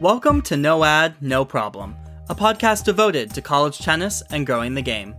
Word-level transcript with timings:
Welcome 0.00 0.42
to 0.42 0.56
No 0.56 0.84
Ad, 0.84 1.16
No 1.20 1.44
Problem, 1.44 1.96
a 2.28 2.34
podcast 2.34 2.84
devoted 2.84 3.34
to 3.34 3.42
college 3.42 3.80
tennis 3.80 4.22
and 4.30 4.46
growing 4.46 4.72
the 4.72 4.80
game. 4.80 5.16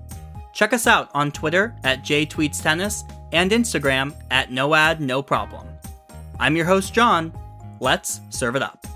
Check 0.53 0.71
us 0.71 0.87
out 0.87 1.09
on 1.13 1.33
Twitter 1.33 1.75
at 1.83 2.05
JTweetsTennis 2.05 3.03
and 3.33 3.51
Instagram 3.51 4.15
at 4.31 4.53
No 4.53 4.73
Ad, 4.73 5.01
No 5.01 5.21
Problem. 5.21 5.67
I'm 6.39 6.55
your 6.55 6.65
host, 6.65 6.93
John. 6.93 7.37
Let's 7.81 8.21
serve 8.29 8.55
it 8.55 8.63
up. 8.63 8.87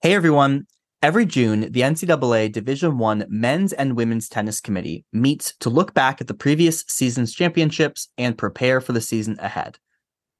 Hey 0.00 0.14
everyone. 0.14 0.66
Every 1.02 1.26
June, 1.26 1.70
the 1.70 1.82
NCAA 1.82 2.50
Division 2.50 2.96
One 2.96 3.26
Men's 3.28 3.74
and 3.74 3.94
Women's 3.94 4.30
Tennis 4.30 4.58
Committee 4.58 5.04
meets 5.12 5.54
to 5.60 5.68
look 5.68 5.92
back 5.92 6.22
at 6.22 6.28
the 6.28 6.32
previous 6.34 6.82
season's 6.88 7.34
championships 7.34 8.08
and 8.16 8.38
prepare 8.38 8.80
for 8.80 8.92
the 8.92 9.02
season 9.02 9.36
ahead. 9.38 9.78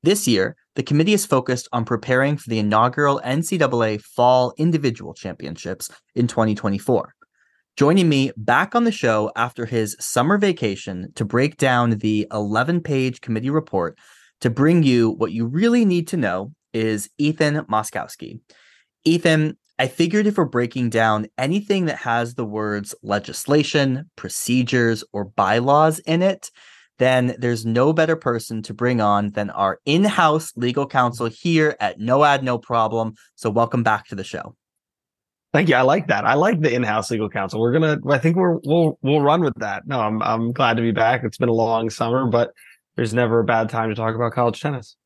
This 0.04 0.28
year, 0.28 0.54
the 0.74 0.82
committee 0.82 1.14
is 1.14 1.24
focused 1.24 1.66
on 1.72 1.86
preparing 1.86 2.36
for 2.36 2.50
the 2.50 2.58
inaugural 2.58 3.22
NCAA 3.24 4.02
Fall 4.02 4.52
Individual 4.58 5.14
Championships 5.14 5.88
in 6.14 6.26
2024. 6.26 7.14
Joining 7.78 8.10
me 8.10 8.30
back 8.36 8.74
on 8.74 8.84
the 8.84 8.92
show 8.92 9.32
after 9.34 9.64
his 9.64 9.96
summer 9.98 10.36
vacation 10.36 11.10
to 11.14 11.24
break 11.24 11.56
down 11.56 11.88
the 12.00 12.26
11 12.34 12.82
page 12.82 13.22
committee 13.22 13.48
report 13.48 13.96
to 14.42 14.50
bring 14.50 14.82
you 14.82 15.08
what 15.12 15.32
you 15.32 15.46
really 15.46 15.86
need 15.86 16.06
to 16.08 16.18
know 16.18 16.52
is 16.74 17.08
Ethan 17.16 17.64
Moskowski. 17.64 18.40
Ethan, 19.06 19.56
I 19.78 19.86
figured 19.86 20.26
if 20.26 20.36
we're 20.36 20.44
breaking 20.44 20.90
down 20.90 21.28
anything 21.38 21.86
that 21.86 21.96
has 21.96 22.34
the 22.34 22.44
words 22.44 22.94
legislation, 23.02 24.10
procedures, 24.16 25.02
or 25.14 25.24
bylaws 25.24 25.98
in 26.00 26.20
it, 26.20 26.50
then 26.98 27.34
there's 27.38 27.66
no 27.66 27.92
better 27.92 28.16
person 28.16 28.62
to 28.62 28.74
bring 28.74 29.00
on 29.00 29.30
than 29.30 29.50
our 29.50 29.80
in-house 29.84 30.52
legal 30.56 30.86
counsel 30.86 31.26
here 31.26 31.76
at 31.80 31.98
No 31.98 32.24
Ad 32.24 32.42
No 32.44 32.58
Problem. 32.58 33.14
So 33.34 33.50
welcome 33.50 33.82
back 33.82 34.06
to 34.08 34.14
the 34.14 34.24
show. 34.24 34.54
Thank 35.52 35.68
you. 35.68 35.76
I 35.76 35.82
like 35.82 36.08
that. 36.08 36.24
I 36.24 36.34
like 36.34 36.60
the 36.60 36.74
in-house 36.74 37.10
legal 37.12 37.30
counsel. 37.30 37.60
We're 37.60 37.72
gonna. 37.72 37.98
I 38.10 38.18
think 38.18 38.36
we're 38.36 38.58
we'll 38.64 38.98
we'll 39.02 39.20
run 39.20 39.40
with 39.40 39.54
that. 39.58 39.86
No, 39.86 40.00
I'm 40.00 40.20
I'm 40.20 40.52
glad 40.52 40.76
to 40.76 40.82
be 40.82 40.90
back. 40.90 41.22
It's 41.22 41.38
been 41.38 41.48
a 41.48 41.52
long 41.52 41.90
summer, 41.90 42.26
but 42.26 42.50
there's 42.96 43.14
never 43.14 43.38
a 43.38 43.44
bad 43.44 43.68
time 43.70 43.88
to 43.88 43.94
talk 43.94 44.16
about 44.16 44.32
college 44.32 44.60
tennis. 44.60 44.96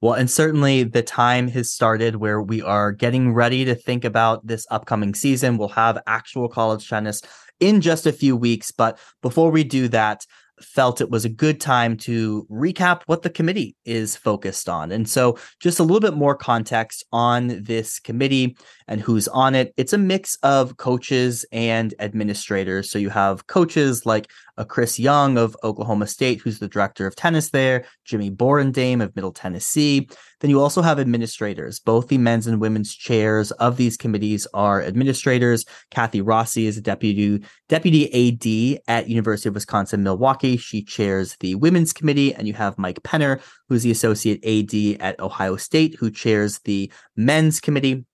Well, 0.00 0.14
and 0.14 0.28
certainly 0.28 0.82
the 0.82 1.02
time 1.02 1.46
has 1.48 1.70
started 1.70 2.16
where 2.16 2.42
we 2.42 2.60
are 2.60 2.90
getting 2.90 3.32
ready 3.32 3.64
to 3.64 3.76
think 3.76 4.04
about 4.04 4.44
this 4.44 4.66
upcoming 4.68 5.14
season. 5.14 5.56
We'll 5.56 5.68
have 5.68 6.02
actual 6.08 6.48
college 6.48 6.88
tennis 6.88 7.22
in 7.60 7.80
just 7.80 8.04
a 8.04 8.12
few 8.12 8.36
weeks. 8.36 8.72
But 8.72 8.98
before 9.22 9.52
we 9.52 9.62
do 9.62 9.86
that, 9.88 10.26
felt 10.60 11.00
it 11.00 11.10
was 11.10 11.24
a 11.24 11.28
good 11.28 11.60
time 11.60 11.96
to 11.96 12.46
recap 12.50 13.02
what 13.06 13.22
the 13.22 13.30
committee 13.30 13.76
is 13.84 14.16
focused 14.16 14.68
on. 14.68 14.92
And 14.92 15.08
so, 15.08 15.38
just 15.60 15.80
a 15.80 15.82
little 15.82 16.00
bit 16.00 16.14
more 16.14 16.36
context 16.36 17.04
on 17.12 17.62
this 17.62 17.98
committee 17.98 18.56
and 18.88 19.00
who's 19.00 19.28
on 19.28 19.54
it. 19.54 19.72
It's 19.76 19.92
a 19.92 19.98
mix 19.98 20.36
of 20.42 20.76
coaches 20.76 21.44
and 21.52 21.94
administrators. 21.98 22.90
So, 22.90 22.98
you 22.98 23.10
have 23.10 23.46
coaches 23.46 24.06
like 24.06 24.30
a 24.56 24.64
Chris 24.64 24.98
Young 24.98 25.38
of 25.38 25.56
Oklahoma 25.64 26.06
State, 26.06 26.40
who's 26.40 26.58
the 26.58 26.68
director 26.68 27.06
of 27.06 27.16
tennis 27.16 27.50
there, 27.50 27.84
Jimmy 28.04 28.30
Borendame 28.30 29.02
of 29.02 29.14
Middle 29.16 29.32
Tennessee. 29.32 30.08
Then 30.40 30.50
you 30.50 30.60
also 30.60 30.82
have 30.82 30.98
administrators. 30.98 31.78
Both 31.78 32.08
the 32.08 32.18
men's 32.18 32.46
and 32.46 32.60
women's 32.60 32.94
chairs 32.94 33.50
of 33.52 33.76
these 33.76 33.96
committees 33.96 34.46
are 34.52 34.82
administrators. 34.82 35.64
Kathy 35.90 36.20
Rossi 36.20 36.66
is 36.66 36.76
a 36.76 36.82
deputy 36.82 37.44
deputy 37.68 38.76
AD 38.76 38.82
at 38.88 39.08
University 39.08 39.48
of 39.48 39.54
Wisconsin 39.54 40.02
Milwaukee. 40.02 40.56
She 40.56 40.82
chairs 40.82 41.36
the 41.40 41.54
women's 41.54 41.92
committee, 41.92 42.34
and 42.34 42.46
you 42.46 42.54
have 42.54 42.78
Mike 42.78 43.02
Penner, 43.02 43.40
who's 43.68 43.84
the 43.84 43.90
associate 43.90 44.44
AD 44.44 45.00
at 45.00 45.18
Ohio 45.20 45.56
State, 45.56 45.96
who 45.98 46.10
chairs 46.10 46.58
the 46.64 46.92
men's 47.16 47.60
committee. 47.60 48.04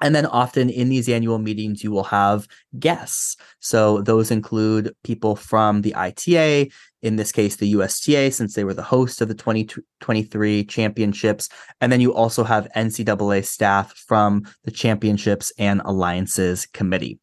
And 0.00 0.14
then 0.14 0.26
often 0.26 0.70
in 0.70 0.88
these 0.88 1.08
annual 1.08 1.38
meetings, 1.38 1.82
you 1.82 1.90
will 1.90 2.04
have 2.04 2.46
guests. 2.78 3.36
So 3.60 4.00
those 4.02 4.30
include 4.30 4.94
people 5.02 5.34
from 5.34 5.82
the 5.82 5.94
ITA, 5.94 6.70
in 7.02 7.16
this 7.16 7.32
case, 7.32 7.56
the 7.56 7.74
USTA, 7.74 8.30
since 8.32 8.54
they 8.54 8.64
were 8.64 8.74
the 8.74 8.82
host 8.82 9.20
of 9.20 9.28
the 9.28 9.34
2023 9.34 10.64
championships. 10.64 11.48
And 11.80 11.90
then 11.90 12.00
you 12.00 12.14
also 12.14 12.44
have 12.44 12.68
NCAA 12.76 13.44
staff 13.44 13.92
from 13.92 14.42
the 14.64 14.70
championships 14.70 15.52
and 15.58 15.82
alliances 15.84 16.66
committee. 16.66 17.18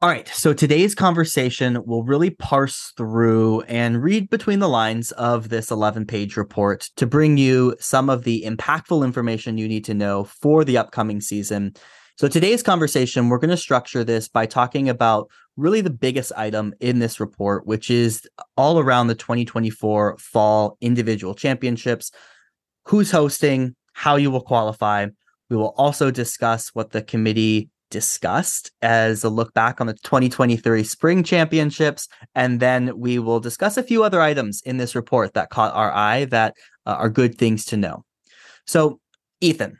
All 0.00 0.08
right. 0.08 0.28
So 0.28 0.52
today's 0.52 0.94
conversation 0.94 1.84
will 1.84 2.04
really 2.04 2.30
parse 2.30 2.92
through 2.96 3.62
and 3.62 4.00
read 4.00 4.30
between 4.30 4.60
the 4.60 4.68
lines 4.68 5.10
of 5.10 5.48
this 5.48 5.72
11 5.72 6.06
page 6.06 6.36
report 6.36 6.88
to 6.94 7.04
bring 7.04 7.36
you 7.36 7.74
some 7.80 8.08
of 8.08 8.22
the 8.22 8.44
impactful 8.46 9.04
information 9.04 9.58
you 9.58 9.66
need 9.66 9.84
to 9.86 9.94
know 9.94 10.22
for 10.22 10.64
the 10.64 10.78
upcoming 10.78 11.20
season. 11.20 11.74
So 12.16 12.28
today's 12.28 12.62
conversation, 12.62 13.28
we're 13.28 13.38
going 13.38 13.50
to 13.50 13.56
structure 13.56 14.04
this 14.04 14.28
by 14.28 14.46
talking 14.46 14.88
about 14.88 15.28
really 15.56 15.80
the 15.80 15.90
biggest 15.90 16.30
item 16.36 16.74
in 16.78 17.00
this 17.00 17.18
report, 17.18 17.66
which 17.66 17.90
is 17.90 18.24
all 18.56 18.78
around 18.78 19.08
the 19.08 19.16
2024 19.16 20.16
fall 20.18 20.78
individual 20.80 21.34
championships, 21.34 22.12
who's 22.84 23.10
hosting, 23.10 23.74
how 23.94 24.14
you 24.14 24.30
will 24.30 24.42
qualify. 24.42 25.08
We 25.50 25.56
will 25.56 25.74
also 25.76 26.12
discuss 26.12 26.68
what 26.68 26.92
the 26.92 27.02
committee 27.02 27.68
discussed 27.90 28.70
as 28.82 29.24
a 29.24 29.28
look 29.28 29.54
back 29.54 29.80
on 29.80 29.86
the 29.86 29.94
2023 29.94 30.82
spring 30.84 31.22
championships. 31.22 32.08
And 32.34 32.60
then 32.60 32.98
we 32.98 33.18
will 33.18 33.40
discuss 33.40 33.76
a 33.76 33.82
few 33.82 34.04
other 34.04 34.20
items 34.20 34.62
in 34.62 34.76
this 34.76 34.94
report 34.94 35.34
that 35.34 35.50
caught 35.50 35.74
our 35.74 35.92
eye 35.92 36.26
that 36.26 36.54
uh, 36.86 36.94
are 36.94 37.08
good 37.08 37.36
things 37.36 37.64
to 37.66 37.76
know. 37.76 38.04
So, 38.66 39.00
Ethan, 39.40 39.78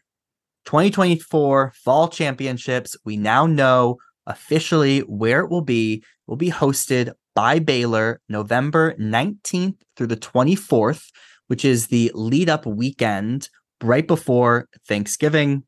2024 0.65 1.73
fall 1.85 2.09
championships, 2.09 2.97
we 3.05 3.17
now 3.17 3.47
know 3.47 3.97
officially 4.27 5.01
where 5.01 5.41
it 5.41 5.51
will 5.51 5.63
be. 5.63 6.03
Will 6.27 6.37
be 6.37 6.51
hosted 6.51 7.13
by 7.35 7.59
Baylor 7.59 8.21
November 8.29 8.95
19th 8.97 9.77
through 9.97 10.09
the 10.09 10.17
24th, 10.17 11.05
which 11.47 11.65
is 11.65 11.87
the 11.87 12.11
lead 12.15 12.51
up 12.51 12.67
weekend 12.67 13.49
right 13.83 14.07
before 14.07 14.69
Thanksgiving 14.87 15.63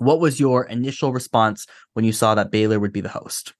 what 0.00 0.20
was 0.20 0.40
your 0.40 0.64
initial 0.64 1.12
response 1.12 1.66
when 1.92 2.04
you 2.04 2.12
saw 2.12 2.34
that 2.34 2.50
Baylor 2.50 2.78
would 2.78 2.92
be 2.92 3.00
the 3.00 3.08
host? 3.08 3.52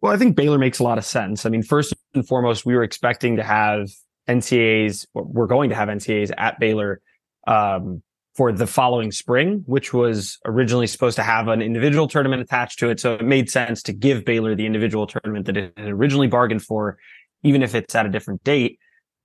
Well, 0.00 0.12
I 0.12 0.16
think 0.16 0.34
Baylor 0.34 0.58
makes 0.58 0.80
a 0.80 0.82
lot 0.82 0.98
of 0.98 1.04
sense. 1.04 1.46
I 1.46 1.48
mean, 1.50 1.62
first 1.62 1.94
and 2.14 2.26
foremost, 2.26 2.66
we 2.66 2.74
were 2.74 2.82
expecting 2.82 3.36
to 3.36 3.42
have 3.44 3.88
NCAAs, 4.28 5.06
we're 5.14 5.46
going 5.46 5.70
to 5.70 5.76
have 5.76 5.88
NCAAs 5.88 6.32
at 6.36 6.58
Baylor 6.58 7.00
um, 7.46 8.02
for 8.34 8.50
the 8.50 8.66
following 8.66 9.12
spring, 9.12 9.62
which 9.66 9.92
was 9.92 10.38
originally 10.44 10.86
supposed 10.86 11.16
to 11.16 11.22
have 11.22 11.48
an 11.48 11.60
individual 11.60 12.08
tournament 12.08 12.42
attached 12.42 12.78
to 12.80 12.88
it. 12.88 12.98
So 12.98 13.14
it 13.14 13.24
made 13.24 13.50
sense 13.50 13.82
to 13.84 13.92
give 13.92 14.24
Baylor 14.24 14.54
the 14.54 14.66
individual 14.66 15.06
tournament 15.06 15.46
that 15.46 15.56
it 15.56 15.72
had 15.76 15.88
originally 15.88 16.28
bargained 16.28 16.62
for, 16.62 16.98
even 17.42 17.62
if 17.62 17.74
it's 17.74 17.94
at 17.94 18.06
a 18.06 18.08
different 18.08 18.42
date. 18.42 18.78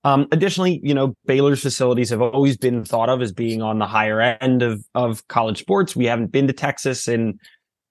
Um, 0.04 0.28
additionally, 0.30 0.80
you 0.82 0.94
know, 0.94 1.14
Baylor's 1.26 1.60
facilities 1.60 2.10
have 2.10 2.22
always 2.22 2.56
been 2.56 2.84
thought 2.84 3.08
of 3.08 3.20
as 3.20 3.32
being 3.32 3.62
on 3.62 3.78
the 3.78 3.86
higher 3.86 4.20
end 4.20 4.62
of, 4.62 4.84
of 4.94 5.26
college 5.28 5.58
sports. 5.58 5.96
We 5.96 6.04
haven't 6.06 6.30
been 6.30 6.46
to 6.46 6.52
Texas 6.52 7.08
in, 7.08 7.38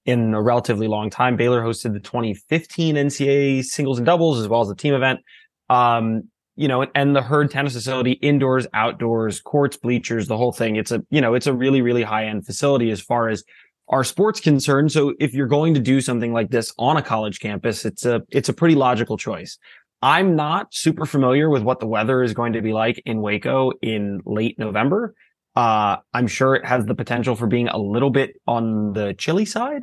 in 0.06 0.32
a 0.32 0.40
relatively 0.40 0.88
long 0.88 1.10
time. 1.10 1.36
Baylor 1.36 1.62
hosted 1.62 1.92
the 1.92 2.00
2015 2.00 2.96
NCAA 2.96 3.64
singles 3.64 3.98
and 3.98 4.06
doubles 4.06 4.40
as 4.40 4.48
well 4.48 4.62
as 4.62 4.68
the 4.68 4.74
team 4.74 4.94
event. 4.94 5.20
Um, 5.68 6.24
you 6.56 6.66
know, 6.66 6.84
and 6.94 7.14
the 7.14 7.22
Hurd 7.22 7.52
tennis 7.52 7.74
facility, 7.74 8.12
indoors, 8.12 8.66
outdoors, 8.74 9.40
courts, 9.40 9.76
bleachers, 9.76 10.26
the 10.26 10.36
whole 10.36 10.50
thing. 10.50 10.74
It's 10.74 10.90
a, 10.90 11.04
you 11.08 11.20
know, 11.20 11.34
it's 11.34 11.46
a 11.46 11.54
really, 11.54 11.82
really 11.82 12.02
high 12.02 12.26
end 12.26 12.46
facility 12.46 12.90
as 12.90 13.00
far 13.00 13.28
as 13.28 13.44
our 13.90 14.02
sports 14.02 14.40
concerned. 14.40 14.90
So 14.90 15.14
if 15.20 15.34
you're 15.34 15.46
going 15.46 15.74
to 15.74 15.80
do 15.80 16.00
something 16.00 16.32
like 16.32 16.50
this 16.50 16.74
on 16.76 16.96
a 16.96 17.02
college 17.02 17.38
campus, 17.38 17.84
it's 17.84 18.04
a, 18.04 18.22
it's 18.30 18.48
a 18.48 18.52
pretty 18.52 18.74
logical 18.74 19.16
choice. 19.16 19.56
I'm 20.00 20.36
not 20.36 20.72
super 20.72 21.06
familiar 21.06 21.50
with 21.50 21.62
what 21.62 21.80
the 21.80 21.86
weather 21.86 22.22
is 22.22 22.32
going 22.34 22.52
to 22.52 22.62
be 22.62 22.72
like 22.72 23.02
in 23.04 23.20
Waco 23.20 23.72
in 23.82 24.20
late 24.24 24.58
November. 24.58 25.14
Uh, 25.56 25.96
I'm 26.14 26.28
sure 26.28 26.54
it 26.54 26.64
has 26.64 26.86
the 26.86 26.94
potential 26.94 27.34
for 27.34 27.48
being 27.48 27.68
a 27.68 27.78
little 27.78 28.10
bit 28.10 28.40
on 28.46 28.92
the 28.92 29.14
chilly 29.14 29.44
side. 29.44 29.82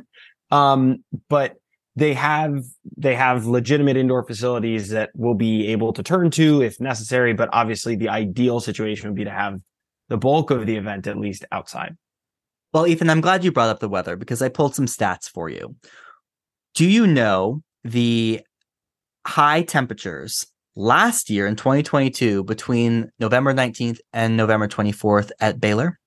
Um, 0.50 1.04
but 1.28 1.56
they 1.96 2.14
have, 2.14 2.64
they 2.96 3.14
have 3.14 3.46
legitimate 3.46 3.96
indoor 3.96 4.22
facilities 4.22 4.90
that 4.90 5.10
we'll 5.14 5.34
be 5.34 5.68
able 5.68 5.92
to 5.92 6.02
turn 6.02 6.30
to 6.32 6.62
if 6.62 6.80
necessary. 6.80 7.34
But 7.34 7.50
obviously 7.52 7.96
the 7.96 8.08
ideal 8.08 8.60
situation 8.60 9.10
would 9.10 9.16
be 9.16 9.24
to 9.24 9.30
have 9.30 9.60
the 10.08 10.16
bulk 10.16 10.50
of 10.50 10.64
the 10.64 10.76
event 10.76 11.06
at 11.06 11.18
least 11.18 11.44
outside. 11.52 11.96
Well, 12.72 12.86
Ethan, 12.86 13.10
I'm 13.10 13.20
glad 13.20 13.44
you 13.44 13.52
brought 13.52 13.68
up 13.68 13.80
the 13.80 13.88
weather 13.88 14.16
because 14.16 14.40
I 14.40 14.48
pulled 14.48 14.74
some 14.74 14.86
stats 14.86 15.28
for 15.28 15.48
you. 15.48 15.76
Do 16.74 16.88
you 16.88 17.06
know 17.06 17.62
the 17.84 18.40
high 19.26 19.62
temperatures 19.62 20.46
last 20.76 21.30
year 21.30 21.46
in 21.46 21.56
2022 21.56 22.44
between 22.44 23.10
November 23.18 23.52
19th 23.52 23.98
and 24.12 24.36
November 24.36 24.68
24th 24.68 25.30
at 25.40 25.60
Baylor? 25.60 25.98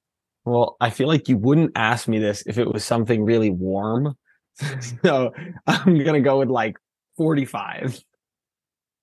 Well, 0.46 0.78
I 0.80 0.90
feel 0.90 1.08
like 1.08 1.28
you 1.28 1.38
wouldn't 1.38 1.72
ask 1.76 2.08
me 2.08 2.20
this 2.20 2.44
if 2.48 2.58
it 2.58 2.72
was 2.72 2.84
something 2.84 3.24
really 3.24 3.50
warm. 3.50 4.16
so 5.04 5.32
I'm 5.68 5.94
going 5.96 6.14
to 6.14 6.22
go 6.22 6.40
with 6.40 6.50
like 6.50 6.78
45. 7.18 8.02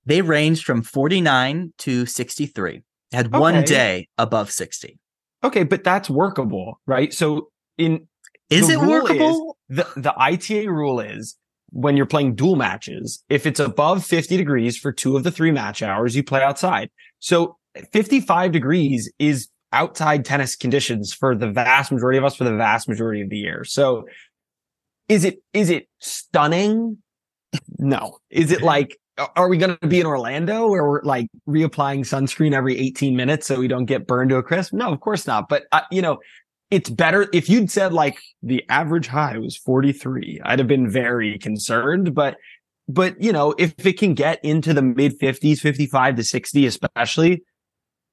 They 0.06 0.22
ranged 0.22 0.64
from 0.64 0.82
49 0.82 1.72
to 1.78 2.06
63. 2.06 2.82
had 3.12 3.32
one 3.32 3.64
day 3.64 4.08
above 4.18 4.50
60. 4.50 4.98
Okay, 5.44 5.64
but 5.64 5.84
that's 5.84 6.08
workable, 6.08 6.80
right? 6.86 7.12
So 7.12 7.48
in 7.76 8.06
is 8.48 8.68
it 8.68 8.78
workable? 8.78 9.56
Is, 9.68 9.76
the 9.76 10.00
the 10.00 10.14
ITA 10.16 10.68
rule 10.68 11.00
is 11.00 11.36
when 11.76 11.94
you're 11.94 12.06
playing 12.06 12.34
dual 12.34 12.56
matches, 12.56 13.22
if 13.28 13.44
it's 13.44 13.60
above 13.60 14.02
50 14.02 14.38
degrees 14.38 14.78
for 14.78 14.92
two 14.92 15.14
of 15.14 15.24
the 15.24 15.30
three 15.30 15.50
match 15.50 15.82
hours, 15.82 16.16
you 16.16 16.24
play 16.24 16.42
outside. 16.42 16.88
So 17.18 17.58
55 17.92 18.50
degrees 18.50 19.12
is 19.18 19.48
outside 19.72 20.24
tennis 20.24 20.56
conditions 20.56 21.12
for 21.12 21.34
the 21.34 21.50
vast 21.50 21.92
majority 21.92 22.16
of 22.16 22.24
us 22.24 22.34
for 22.34 22.44
the 22.44 22.56
vast 22.56 22.88
majority 22.88 23.20
of 23.20 23.28
the 23.28 23.36
year. 23.36 23.62
So 23.64 24.06
is 25.10 25.24
it 25.24 25.42
is 25.52 25.68
it 25.68 25.86
stunning? 26.00 26.96
No. 27.78 28.18
Is 28.30 28.52
it 28.52 28.62
like 28.62 28.96
are 29.36 29.48
we 29.48 29.58
going 29.58 29.76
to 29.76 29.86
be 29.86 30.00
in 30.00 30.06
Orlando 30.06 30.68
where 30.68 30.84
we're 30.86 31.02
like 31.02 31.28
reapplying 31.46 32.00
sunscreen 32.00 32.54
every 32.54 32.78
18 32.78 33.14
minutes 33.16 33.46
so 33.46 33.58
we 33.58 33.68
don't 33.68 33.84
get 33.84 34.06
burned 34.06 34.30
to 34.30 34.36
a 34.36 34.42
crisp? 34.42 34.72
No, 34.72 34.90
of 34.90 35.00
course 35.00 35.26
not. 35.26 35.50
But 35.50 35.64
uh, 35.72 35.82
you 35.90 36.00
know, 36.00 36.18
it's 36.70 36.90
better 36.90 37.28
if 37.32 37.48
you'd 37.48 37.70
said 37.70 37.92
like 37.92 38.18
the 38.42 38.64
average 38.68 39.06
high 39.06 39.38
was 39.38 39.56
43. 39.56 40.40
I'd 40.44 40.58
have 40.58 40.68
been 40.68 40.90
very 40.90 41.38
concerned, 41.38 42.14
but 42.14 42.36
but 42.88 43.20
you 43.20 43.32
know, 43.32 43.54
if 43.58 43.74
it 43.84 43.98
can 43.98 44.14
get 44.14 44.44
into 44.44 44.72
the 44.72 44.82
mid 44.82 45.18
50s, 45.18 45.58
55 45.58 46.16
to 46.16 46.24
60 46.24 46.66
especially, 46.66 47.42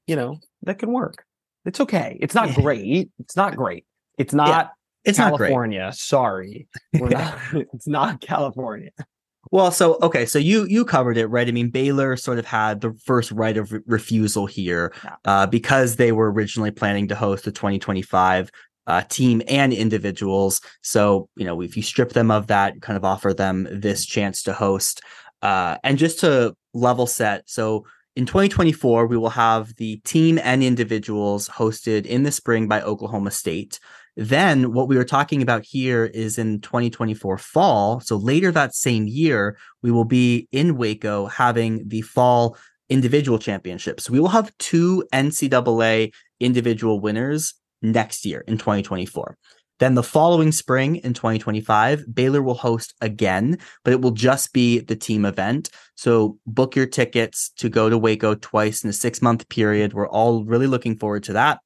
you 0.06 0.16
know, 0.16 0.38
that 0.62 0.78
can 0.78 0.92
work. 0.92 1.24
It's 1.64 1.80
okay. 1.80 2.18
It's 2.20 2.34
not 2.34 2.54
great. 2.54 3.10
It's 3.18 3.36
not 3.36 3.56
great. 3.56 3.84
It's 4.18 4.34
not 4.34 4.48
yeah. 4.48 4.68
It's 5.04 5.18
California. 5.18 5.84
Not 5.84 5.96
Sorry. 5.96 6.66
Not, 6.92 7.38
it's 7.52 7.86
not 7.86 8.20
California. 8.20 8.90
Well, 9.50 9.70
so 9.70 9.98
okay, 10.02 10.26
so 10.26 10.38
you 10.38 10.66
you 10.66 10.84
covered 10.84 11.16
it 11.16 11.26
right. 11.26 11.46
I 11.46 11.52
mean, 11.52 11.70
Baylor 11.70 12.16
sort 12.16 12.38
of 12.38 12.46
had 12.46 12.80
the 12.80 12.92
first 13.04 13.30
right 13.32 13.56
of 13.56 13.72
re- 13.72 13.80
refusal 13.86 14.46
here 14.46 14.92
yeah. 15.04 15.16
uh, 15.24 15.46
because 15.46 15.96
they 15.96 16.12
were 16.12 16.32
originally 16.32 16.70
planning 16.70 17.08
to 17.08 17.14
host 17.14 17.44
the 17.44 17.52
2025 17.52 18.50
uh, 18.86 19.02
team 19.08 19.42
and 19.48 19.72
individuals. 19.72 20.60
So 20.82 21.28
you 21.36 21.44
know, 21.44 21.60
if 21.60 21.76
you 21.76 21.82
strip 21.82 22.10
them 22.10 22.30
of 22.30 22.48
that, 22.48 22.80
kind 22.80 22.96
of 22.96 23.04
offer 23.04 23.34
them 23.34 23.68
this 23.70 24.04
chance 24.04 24.42
to 24.44 24.52
host. 24.52 25.02
Uh, 25.42 25.76
and 25.84 25.98
just 25.98 26.20
to 26.20 26.56
level 26.72 27.06
set, 27.06 27.48
so 27.48 27.84
in 28.16 28.26
2024, 28.26 29.06
we 29.06 29.16
will 29.16 29.30
have 29.30 29.74
the 29.74 29.96
team 29.98 30.38
and 30.42 30.62
individuals 30.62 31.48
hosted 31.48 32.06
in 32.06 32.22
the 32.22 32.30
spring 32.30 32.68
by 32.68 32.80
Oklahoma 32.80 33.32
State. 33.32 33.80
Then 34.16 34.72
what 34.72 34.88
we 34.88 34.96
were 34.96 35.04
talking 35.04 35.42
about 35.42 35.64
here 35.64 36.06
is 36.06 36.38
in 36.38 36.60
2024 36.60 37.38
fall. 37.38 38.00
So 38.00 38.16
later 38.16 38.52
that 38.52 38.74
same 38.74 39.08
year, 39.08 39.58
we 39.82 39.90
will 39.90 40.04
be 40.04 40.48
in 40.52 40.76
Waco 40.76 41.26
having 41.26 41.88
the 41.88 42.02
fall 42.02 42.56
individual 42.88 43.38
championships. 43.38 44.08
We 44.08 44.20
will 44.20 44.28
have 44.28 44.56
two 44.58 45.04
NCAA 45.12 46.12
individual 46.38 47.00
winners 47.00 47.54
next 47.82 48.24
year 48.24 48.44
in 48.46 48.58
2024. 48.58 49.36
Then 49.80 49.96
the 49.96 50.04
following 50.04 50.52
spring 50.52 50.96
in 50.96 51.14
2025, 51.14 52.14
Baylor 52.14 52.42
will 52.42 52.54
host 52.54 52.94
again, 53.00 53.58
but 53.82 53.92
it 53.92 54.00
will 54.00 54.12
just 54.12 54.52
be 54.52 54.78
the 54.78 54.94
team 54.94 55.24
event. 55.24 55.70
So 55.96 56.38
book 56.46 56.76
your 56.76 56.86
tickets 56.86 57.50
to 57.56 57.68
go 57.68 57.90
to 57.90 57.98
Waco 57.98 58.36
twice 58.36 58.84
in 58.84 58.90
a 58.90 58.92
six 58.92 59.20
month 59.20 59.48
period. 59.48 59.92
We're 59.92 60.08
all 60.08 60.44
really 60.44 60.68
looking 60.68 60.96
forward 60.96 61.24
to 61.24 61.32
that. 61.32 61.58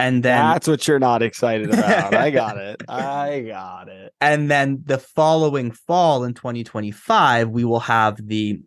And 0.00 0.22
then 0.22 0.36
that's 0.36 0.68
what 0.68 0.86
you're 0.86 0.98
not 0.98 1.22
excited 1.22 1.72
about. 1.72 2.14
I 2.14 2.30
got 2.42 2.56
it. 2.56 2.82
I 2.88 3.44
got 3.46 3.88
it. 3.88 4.12
And 4.20 4.50
then 4.50 4.82
the 4.84 4.98
following 4.98 5.70
fall 5.70 6.24
in 6.24 6.34
2025, 6.34 7.50
we 7.50 7.64
will 7.64 7.80
have 7.80 8.16
the 8.26 8.60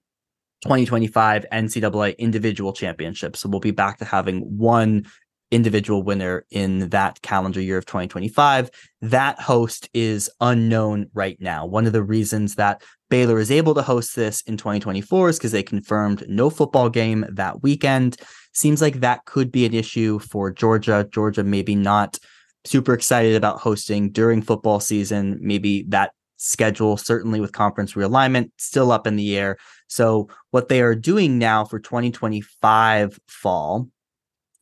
2025 0.64 1.46
NCAA 1.52 2.18
individual 2.18 2.74
championship. 2.74 3.36
So 3.36 3.50
we'll 3.50 3.60
be 3.60 3.72
back 3.72 3.98
to 4.00 4.06
having 4.06 4.40
one 4.58 5.06
individual 5.52 6.02
winner 6.02 6.46
in 6.50 6.90
that 6.90 7.22
calendar 7.22 7.62
year 7.62 7.78
of 7.78 7.86
2025. 7.86 8.72
That 9.02 9.40
host 9.40 9.88
is 9.94 10.30
unknown 10.42 11.10
right 11.14 11.38
now. 11.40 11.66
One 11.66 11.86
of 11.86 11.94
the 11.94 12.02
reasons 12.02 12.56
that 12.56 12.82
Baylor 13.10 13.38
is 13.38 13.52
able 13.52 13.76
to 13.76 13.84
host 13.84 14.16
this 14.16 14.42
in 14.42 14.58
2024 14.58 15.30
is 15.30 15.38
because 15.38 15.52
they 15.52 15.62
confirmed 15.62 16.26
no 16.28 16.50
football 16.50 16.90
game 16.90 17.26
that 17.30 17.62
weekend. 17.62 18.18
Seems 18.54 18.82
like 18.82 19.00
that 19.00 19.26
could 19.26 19.52
be 19.52 19.66
an 19.66 19.74
issue 19.74 20.20
for 20.20 20.52
Georgia. 20.52 21.08
Georgia 21.12 21.44
maybe 21.44 21.76
not 21.76 22.20
super 22.66 22.94
excited 22.94 23.36
about 23.36 23.60
hosting 23.60 24.12
during 24.12 24.42
football 24.42 24.80
season. 24.80 25.38
Maybe 25.42 25.84
that 25.90 26.12
schedule, 26.38 26.98
certainly 26.98 27.40
with 27.40 27.52
conference 27.52 27.94
realignment, 27.94 28.52
still 28.58 28.92
up 28.92 29.08
in 29.08 29.16
the 29.16 29.38
air. 29.38 29.58
So, 29.88 30.30
what 30.52 30.68
they 30.70 30.82
are 30.82 30.96
doing 30.96 31.40
now 31.40 31.66
for 31.66 31.80
2025 31.80 33.20
fall 33.28 33.90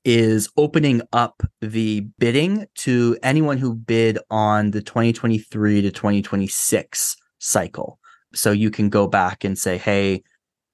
is 0.03 0.49
opening 0.57 1.01
up 1.13 1.43
the 1.61 2.01
bidding 2.17 2.65
to 2.75 3.17
anyone 3.21 3.57
who 3.57 3.75
bid 3.75 4.17
on 4.29 4.71
the 4.71 4.81
2023 4.81 5.81
to 5.81 5.91
2026 5.91 7.15
cycle. 7.39 7.99
So, 8.33 8.51
you 8.51 8.71
can 8.71 8.89
go 8.89 9.07
back 9.07 9.43
and 9.43 9.57
say, 9.57 9.77
hey, 9.77 10.23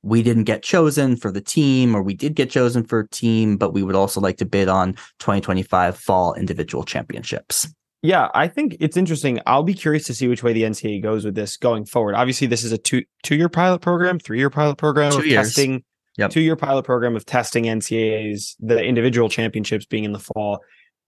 we 0.07 0.23
didn't 0.23 0.45
get 0.45 0.63
chosen 0.63 1.17
for 1.17 1.31
the 1.31 1.41
team 1.41 1.93
or 1.95 2.01
we 2.01 2.13
did 2.13 2.33
get 2.33 2.49
chosen 2.49 2.85
for 2.85 2.99
a 2.99 3.07
team, 3.09 3.57
but 3.57 3.73
we 3.73 3.83
would 3.83 3.95
also 3.95 4.21
like 4.21 4.37
to 4.37 4.45
bid 4.45 4.69
on 4.69 4.93
2025 5.19 5.97
fall 5.97 6.33
individual 6.33 6.83
championships. 6.83 7.67
Yeah, 8.01 8.29
I 8.33 8.47
think 8.47 8.77
it's 8.79 8.95
interesting. 8.95 9.39
I'll 9.45 9.63
be 9.63 9.73
curious 9.73 10.05
to 10.05 10.13
see 10.13 10.27
which 10.27 10.43
way 10.43 10.53
the 10.53 10.63
NCAA 10.63 11.03
goes 11.03 11.25
with 11.25 11.35
this 11.35 11.57
going 11.57 11.85
forward. 11.85 12.15
Obviously, 12.15 12.47
this 12.47 12.63
is 12.63 12.71
a 12.71 12.77
two 12.77 13.03
two 13.23 13.35
year 13.35 13.49
pilot 13.49 13.79
program, 13.79 14.19
three 14.19 14.37
year 14.37 14.49
pilot 14.49 14.77
program 14.77 15.11
two 15.11 15.19
of 15.19 15.25
years. 15.25 15.47
testing. 15.47 15.83
Yep. 16.17 16.31
Two 16.31 16.41
year 16.41 16.55
pilot 16.55 16.83
program 16.83 17.15
of 17.15 17.25
testing 17.25 17.65
NCAAs, 17.65 18.55
the 18.59 18.81
individual 18.81 19.29
championships 19.29 19.85
being 19.85 20.03
in 20.03 20.13
the 20.13 20.19
fall. 20.19 20.61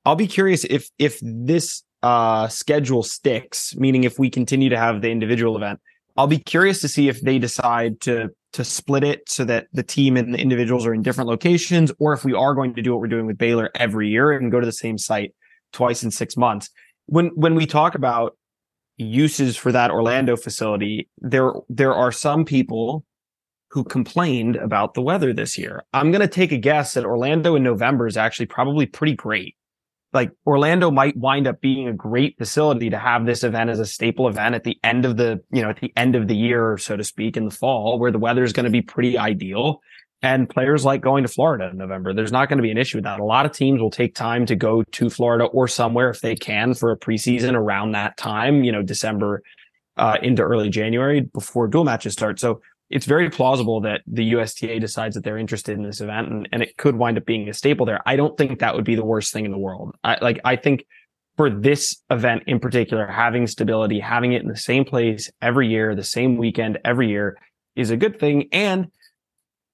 I'll 0.03 0.15
be 0.15 0.27
curious 0.27 0.65
if 0.65 0.89
if 0.99 1.19
this 1.21 1.83
uh, 2.03 2.47
schedule 2.47 3.03
sticks, 3.03 3.75
meaning 3.75 4.03
if 4.03 4.19
we 4.19 4.29
continue 4.29 4.69
to 4.69 4.77
have 4.77 5.01
the 5.01 5.09
individual 5.09 5.55
event. 5.55 5.79
I'll 6.17 6.27
be 6.27 6.37
curious 6.37 6.81
to 6.81 6.89
see 6.89 7.07
if 7.07 7.21
they 7.21 7.39
decide 7.39 8.01
to 8.01 8.29
to 8.53 8.63
split 8.63 9.03
it 9.03 9.29
so 9.29 9.45
that 9.45 9.67
the 9.73 9.83
team 9.83 10.17
and 10.17 10.33
the 10.33 10.39
individuals 10.39 10.85
are 10.85 10.93
in 10.93 11.01
different 11.01 11.29
locations, 11.29 11.91
or 11.99 12.13
if 12.13 12.25
we 12.25 12.33
are 12.33 12.55
going 12.55 12.73
to 12.75 12.81
do 12.81 12.91
what 12.91 12.99
we're 12.99 13.07
doing 13.07 13.27
with 13.27 13.37
Baylor 13.37 13.69
every 13.75 14.09
year 14.09 14.31
and 14.31 14.51
go 14.51 14.59
to 14.59 14.65
the 14.65 14.71
same 14.71 14.97
site 14.97 15.33
twice 15.71 16.03
in 16.03 16.11
six 16.11 16.35
months. 16.35 16.69
When 17.05 17.27
when 17.35 17.55
we 17.55 17.65
talk 17.65 17.95
about 17.95 18.37
uses 18.97 19.55
for 19.55 19.71
that 19.71 19.91
Orlando 19.91 20.35
facility, 20.35 21.09
there 21.19 21.53
there 21.69 21.93
are 21.93 22.11
some 22.11 22.45
people 22.45 23.05
who 23.71 23.83
complained 23.83 24.55
about 24.55 24.95
the 24.95 25.01
weather 25.01 25.31
this 25.31 25.57
year. 25.57 25.83
I'm 25.93 26.11
going 26.11 26.21
to 26.21 26.27
take 26.27 26.51
a 26.51 26.57
guess 26.57 26.95
that 26.95 27.05
Orlando 27.05 27.55
in 27.55 27.63
November 27.63 28.07
is 28.07 28.17
actually 28.17 28.47
probably 28.47 28.87
pretty 28.87 29.15
great 29.15 29.55
like 30.13 30.31
Orlando 30.45 30.89
might 30.89 31.15
wind 31.15 31.47
up 31.47 31.61
being 31.61 31.87
a 31.87 31.93
great 31.93 32.37
facility 32.37 32.89
to 32.89 32.97
have 32.97 33.25
this 33.25 33.43
event 33.43 33.69
as 33.69 33.79
a 33.79 33.85
staple 33.85 34.27
event 34.27 34.55
at 34.55 34.63
the 34.63 34.77
end 34.83 35.05
of 35.05 35.17
the, 35.17 35.39
you 35.51 35.61
know, 35.61 35.69
at 35.69 35.79
the 35.79 35.93
end 35.95 36.15
of 36.15 36.27
the 36.27 36.35
year, 36.35 36.77
so 36.77 36.97
to 36.97 37.03
speak, 37.03 37.37
in 37.37 37.45
the 37.45 37.51
fall, 37.51 37.99
where 37.99 38.11
the 38.11 38.17
weather 38.17 38.43
is 38.43 38.53
going 38.53 38.65
to 38.65 38.71
be 38.71 38.81
pretty 38.81 39.17
ideal. 39.17 39.81
And 40.21 40.49
players 40.49 40.83
like 40.83 40.99
going 40.99 41.23
to 41.23 41.29
Florida 41.29 41.69
in 41.69 41.77
November. 41.77 42.13
There's 42.13 42.31
not 42.31 42.49
going 42.49 42.57
to 42.57 42.63
be 42.63 42.71
an 42.71 42.77
issue 42.77 42.97
with 42.97 43.05
that. 43.05 43.21
A 43.21 43.23
lot 43.23 43.45
of 43.45 43.53
teams 43.53 43.79
will 43.79 43.91
take 43.91 44.15
time 44.15 44.45
to 44.47 44.55
go 44.55 44.83
to 44.83 45.09
Florida 45.09 45.45
or 45.45 45.67
somewhere 45.67 46.09
if 46.09 46.19
they 46.19 46.35
can 46.35 46.73
for 46.73 46.91
a 46.91 46.97
preseason 46.97 47.53
around 47.53 47.91
that 47.91 48.17
time, 48.17 48.65
you 48.65 48.71
know, 48.71 48.81
December 48.81 49.41
uh, 49.95 50.17
into 50.21 50.41
early 50.41 50.69
January 50.69 51.21
before 51.21 51.69
dual 51.69 51.85
matches 51.85 52.13
start. 52.13 52.37
So 52.37 52.61
it's 52.89 53.05
very 53.05 53.29
plausible 53.29 53.81
that 53.81 54.01
the 54.07 54.23
USTA 54.35 54.79
decides 54.79 55.15
that 55.15 55.23
they're 55.23 55.37
interested 55.37 55.77
in 55.77 55.83
this 55.83 56.01
event 56.01 56.29
and, 56.29 56.49
and 56.51 56.63
it 56.63 56.75
could 56.77 56.95
wind 56.95 57.17
up 57.17 57.25
being 57.25 57.47
a 57.47 57.53
staple 57.53 57.85
there. 57.85 58.01
I 58.05 58.15
don't 58.15 58.37
think 58.37 58.59
that 58.59 58.75
would 58.75 58.85
be 58.85 58.95
the 58.95 59.05
worst 59.05 59.31
thing 59.31 59.45
in 59.45 59.51
the 59.51 59.57
world. 59.57 59.95
I 60.03 60.17
like, 60.21 60.39
I 60.43 60.55
think 60.55 60.85
for 61.37 61.49
this 61.49 62.01
event 62.09 62.43
in 62.47 62.59
particular, 62.59 63.05
having 63.05 63.47
stability, 63.47 63.99
having 63.99 64.33
it 64.33 64.41
in 64.41 64.47
the 64.47 64.57
same 64.57 64.85
place 64.85 65.31
every 65.41 65.69
year, 65.69 65.95
the 65.95 66.03
same 66.03 66.35
weekend 66.37 66.79
every 66.83 67.09
year 67.09 67.37
is 67.75 67.91
a 67.91 67.97
good 67.97 68.19
thing. 68.19 68.49
And 68.51 68.87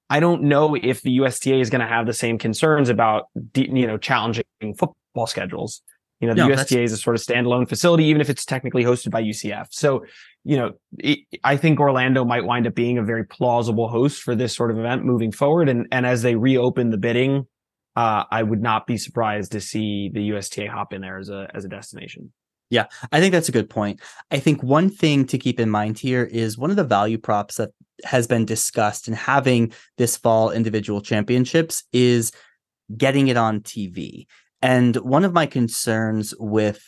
I 0.10 0.20
don't 0.20 0.44
know 0.44 0.76
if 0.76 1.02
the 1.02 1.12
USTA 1.12 1.60
is 1.60 1.70
going 1.70 1.82
to 1.82 1.88
have 1.88 2.06
the 2.06 2.14
same 2.14 2.38
concerns 2.38 2.90
about, 2.90 3.30
you 3.56 3.88
know, 3.88 3.98
challenging 3.98 4.44
football 4.62 5.26
schedules. 5.26 5.82
You 6.20 6.28
know, 6.28 6.34
the 6.36 6.48
no, 6.48 6.54
USTA 6.54 6.84
is 6.84 6.92
a 6.92 6.98
sort 6.98 7.16
of 7.16 7.22
standalone 7.22 7.68
facility, 7.68 8.06
even 8.06 8.22
if 8.22 8.30
it's 8.30 8.46
technically 8.46 8.84
hosted 8.84 9.12
by 9.12 9.24
UCF. 9.24 9.68
So, 9.72 10.06
you 10.46 10.58
know, 10.58 10.74
I 11.44 11.58
think 11.58 11.80
Orlando 11.80 12.24
might 12.24 12.46
wind 12.46 12.68
up 12.68 12.76
being 12.76 13.00
a 13.00 13.04
very 13.04 13.26
plausible 13.26 13.90
host 13.90 14.22
for 14.22 14.36
this 14.36 14.56
sort 14.56 14.70
of 14.70 14.78
event 14.78 15.04
moving 15.04 15.32
forward. 15.32 15.68
And, 15.68 15.88
and 15.92 16.06
as 16.06 16.22
they 16.22 16.36
reopen 16.36 16.92
the 16.92 16.98
bidding, 16.98 17.48
uh, 17.96 18.26
I 18.30 18.44
would 18.44 18.62
not 18.62 18.86
be 18.86 18.98
surprised 18.98 19.54
to 19.54 19.60
see 19.60 20.12
the 20.14 20.22
USTA 20.22 20.68
hop 20.68 20.94
in 20.94 21.02
there 21.02 21.18
as 21.18 21.30
a, 21.30 21.50
as 21.56 21.66
a 21.66 21.68
destination. 21.68 22.32
Yeah, 22.70 22.86
I 23.12 23.20
think 23.20 23.32
that's 23.32 23.50
a 23.50 23.54
good 23.54 23.70
point. 23.70 24.02
I 24.30 24.40
think 24.40 24.62
one 24.62 24.90
thing 24.90 25.26
to 25.28 25.38
keep 25.38 25.60
in 25.60 25.70
mind 25.70 25.98
here 25.98 26.24
is 26.24 26.58
one 26.58 26.70
of 26.70 26.76
the 26.76 26.84
value 26.84 27.18
props 27.18 27.56
that 27.56 27.72
has 28.04 28.28
been 28.28 28.46
discussed 28.46 29.08
in 29.08 29.16
having 29.16 29.74
this 29.98 30.16
fall 30.16 30.52
individual 30.52 31.02
championships 31.02 31.84
is 31.92 32.32
getting 32.96 33.30
it 33.30 33.38
on 33.38 33.62
TV. 33.62 34.26
And 34.62 34.96
one 34.98 35.26
of 35.26 35.34
my 35.34 35.46
concerns 35.48 36.34
with 36.40 36.84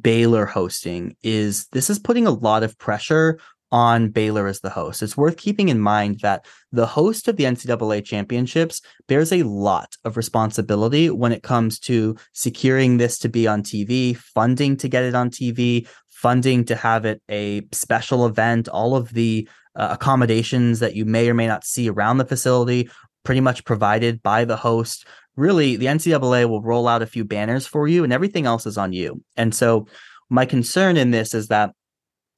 Baylor 0.00 0.46
hosting 0.46 1.16
is 1.22 1.66
this 1.68 1.90
is 1.90 1.98
putting 1.98 2.26
a 2.26 2.30
lot 2.30 2.62
of 2.62 2.78
pressure 2.78 3.38
on 3.72 4.10
Baylor 4.10 4.46
as 4.46 4.60
the 4.60 4.70
host. 4.70 5.02
It's 5.02 5.16
worth 5.16 5.38
keeping 5.38 5.70
in 5.70 5.80
mind 5.80 6.20
that 6.20 6.44
the 6.72 6.86
host 6.86 7.26
of 7.26 7.36
the 7.36 7.44
NCAA 7.44 8.04
championships 8.04 8.82
bears 9.08 9.32
a 9.32 9.44
lot 9.44 9.96
of 10.04 10.18
responsibility 10.18 11.08
when 11.08 11.32
it 11.32 11.42
comes 11.42 11.78
to 11.80 12.14
securing 12.34 12.98
this 12.98 13.18
to 13.20 13.30
be 13.30 13.48
on 13.48 13.62
TV, 13.62 14.14
funding 14.14 14.76
to 14.76 14.88
get 14.88 15.04
it 15.04 15.14
on 15.14 15.30
TV, 15.30 15.88
funding 16.10 16.66
to 16.66 16.76
have 16.76 17.06
it 17.06 17.22
a 17.30 17.62
special 17.72 18.26
event, 18.26 18.68
all 18.68 18.94
of 18.94 19.14
the 19.14 19.48
uh, 19.74 19.88
accommodations 19.90 20.80
that 20.80 20.94
you 20.94 21.06
may 21.06 21.28
or 21.30 21.34
may 21.34 21.46
not 21.46 21.64
see 21.64 21.88
around 21.88 22.18
the 22.18 22.26
facility, 22.26 22.90
pretty 23.24 23.40
much 23.40 23.64
provided 23.64 24.22
by 24.22 24.44
the 24.44 24.56
host. 24.56 25.06
Really, 25.36 25.76
the 25.76 25.86
NCAA 25.86 26.48
will 26.48 26.62
roll 26.62 26.88
out 26.88 27.02
a 27.02 27.06
few 27.06 27.24
banners 27.24 27.66
for 27.66 27.88
you, 27.88 28.04
and 28.04 28.12
everything 28.12 28.46
else 28.46 28.66
is 28.66 28.76
on 28.76 28.92
you. 28.92 29.22
And 29.36 29.54
so, 29.54 29.86
my 30.28 30.44
concern 30.44 30.96
in 30.96 31.10
this 31.10 31.34
is 31.34 31.48
that 31.48 31.70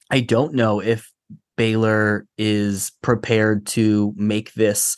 I 0.09 0.21
don't 0.21 0.53
know 0.53 0.81
if 0.81 1.11
Baylor 1.57 2.25
is 2.37 2.91
prepared 3.01 3.65
to 3.67 4.13
make 4.15 4.53
this 4.53 4.97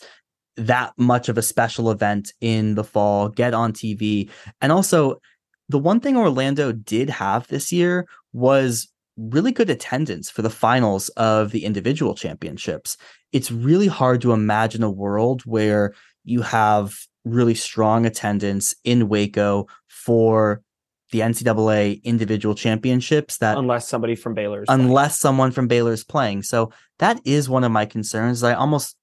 that 0.56 0.92
much 0.98 1.28
of 1.28 1.38
a 1.38 1.42
special 1.42 1.90
event 1.90 2.32
in 2.40 2.74
the 2.74 2.82
fall, 2.82 3.28
get 3.28 3.54
on 3.54 3.72
TV. 3.72 4.28
And 4.60 4.72
also, 4.72 5.20
the 5.68 5.78
one 5.78 6.00
thing 6.00 6.16
Orlando 6.16 6.72
did 6.72 7.10
have 7.10 7.46
this 7.46 7.70
year 7.70 8.08
was 8.32 8.88
really 9.16 9.52
good 9.52 9.70
attendance 9.70 10.30
for 10.30 10.42
the 10.42 10.50
finals 10.50 11.08
of 11.10 11.50
the 11.50 11.64
individual 11.64 12.14
championships. 12.14 12.96
It's 13.32 13.50
really 13.50 13.86
hard 13.86 14.20
to 14.22 14.32
imagine 14.32 14.82
a 14.82 14.90
world 14.90 15.42
where 15.42 15.94
you 16.24 16.42
have 16.42 16.94
really 17.24 17.54
strong 17.54 18.06
attendance 18.06 18.74
in 18.84 19.08
Waco 19.08 19.66
for 19.88 20.62
the 21.10 21.20
NCAA 21.20 22.02
individual 22.04 22.54
championships 22.54 23.38
that 23.38 23.56
unless 23.56 23.88
somebody 23.88 24.14
from 24.14 24.34
Baylor 24.34 24.64
unless 24.68 25.18
playing. 25.18 25.20
someone 25.20 25.50
from 25.52 25.66
Baylor 25.66 25.92
is 25.92 26.04
playing. 26.04 26.42
So 26.42 26.70
that 26.98 27.20
is 27.24 27.48
one 27.48 27.64
of 27.64 27.72
my 27.72 27.86
concerns. 27.86 28.42
I 28.42 28.54
almost 28.54 28.96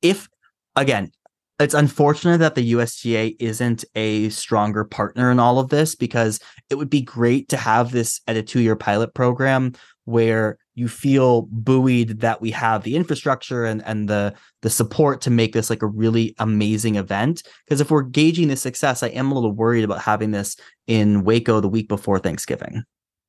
if 0.00 0.28
again, 0.74 1.12
it's 1.60 1.74
unfortunate 1.74 2.38
that 2.38 2.54
the 2.54 2.72
USTA 2.74 3.36
isn't 3.40 3.84
a 3.94 4.28
stronger 4.30 4.84
partner 4.84 5.30
in 5.30 5.40
all 5.40 5.58
of 5.58 5.68
this 5.68 5.94
because 5.94 6.40
it 6.70 6.76
would 6.76 6.90
be 6.90 7.02
great 7.02 7.48
to 7.48 7.56
have 7.56 7.90
this 7.90 8.20
at 8.26 8.36
a 8.36 8.42
two-year 8.42 8.76
pilot 8.76 9.12
program 9.12 9.74
where 10.04 10.56
you 10.78 10.88
feel 10.88 11.42
buoyed 11.50 12.20
that 12.20 12.40
we 12.40 12.50
have 12.52 12.82
the 12.82 12.96
infrastructure 12.96 13.64
and, 13.64 13.82
and 13.84 14.08
the 14.08 14.34
the 14.62 14.70
support 14.70 15.20
to 15.22 15.30
make 15.30 15.52
this 15.52 15.70
like 15.70 15.82
a 15.82 15.86
really 15.86 16.34
amazing 16.38 16.96
event. 16.96 17.42
Because 17.64 17.80
if 17.80 17.90
we're 17.90 18.02
gauging 18.02 18.48
the 18.48 18.56
success, 18.56 19.02
I 19.02 19.08
am 19.08 19.30
a 19.30 19.34
little 19.34 19.52
worried 19.52 19.84
about 19.84 20.00
having 20.00 20.30
this 20.30 20.56
in 20.86 21.24
Waco 21.24 21.60
the 21.60 21.68
week 21.68 21.88
before 21.88 22.18
Thanksgiving. 22.18 22.82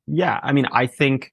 Yeah, 0.08 0.40
I 0.42 0.54
mean, 0.54 0.66
I 0.72 0.88
think 0.88 1.32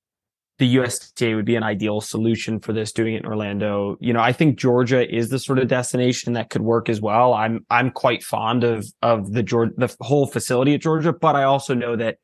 the 0.59 0.67
USTA 0.67 1.35
would 1.35 1.45
be 1.45 1.57
an 1.57 1.63
ideal 1.63 2.01
solution 2.01 2.61
for 2.61 2.73
this 2.73 2.93
doing 2.93 3.15
it 3.15 3.19
in 3.19 3.27
Orlando. 3.27 3.97
You 4.01 4.13
know, 4.13 4.21
I 4.21 4.33
think 4.33 4.59
Georgia 4.59 5.07
is 5.15 5.29
the 5.29 5.39
sort 5.39 5.59
of 5.59 5.69
destination 5.69 6.33
that 6.33 6.49
could 6.49 6.63
work 6.63 6.89
as 6.89 7.01
well. 7.01 7.35
I'm 7.35 7.65
I'm 7.71 7.91
quite 7.91 8.23
fond 8.23 8.65
of 8.65 8.87
of 9.03 9.33
the 9.33 9.43
Georgia 9.43 9.75
the 9.77 9.95
whole 10.01 10.27
facility 10.27 10.75
at 10.75 10.81
Georgia, 10.81 11.13
but 11.13 11.37
I 11.37 11.43
also 11.45 11.75
know 11.75 11.95
that 11.97 12.17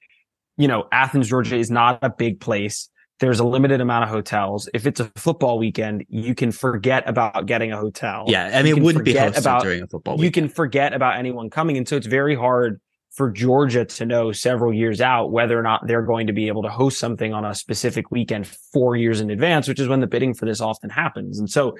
you 0.56 0.68
know, 0.68 0.87
Athens, 0.92 1.28
Georgia 1.28 1.56
is 1.56 1.70
not 1.70 1.99
a 2.02 2.11
big 2.11 2.40
place. 2.40 2.88
There's 3.23 3.38
a 3.38 3.45
limited 3.45 3.81
amount 3.81 4.02
of 4.02 4.11
hotels. 4.11 4.69
If 4.75 4.85
it's 4.85 4.99
a 4.99 5.05
football 5.14 5.57
weekend, 5.57 6.05
you 6.09 6.35
can 6.35 6.50
forget 6.50 7.09
about 7.09 7.47
getting 7.47 7.71
a 7.71 7.76
hotel. 7.76 8.25
Yeah, 8.26 8.50
I 8.52 8.64
mean, 8.64 8.76
it 8.76 8.83
wouldn't 8.83 9.05
be 9.05 9.14
hosted 9.14 9.38
about, 9.38 9.62
during 9.62 9.81
a 9.81 9.87
football. 9.87 10.21
You 10.21 10.33
can 10.33 10.49
forget 10.49 10.93
about 10.93 11.21
anyone 11.21 11.49
coming, 11.49 11.76
and 11.76 11.87
so 11.87 11.97
it's 11.97 12.09
very 12.09 12.35
hard 12.35 12.81
for 13.12 13.31
Georgia 13.31 13.85
to 13.85 14.05
know 14.05 14.33
several 14.33 14.75
years 14.75 15.00
out 15.00 15.31
whether 15.31 15.57
or 15.57 15.62
not 15.62 15.87
they're 15.87 16.02
going 16.02 16.26
to 16.26 16.33
be 16.33 16.49
able 16.49 16.64
to 16.64 16.69
host 16.69 16.99
something 16.99 17.33
on 17.33 17.45
a 17.45 17.55
specific 17.55 18.11
weekend 18.11 18.49
four 18.73 18.97
years 18.97 19.21
in 19.21 19.31
advance, 19.31 19.69
which 19.69 19.79
is 19.79 19.87
when 19.87 20.00
the 20.00 20.09
bidding 20.09 20.35
for 20.35 20.45
this 20.45 20.61
often 20.61 20.91
happens. 20.91 21.38
And 21.38 21.49
so 21.49 21.76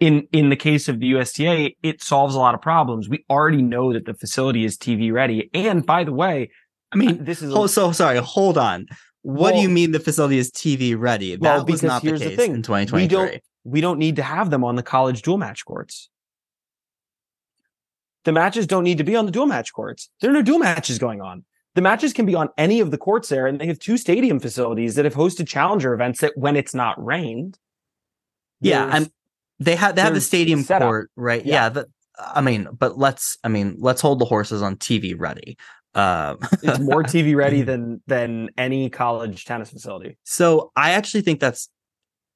in, 0.00 0.26
in 0.32 0.48
the 0.48 0.56
case 0.56 0.88
of 0.88 1.00
the 1.00 1.08
USTA, 1.08 1.72
it 1.82 2.02
solves 2.02 2.34
a 2.34 2.38
lot 2.38 2.54
of 2.54 2.62
problems. 2.62 3.10
We 3.10 3.26
already 3.28 3.60
know 3.60 3.92
that 3.92 4.06
the 4.06 4.14
facility 4.14 4.64
is 4.64 4.78
TV 4.78 5.12
ready. 5.12 5.50
And 5.52 5.84
by 5.84 6.04
the 6.04 6.14
way, 6.14 6.50
I 6.92 6.96
mean, 6.96 7.24
this 7.24 7.42
is, 7.42 7.54
oh, 7.54 7.66
so 7.66 7.92
sorry, 7.92 8.16
hold 8.18 8.56
on. 8.56 8.86
What 9.22 9.52
well, 9.52 9.54
do 9.54 9.60
you 9.60 9.68
mean 9.68 9.92
the 9.92 10.00
facility 10.00 10.38
is 10.38 10.50
TV 10.50 10.98
ready? 10.98 11.36
That 11.36 11.40
well, 11.40 11.66
was 11.66 11.82
not 11.82 12.02
the 12.02 12.12
case 12.12 12.20
the 12.20 12.36
thing. 12.36 12.54
in 12.54 12.62
2023. 12.62 13.02
We 13.02 13.08
don't, 13.08 13.42
we 13.64 13.80
don't 13.80 13.98
need 13.98 14.16
to 14.16 14.22
have 14.22 14.50
them 14.50 14.64
on 14.64 14.76
the 14.76 14.82
college 14.82 15.22
dual 15.22 15.38
match 15.38 15.64
courts. 15.64 16.08
The 18.24 18.32
matches 18.32 18.66
don't 18.66 18.84
need 18.84 18.98
to 18.98 19.04
be 19.04 19.16
on 19.16 19.26
the 19.26 19.32
dual 19.32 19.46
match 19.46 19.72
courts. 19.72 20.10
There 20.20 20.30
are 20.30 20.34
no 20.34 20.42
dual 20.42 20.58
matches 20.58 20.98
going 20.98 21.20
on. 21.20 21.44
The 21.74 21.82
matches 21.82 22.12
can 22.12 22.26
be 22.26 22.34
on 22.34 22.48
any 22.58 22.80
of 22.80 22.90
the 22.90 22.98
courts 22.98 23.28
there, 23.28 23.46
and 23.46 23.60
they 23.60 23.66
have 23.66 23.78
two 23.78 23.96
stadium 23.96 24.40
facilities 24.40 24.96
that 24.96 25.04
have 25.04 25.14
hosted 25.14 25.46
challenger 25.46 25.94
events 25.94 26.20
that 26.20 26.32
when 26.36 26.56
it's 26.56 26.74
not 26.74 27.02
rained. 27.02 27.58
Yeah, 28.60 28.90
and 28.92 29.10
they 29.60 29.76
have 29.76 29.94
they 29.94 30.02
have 30.02 30.14
the 30.14 30.20
stadium 30.20 30.64
court, 30.64 31.10
right? 31.14 31.44
Yeah, 31.44 31.54
yeah 31.54 31.68
the, 31.68 31.86
I 32.18 32.40
mean, 32.40 32.68
but 32.76 32.98
let's 32.98 33.38
I 33.44 33.48
mean, 33.48 33.76
let's 33.78 34.00
hold 34.00 34.18
the 34.18 34.24
horses 34.24 34.62
on 34.62 34.76
TV 34.76 35.14
ready. 35.16 35.56
Um, 35.98 36.38
it's 36.62 36.78
more 36.78 37.02
TV 37.02 37.34
ready 37.34 37.62
than 37.70 38.00
than 38.06 38.50
any 38.56 38.88
college 38.88 39.44
tennis 39.44 39.70
facility. 39.70 40.16
So 40.24 40.70
I 40.76 40.92
actually 40.92 41.22
think 41.22 41.40
that's 41.40 41.68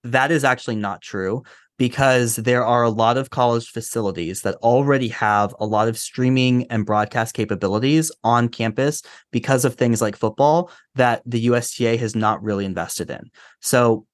that 0.02 0.32
is 0.32 0.42
actually 0.42 0.76
not 0.76 1.00
true 1.00 1.44
because 1.78 2.36
there 2.36 2.64
are 2.64 2.82
a 2.82 2.90
lot 2.90 3.16
of 3.16 3.30
college 3.30 3.68
facilities 3.68 4.42
that 4.42 4.56
already 4.56 5.08
have 5.08 5.54
a 5.60 5.66
lot 5.66 5.88
of 5.88 5.96
streaming 5.96 6.66
and 6.70 6.84
broadcast 6.84 7.34
capabilities 7.34 8.10
on 8.24 8.48
campus 8.48 9.02
because 9.30 9.64
of 9.64 9.74
things 9.74 10.02
like 10.02 10.16
football 10.16 10.70
that 10.96 11.22
the 11.24 11.40
USTA 11.40 11.96
has 11.96 12.16
not 12.16 12.42
really 12.42 12.64
invested 12.64 13.10
in. 13.10 13.30
So, 13.60 14.06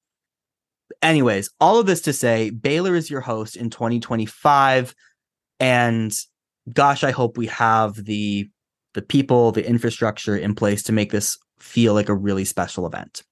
anyways, 1.02 1.50
all 1.58 1.78
of 1.78 1.86
this 1.86 2.02
to 2.02 2.12
say, 2.12 2.50
Baylor 2.50 2.94
is 2.94 3.10
your 3.10 3.22
host 3.22 3.56
in 3.56 3.70
2025. 3.70 4.94
And 5.58 6.12
gosh, 6.72 7.02
I 7.02 7.12
hope 7.12 7.38
we 7.38 7.46
have 7.46 8.02
the 8.04 8.48
the 8.98 9.02
people, 9.02 9.52
the 9.52 9.64
infrastructure 9.64 10.36
in 10.36 10.56
place 10.56 10.82
to 10.82 10.92
make 10.92 11.12
this 11.12 11.38
feel 11.60 11.94
like 11.94 12.08
a 12.08 12.14
really 12.14 12.44
special 12.44 12.84
event. 12.84 13.22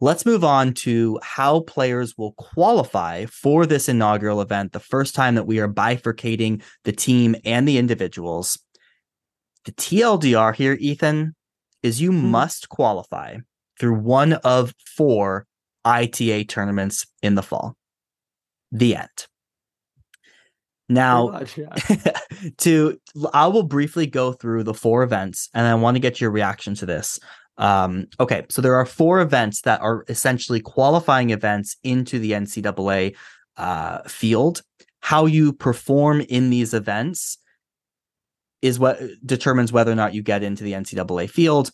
Let's 0.00 0.24
move 0.24 0.42
on 0.42 0.72
to 0.84 1.20
how 1.22 1.60
players 1.60 2.16
will 2.16 2.32
qualify 2.32 3.26
for 3.26 3.66
this 3.66 3.90
inaugural 3.90 4.40
event, 4.40 4.72
the 4.72 4.80
first 4.80 5.14
time 5.14 5.34
that 5.34 5.46
we 5.46 5.58
are 5.58 5.68
bifurcating 5.68 6.62
the 6.84 6.92
team 6.92 7.36
and 7.44 7.68
the 7.68 7.76
individuals. 7.76 8.58
The 9.66 9.72
TLDR 9.72 10.54
here, 10.54 10.78
Ethan, 10.80 11.34
is 11.82 12.00
you 12.00 12.10
mm-hmm. 12.10 12.30
must 12.30 12.70
qualify 12.70 13.36
through 13.78 13.96
one 13.96 14.32
of 14.32 14.72
four 14.96 15.46
ITA 15.84 16.44
tournaments 16.44 17.06
in 17.22 17.34
the 17.34 17.42
fall. 17.42 17.76
The 18.72 18.96
end. 18.96 19.26
Now, 20.88 21.28
much, 21.28 21.58
yeah. 21.58 21.74
to 22.58 23.00
I 23.32 23.48
will 23.48 23.64
briefly 23.64 24.06
go 24.06 24.32
through 24.32 24.64
the 24.64 24.74
four 24.74 25.02
events, 25.02 25.48
and 25.52 25.66
I 25.66 25.74
want 25.74 25.96
to 25.96 26.00
get 26.00 26.20
your 26.20 26.30
reaction 26.30 26.74
to 26.76 26.86
this. 26.86 27.18
Um, 27.58 28.06
okay, 28.20 28.44
so 28.50 28.62
there 28.62 28.76
are 28.76 28.86
four 28.86 29.20
events 29.20 29.62
that 29.62 29.80
are 29.80 30.04
essentially 30.08 30.60
qualifying 30.60 31.30
events 31.30 31.76
into 31.82 32.18
the 32.18 32.32
NCAA 32.32 33.16
uh, 33.56 34.02
field. 34.02 34.62
How 35.00 35.26
you 35.26 35.52
perform 35.52 36.20
in 36.20 36.50
these 36.50 36.74
events 36.74 37.38
is 38.62 38.78
what 38.78 39.00
determines 39.24 39.72
whether 39.72 39.92
or 39.92 39.96
not 39.96 40.14
you 40.14 40.22
get 40.22 40.42
into 40.42 40.64
the 40.64 40.72
NCAA 40.72 41.30
field. 41.30 41.70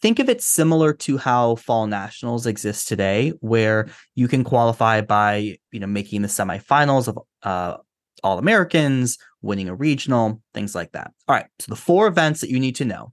Think 0.00 0.20
of 0.20 0.28
it 0.28 0.40
similar 0.40 0.92
to 0.94 1.18
how 1.18 1.56
fall 1.56 1.86
nationals 1.86 2.46
exist 2.46 2.86
today, 2.86 3.32
where 3.40 3.88
you 4.14 4.28
can 4.28 4.44
qualify 4.44 5.00
by 5.00 5.58
you 5.72 5.80
know 5.80 5.86
making 5.88 6.22
the 6.22 6.28
semifinals 6.28 7.08
of 7.08 7.18
uh, 7.42 7.78
all 8.22 8.38
Americans, 8.38 9.18
winning 9.42 9.68
a 9.68 9.74
regional, 9.74 10.42
things 10.54 10.74
like 10.74 10.92
that. 10.92 11.12
All 11.26 11.34
right, 11.34 11.46
so 11.58 11.70
the 11.70 11.76
four 11.76 12.06
events 12.06 12.40
that 12.40 12.50
you 12.50 12.60
need 12.60 12.76
to 12.76 12.84
know 12.84 13.12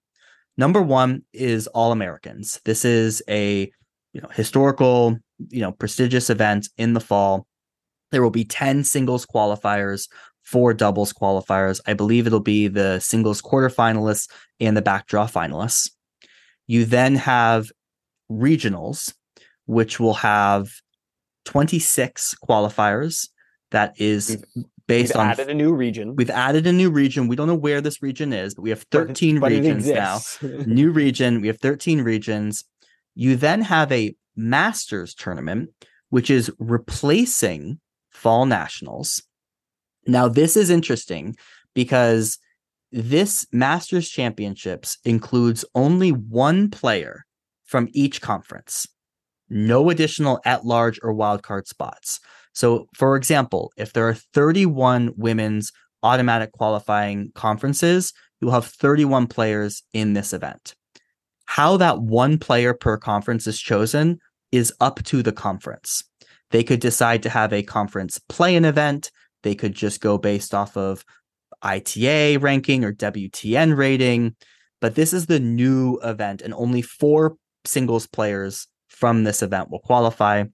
Number 0.58 0.82
one 0.82 1.24
is 1.34 1.68
All 1.68 1.92
Americans. 1.92 2.62
This 2.66 2.86
is 2.86 3.22
a 3.30 3.72
you 4.14 4.22
know 4.22 4.30
historical, 4.30 5.18
you 5.50 5.62
know, 5.62 5.74
prestigious 5.74 6.30
event 6.30 6.70
in 6.78 6.94
the 6.94 7.02
fall. 7.02 7.46
There 8.12 8.24
will 8.24 8.30
be 8.30 8.46
10 8.46 8.84
singles 8.84 9.26
qualifiers, 9.26 10.08
four 10.44 10.74
doubles 10.74 11.12
qualifiers. 11.12 11.82
I 11.88 11.94
believe 11.94 12.26
it'll 12.26 12.40
be 12.40 12.68
the 12.68 13.00
singles 13.00 13.42
quarterfinalists 13.42 14.30
and 14.60 14.78
the 14.78 14.82
backdraw 14.82 15.30
finalists. 15.30 15.90
You 16.68 16.86
then 16.86 17.16
have 17.16 17.70
regionals, 18.32 19.14
which 19.66 20.00
will 20.00 20.14
have 20.14 20.70
26 21.46 22.36
qualifiers. 22.48 23.28
That 23.72 24.00
is 24.00 24.42
based 24.88 25.14
we've 25.14 25.22
on 25.22 25.28
added 25.28 25.50
a 25.50 25.54
new 25.54 25.74
region. 25.74 26.16
We've 26.16 26.30
added 26.30 26.68
a 26.68 26.72
new 26.72 26.90
region. 26.90 27.28
We 27.28 27.36
don't 27.36 27.48
know 27.48 27.56
where 27.56 27.82
this 27.82 28.02
region 28.02 28.34
is, 28.34 28.56
but 28.56 28.62
we 28.62 28.70
have 28.70 28.84
13 28.92 29.40
but, 29.40 29.52
regions 29.52 29.88
now. 29.88 30.20
new 30.66 30.92
region. 30.92 31.42
We 31.42 31.48
have 31.48 31.60
13 31.60 32.02
regions. 32.02 32.64
You 33.16 33.36
then 33.36 33.62
have 33.62 33.92
a 33.92 34.16
Masters 34.36 35.16
tournament, 35.16 35.70
which 36.10 36.30
is 36.30 36.52
replacing 36.60 37.80
Fall 38.12 38.46
Nationals. 38.46 39.24
Now, 40.08 40.28
this 40.28 40.56
is 40.56 40.70
interesting 40.70 41.36
because 41.74 42.38
this 42.92 43.48
Masters 43.52 44.10
Championships 44.10 44.98
includes 45.04 45.66
only 45.74 46.12
one 46.12 46.70
player 46.70 47.26
from 47.64 47.90
each 47.94 48.22
conference. 48.22 48.88
no 49.48 49.92
additional 49.92 50.42
at 50.44 50.66
large 50.66 51.00
or 51.04 51.14
wildcard 51.14 51.68
spots. 51.68 52.20
So, 52.56 52.88
for 52.96 53.16
example, 53.16 53.72
if 53.78 53.94
there 53.94 54.08
are 54.08 54.14
31 54.14 55.12
women's 55.18 55.72
automatic 56.04 56.52
qualifying 56.54 57.32
conferences, 57.36 58.14
you 58.40 58.48
will 58.48 58.54
have 58.54 58.66
31 58.66 59.28
players 59.28 59.84
in 59.94 60.14
this 60.14 60.34
event. 60.34 60.74
How 61.46 61.78
that 61.78 62.02
one 62.02 62.38
player 62.38 62.74
per 62.74 62.98
conference 62.98 63.46
is 63.46 63.60
chosen 63.60 64.20
is 64.52 64.74
up 64.80 65.04
to 65.04 65.22
the 65.22 65.32
conference. 65.32 66.04
They 66.52 66.64
could 66.64 66.80
decide 66.80 67.24
to 67.24 67.30
have 67.30 67.52
a 67.52 67.64
conference 67.64 68.20
play 68.30 68.56
an 68.56 68.66
event. 68.66 69.12
They 69.44 69.56
could 69.56 69.74
just 69.74 70.00
go 70.00 70.18
based 70.18 70.54
off 70.54 70.78
of 70.78 71.04
ITA 71.62 72.38
ranking 72.38 72.86
or 72.86 72.94
WTN 72.94 73.76
rating. 73.76 74.36
But 74.80 74.96
this 74.96 75.14
is 75.14 75.26
the 75.26 75.40
new 75.40 76.00
event, 76.04 76.42
and 76.42 76.54
only 76.54 76.82
four 76.82 77.36
singles 77.66 78.08
players 78.08 78.68
from 78.88 79.24
this 79.24 79.42
event 79.42 79.70
will 79.70 79.80
qualify. 79.80 80.46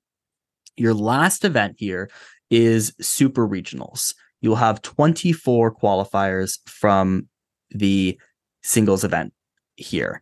Your 0.78 0.94
last 0.94 1.46
event 1.46 1.75
here 1.78 2.10
is 2.50 2.94
super 3.01 3.48
regionals. 3.48 4.13
You'll 4.42 4.56
have 4.56 4.82
24 4.82 5.75
qualifiers 5.75 6.58
from 6.66 7.28
the 7.70 8.20
singles 8.63 9.04
event 9.04 9.34
here. 9.75 10.22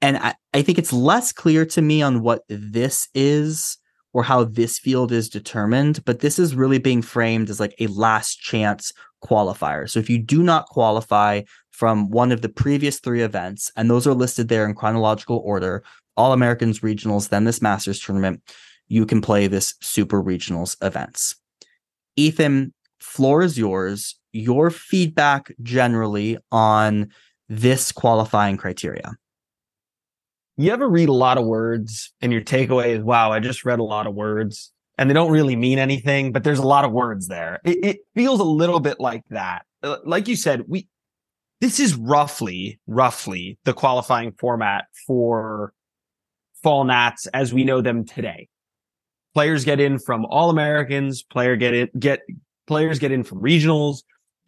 And 0.00 0.16
I, 0.18 0.34
I 0.54 0.62
think 0.62 0.78
it's 0.78 0.92
less 0.92 1.32
clear 1.32 1.66
to 1.66 1.82
me 1.82 2.02
on 2.02 2.22
what 2.22 2.42
this 2.48 3.08
is 3.14 3.78
or 4.12 4.22
how 4.22 4.44
this 4.44 4.78
field 4.78 5.12
is 5.12 5.28
determined, 5.28 6.04
but 6.04 6.20
this 6.20 6.38
is 6.38 6.54
really 6.54 6.78
being 6.78 7.02
framed 7.02 7.50
as 7.50 7.60
like 7.60 7.74
a 7.78 7.86
last 7.88 8.40
chance 8.40 8.92
qualifier. 9.22 9.88
So 9.88 10.00
if 10.00 10.08
you 10.08 10.18
do 10.18 10.42
not 10.42 10.66
qualify 10.66 11.42
from 11.70 12.10
one 12.10 12.32
of 12.32 12.42
the 12.42 12.48
previous 12.48 13.00
three 13.00 13.22
events, 13.22 13.70
and 13.76 13.90
those 13.90 14.06
are 14.06 14.14
listed 14.14 14.48
there 14.48 14.66
in 14.66 14.74
chronological 14.74 15.42
order 15.44 15.82
All 16.16 16.32
Americans 16.32 16.80
regionals, 16.80 17.28
then 17.28 17.44
this 17.44 17.62
Masters 17.62 18.00
tournament, 18.00 18.42
you 18.88 19.06
can 19.06 19.20
play 19.20 19.46
this 19.46 19.74
Super 19.80 20.22
Regionals 20.22 20.76
events. 20.82 21.36
Ethan, 22.16 22.72
floor 23.00 23.42
is 23.42 23.58
yours. 23.58 24.18
Your 24.32 24.70
feedback 24.70 25.52
generally 25.62 26.38
on 26.50 27.10
this 27.48 27.92
qualifying 27.92 28.56
criteria 28.56 29.16
you 30.58 30.72
ever 30.72 30.88
read 30.88 31.08
a 31.08 31.14
lot 31.14 31.38
of 31.38 31.46
words 31.46 32.12
and 32.20 32.32
your 32.32 32.42
takeaway 32.42 32.88
is, 32.88 33.02
wow, 33.02 33.30
I 33.30 33.38
just 33.38 33.64
read 33.64 33.78
a 33.78 33.84
lot 33.84 34.08
of 34.08 34.14
words 34.14 34.72
and 34.98 35.08
they 35.08 35.14
don't 35.14 35.30
really 35.30 35.54
mean 35.54 35.78
anything, 35.78 36.32
but 36.32 36.42
there's 36.42 36.58
a 36.58 36.66
lot 36.66 36.84
of 36.84 36.90
words 36.90 37.28
there. 37.28 37.60
It, 37.64 37.84
it 37.84 37.98
feels 38.16 38.40
a 38.40 38.44
little 38.44 38.80
bit 38.80 38.98
like 38.98 39.22
that. 39.30 39.62
Uh, 39.84 39.98
like 40.04 40.26
you 40.26 40.34
said, 40.34 40.64
we, 40.66 40.88
this 41.60 41.78
is 41.78 41.94
roughly, 41.94 42.80
roughly 42.88 43.56
the 43.64 43.72
qualifying 43.72 44.32
format 44.32 44.86
for 45.06 45.72
fall 46.60 46.82
nats 46.82 47.28
as 47.28 47.54
we 47.54 47.62
know 47.62 47.80
them 47.80 48.04
today. 48.04 48.48
Players 49.38 49.64
get 49.64 49.78
in 49.78 50.00
from 50.00 50.24
all 50.24 50.50
Americans, 50.50 51.22
player 51.22 51.54
get 51.54 51.72
it, 51.72 51.96
get 52.00 52.22
players 52.66 52.98
get 52.98 53.12
in 53.12 53.22
from 53.22 53.40
regionals. 53.40 53.98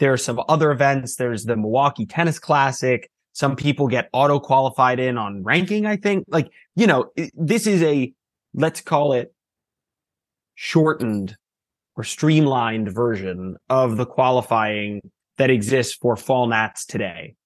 There 0.01 0.13
are 0.13 0.17
some 0.17 0.43
other 0.49 0.73
events. 0.73 1.15
There's 1.15 1.45
the 1.45 1.55
Milwaukee 1.55 2.07
Tennis 2.07 2.41
Classic. 2.41 3.09
Some 3.33 3.55
people 3.55 3.87
get 3.87 4.09
auto 4.13 4.41
qualified 4.41 4.99
in 4.99 5.17
on 5.17 5.45
ranking, 5.45 5.87
I 5.87 5.95
think. 5.97 6.25
Like, 6.27 6.51
you 6.75 6.89
know, 6.89 7.13
this 7.35 7.69
is 7.69 7.85
a, 7.85 8.13
let's 8.53 8.81
call 8.81 9.13
it 9.13 9.33
shortened 10.57 11.37
or 11.95 12.03
streamlined 12.03 12.93
version 12.93 13.59
of 13.69 13.97
the 13.97 14.07
qualifying 14.07 15.03
that 15.39 15.51
exists 15.51 15.95
for 15.95 16.17
fall 16.17 16.49
nats 16.49 16.85
today. 16.85 17.37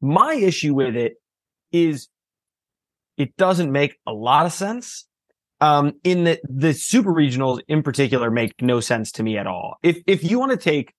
My 0.00 0.34
issue 0.34 0.74
with 0.74 0.96
it 0.96 1.12
is 1.70 2.08
it 3.16 3.36
doesn't 3.36 3.70
make 3.70 3.96
a 4.08 4.12
lot 4.12 4.44
of 4.44 4.52
sense. 4.52 5.06
Um, 5.62 5.92
in 6.04 6.24
that 6.24 6.40
the 6.48 6.72
super 6.72 7.12
regionals 7.12 7.60
in 7.68 7.82
particular 7.82 8.30
make 8.30 8.62
no 8.62 8.80
sense 8.80 9.12
to 9.12 9.22
me 9.22 9.36
at 9.36 9.46
all. 9.46 9.76
If, 9.82 9.98
if 10.06 10.24
you 10.24 10.38
want 10.38 10.52
to 10.52 10.56
take 10.56 10.94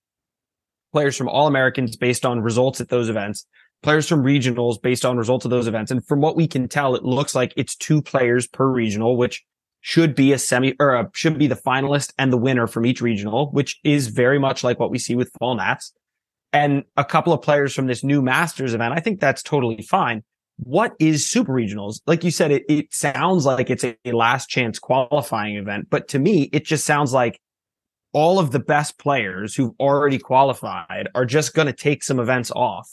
players 0.93 1.17
from 1.17 1.29
all 1.29 1.47
Americans 1.47 1.95
based 1.95 2.25
on 2.25 2.41
results 2.41 2.79
at 2.79 2.89
those 2.89 3.09
events, 3.09 3.47
players 3.81 4.07
from 4.07 4.23
regionals 4.23 4.81
based 4.81 5.05
on 5.05 5.17
results 5.17 5.45
of 5.45 5.51
those 5.51 5.67
events. 5.67 5.91
And 5.91 6.05
from 6.05 6.21
what 6.21 6.35
we 6.35 6.47
can 6.47 6.67
tell, 6.67 6.95
it 6.95 7.03
looks 7.03 7.33
like 7.33 7.53
it's 7.57 7.75
two 7.75 8.01
players 8.01 8.47
per 8.47 8.67
regional, 8.67 9.17
which 9.17 9.43
should 9.81 10.13
be 10.13 10.31
a 10.31 10.37
semi 10.37 10.75
or 10.79 10.93
a, 10.93 11.09
should 11.13 11.39
be 11.39 11.47
the 11.47 11.55
finalist 11.55 12.13
and 12.19 12.31
the 12.31 12.37
winner 12.37 12.67
from 12.67 12.85
each 12.85 13.01
regional, 13.01 13.49
which 13.51 13.79
is 13.83 14.07
very 14.07 14.37
much 14.37 14.63
like 14.63 14.79
what 14.79 14.91
we 14.91 14.99
see 14.99 15.15
with 15.15 15.31
fall 15.39 15.55
nats 15.55 15.93
and 16.53 16.83
a 16.97 17.05
couple 17.05 17.33
of 17.33 17.41
players 17.41 17.73
from 17.73 17.87
this 17.87 18.03
new 18.03 18.21
masters 18.21 18.73
event. 18.73 18.93
I 18.93 18.99
think 18.99 19.19
that's 19.19 19.41
totally 19.41 19.81
fine. 19.81 20.23
What 20.63 20.93
is 20.99 21.27
super 21.27 21.53
regionals? 21.53 22.01
Like 22.05 22.23
you 22.23 22.31
said, 22.31 22.51
it, 22.51 22.63
it 22.69 22.93
sounds 22.93 23.45
like 23.45 23.69
it's 23.69 23.83
a, 23.83 23.95
last 24.05 24.47
chance 24.47 24.79
qualifying 24.79 25.55
event, 25.55 25.87
but 25.89 26.07
to 26.09 26.19
me, 26.19 26.43
it 26.53 26.65
just 26.65 26.85
sounds 26.85 27.13
like 27.13 27.39
all 28.13 28.39
of 28.39 28.51
the 28.51 28.59
best 28.59 28.99
players 28.99 29.55
who've 29.55 29.73
already 29.79 30.19
qualified 30.19 31.07
are 31.15 31.25
just 31.25 31.53
going 31.53 31.67
to 31.67 31.73
take 31.73 32.03
some 32.03 32.19
events 32.19 32.51
off 32.51 32.89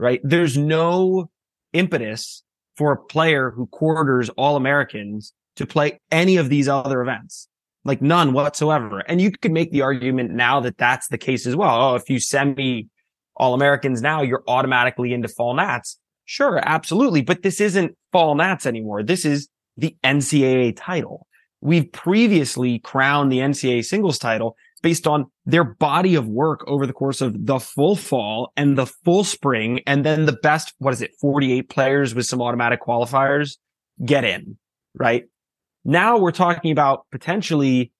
right? 0.00 0.20
There's 0.24 0.56
no 0.56 1.30
impetus 1.72 2.42
for 2.74 2.92
a 2.92 2.96
player 2.96 3.50
who 3.50 3.66
quarters 3.66 4.30
all 4.30 4.56
Americans 4.56 5.34
to 5.56 5.66
play 5.66 6.00
any 6.10 6.38
of 6.38 6.48
these 6.48 6.68
other 6.68 7.02
events. 7.02 7.46
Like 7.84 8.02
none 8.02 8.32
whatsoever. 8.32 9.00
And 9.00 9.20
you 9.20 9.30
could 9.30 9.52
make 9.52 9.70
the 9.72 9.82
argument 9.82 10.30
now 10.30 10.60
that 10.60 10.78
that's 10.78 11.08
the 11.08 11.18
case 11.18 11.46
as 11.46 11.54
well. 11.54 11.92
Oh, 11.92 11.94
if 11.94 12.10
you 12.10 12.18
semi 12.18 12.88
all 13.36 13.54
Americans 13.54 14.02
now, 14.02 14.22
you're 14.22 14.42
automatically 14.48 15.12
into 15.12 15.28
fall 15.28 15.54
nats. 15.54 15.98
Sure, 16.30 16.60
absolutely. 16.62 17.22
But 17.22 17.42
this 17.42 17.60
isn't 17.60 17.96
fall 18.12 18.36
nats 18.36 18.64
anymore. 18.64 19.02
This 19.02 19.24
is 19.24 19.48
the 19.76 19.96
NCAA 20.04 20.74
title. 20.76 21.26
We've 21.60 21.90
previously 21.90 22.78
crowned 22.78 23.32
the 23.32 23.38
NCAA 23.38 23.84
singles 23.84 24.16
title 24.16 24.54
based 24.80 25.08
on 25.08 25.26
their 25.44 25.64
body 25.64 26.14
of 26.14 26.28
work 26.28 26.62
over 26.68 26.86
the 26.86 26.92
course 26.92 27.20
of 27.20 27.46
the 27.46 27.58
full 27.58 27.96
fall 27.96 28.52
and 28.56 28.78
the 28.78 28.86
full 28.86 29.24
spring. 29.24 29.80
And 29.88 30.06
then 30.06 30.26
the 30.26 30.38
best, 30.40 30.72
what 30.78 30.94
is 30.94 31.02
it? 31.02 31.10
48 31.20 31.68
players 31.68 32.14
with 32.14 32.26
some 32.26 32.40
automatic 32.40 32.80
qualifiers 32.80 33.56
get 34.04 34.22
in, 34.22 34.56
right? 34.94 35.24
Now 35.84 36.16
we're 36.16 36.30
talking 36.30 36.70
about 36.70 37.06
potentially, 37.10 37.90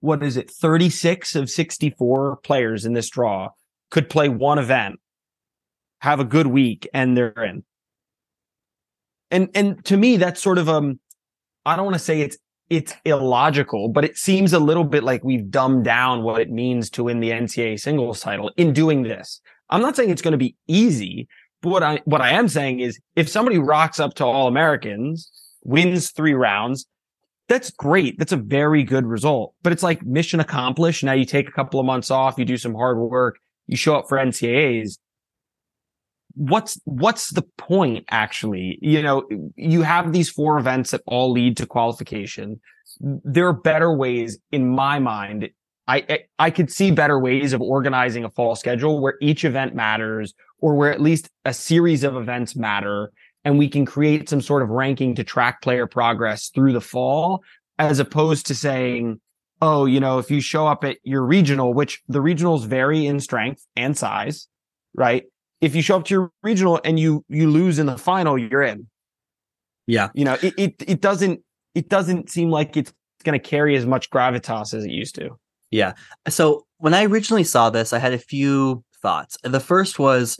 what 0.00 0.22
is 0.22 0.36
it? 0.36 0.50
36 0.50 1.34
of 1.34 1.48
64 1.48 2.40
players 2.44 2.84
in 2.84 2.92
this 2.92 3.08
draw 3.08 3.48
could 3.90 4.10
play 4.10 4.28
one 4.28 4.58
event, 4.58 5.00
have 6.02 6.18
a 6.18 6.24
good 6.24 6.48
week 6.48 6.88
and 6.92 7.16
they're 7.16 7.30
in. 7.44 7.62
And, 9.30 9.48
and 9.54 9.84
to 9.84 9.96
me, 9.96 10.16
that's 10.16 10.42
sort 10.42 10.58
of, 10.58 10.68
um, 10.68 10.98
I 11.64 11.76
don't 11.76 11.84
want 11.84 11.94
to 11.94 12.00
say 12.00 12.20
it's 12.20 12.36
it's 12.68 12.94
illogical, 13.04 13.90
but 13.90 14.04
it 14.04 14.16
seems 14.16 14.54
a 14.54 14.58
little 14.58 14.84
bit 14.84 15.04
like 15.04 15.22
we've 15.22 15.50
dumbed 15.50 15.84
down 15.84 16.22
what 16.22 16.40
it 16.40 16.50
means 16.50 16.88
to 16.90 17.04
win 17.04 17.20
the 17.20 17.30
NCAA 17.30 17.78
singles 17.78 18.20
title 18.20 18.50
in 18.56 18.72
doing 18.72 19.02
this. 19.02 19.42
I'm 19.68 19.82
not 19.82 19.94
saying 19.94 20.08
it's 20.08 20.22
going 20.22 20.32
to 20.32 20.38
be 20.38 20.56
easy, 20.66 21.28
but 21.60 21.68
what 21.68 21.82
I, 21.82 22.00
what 22.06 22.22
I 22.22 22.30
am 22.30 22.48
saying 22.48 22.80
is 22.80 22.98
if 23.14 23.28
somebody 23.28 23.58
rocks 23.58 24.00
up 24.00 24.14
to 24.14 24.24
all 24.24 24.48
Americans, 24.48 25.30
wins 25.64 26.12
three 26.12 26.32
rounds, 26.32 26.86
that's 27.46 27.70
great. 27.70 28.18
That's 28.18 28.32
a 28.32 28.38
very 28.38 28.84
good 28.84 29.04
result, 29.04 29.54
but 29.62 29.72
it's 29.72 29.82
like 29.82 30.02
mission 30.02 30.40
accomplished. 30.40 31.04
Now 31.04 31.12
you 31.12 31.26
take 31.26 31.48
a 31.48 31.52
couple 31.52 31.78
of 31.78 31.84
months 31.84 32.10
off, 32.10 32.38
you 32.38 32.46
do 32.46 32.56
some 32.56 32.74
hard 32.74 32.96
work, 32.98 33.38
you 33.66 33.76
show 33.76 33.96
up 33.96 34.08
for 34.08 34.16
NCAAs 34.16 34.96
what's 36.34 36.80
what's 36.84 37.30
the 37.30 37.42
point 37.58 38.04
actually? 38.10 38.78
You 38.80 39.02
know 39.02 39.28
you 39.56 39.82
have 39.82 40.12
these 40.12 40.30
four 40.30 40.58
events 40.58 40.90
that 40.90 41.02
all 41.06 41.32
lead 41.32 41.56
to 41.58 41.66
qualification. 41.66 42.60
There 43.00 43.46
are 43.46 43.52
better 43.52 43.96
ways 43.96 44.38
in 44.50 44.68
my 44.68 44.98
mind 44.98 45.50
I, 45.88 46.04
I 46.08 46.18
i 46.38 46.50
could 46.50 46.70
see 46.70 46.90
better 46.90 47.18
ways 47.18 47.52
of 47.52 47.60
organizing 47.60 48.24
a 48.24 48.30
fall 48.30 48.54
schedule 48.54 49.00
where 49.00 49.14
each 49.20 49.44
event 49.44 49.74
matters 49.74 50.34
or 50.58 50.74
where 50.74 50.92
at 50.92 51.00
least 51.00 51.28
a 51.44 51.52
series 51.52 52.04
of 52.04 52.16
events 52.16 52.56
matter 52.56 53.12
and 53.44 53.58
we 53.58 53.68
can 53.68 53.84
create 53.84 54.28
some 54.28 54.40
sort 54.40 54.62
of 54.62 54.68
ranking 54.68 55.14
to 55.16 55.24
track 55.24 55.60
player 55.62 55.86
progress 55.86 56.48
through 56.48 56.72
the 56.72 56.80
fall 56.80 57.42
as 57.78 57.98
opposed 57.98 58.46
to 58.46 58.54
saying 58.54 59.20
oh 59.60 59.86
you 59.86 60.00
know 60.00 60.18
if 60.18 60.30
you 60.30 60.40
show 60.40 60.66
up 60.66 60.84
at 60.84 60.98
your 61.02 61.24
regional 61.24 61.74
which 61.74 62.00
the 62.08 62.20
regionals 62.20 62.64
vary 62.64 63.06
in 63.06 63.18
strength 63.18 63.66
and 63.76 63.96
size 63.96 64.48
right 64.94 65.24
if 65.62 65.76
you 65.76 65.80
show 65.80 65.96
up 65.96 66.04
to 66.06 66.14
your 66.14 66.30
regional 66.42 66.80
and 66.84 67.00
you 67.00 67.24
you 67.28 67.48
lose 67.48 67.78
in 67.78 67.86
the 67.86 67.96
final, 67.96 68.36
you're 68.36 68.62
in. 68.62 68.88
Yeah. 69.86 70.10
You 70.12 70.26
know, 70.26 70.36
it 70.42 70.54
it, 70.58 70.74
it 70.86 71.00
doesn't 71.00 71.40
it 71.74 71.88
doesn't 71.88 72.28
seem 72.28 72.50
like 72.50 72.76
it's 72.76 72.92
going 73.24 73.40
to 73.40 73.48
carry 73.48 73.76
as 73.76 73.86
much 73.86 74.10
gravitas 74.10 74.74
as 74.74 74.84
it 74.84 74.90
used 74.90 75.14
to. 75.14 75.30
Yeah. 75.70 75.94
So 76.28 76.66
when 76.78 76.92
I 76.92 77.04
originally 77.04 77.44
saw 77.44 77.70
this, 77.70 77.92
I 77.92 77.98
had 77.98 78.12
a 78.12 78.18
few 78.18 78.84
thoughts. 79.00 79.38
The 79.42 79.60
first 79.60 79.98
was 79.98 80.38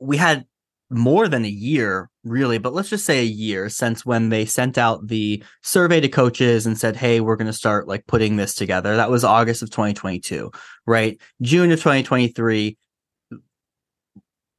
we 0.00 0.16
had 0.16 0.44
more 0.90 1.28
than 1.28 1.44
a 1.44 1.48
year, 1.48 2.10
really, 2.24 2.58
but 2.58 2.74
let's 2.74 2.90
just 2.90 3.06
say 3.06 3.20
a 3.20 3.24
year 3.24 3.68
since 3.68 4.04
when 4.04 4.28
they 4.28 4.44
sent 4.44 4.76
out 4.76 5.06
the 5.06 5.42
survey 5.62 6.00
to 6.00 6.08
coaches 6.08 6.66
and 6.66 6.76
said, 6.76 6.96
Hey, 6.96 7.20
we're 7.20 7.36
going 7.36 7.46
to 7.46 7.52
start 7.52 7.86
like 7.86 8.06
putting 8.08 8.36
this 8.36 8.54
together. 8.54 8.96
That 8.96 9.10
was 9.10 9.22
August 9.22 9.62
of 9.62 9.70
2022, 9.70 10.50
right? 10.86 11.20
June 11.40 11.70
of 11.70 11.78
2023, 11.78 12.76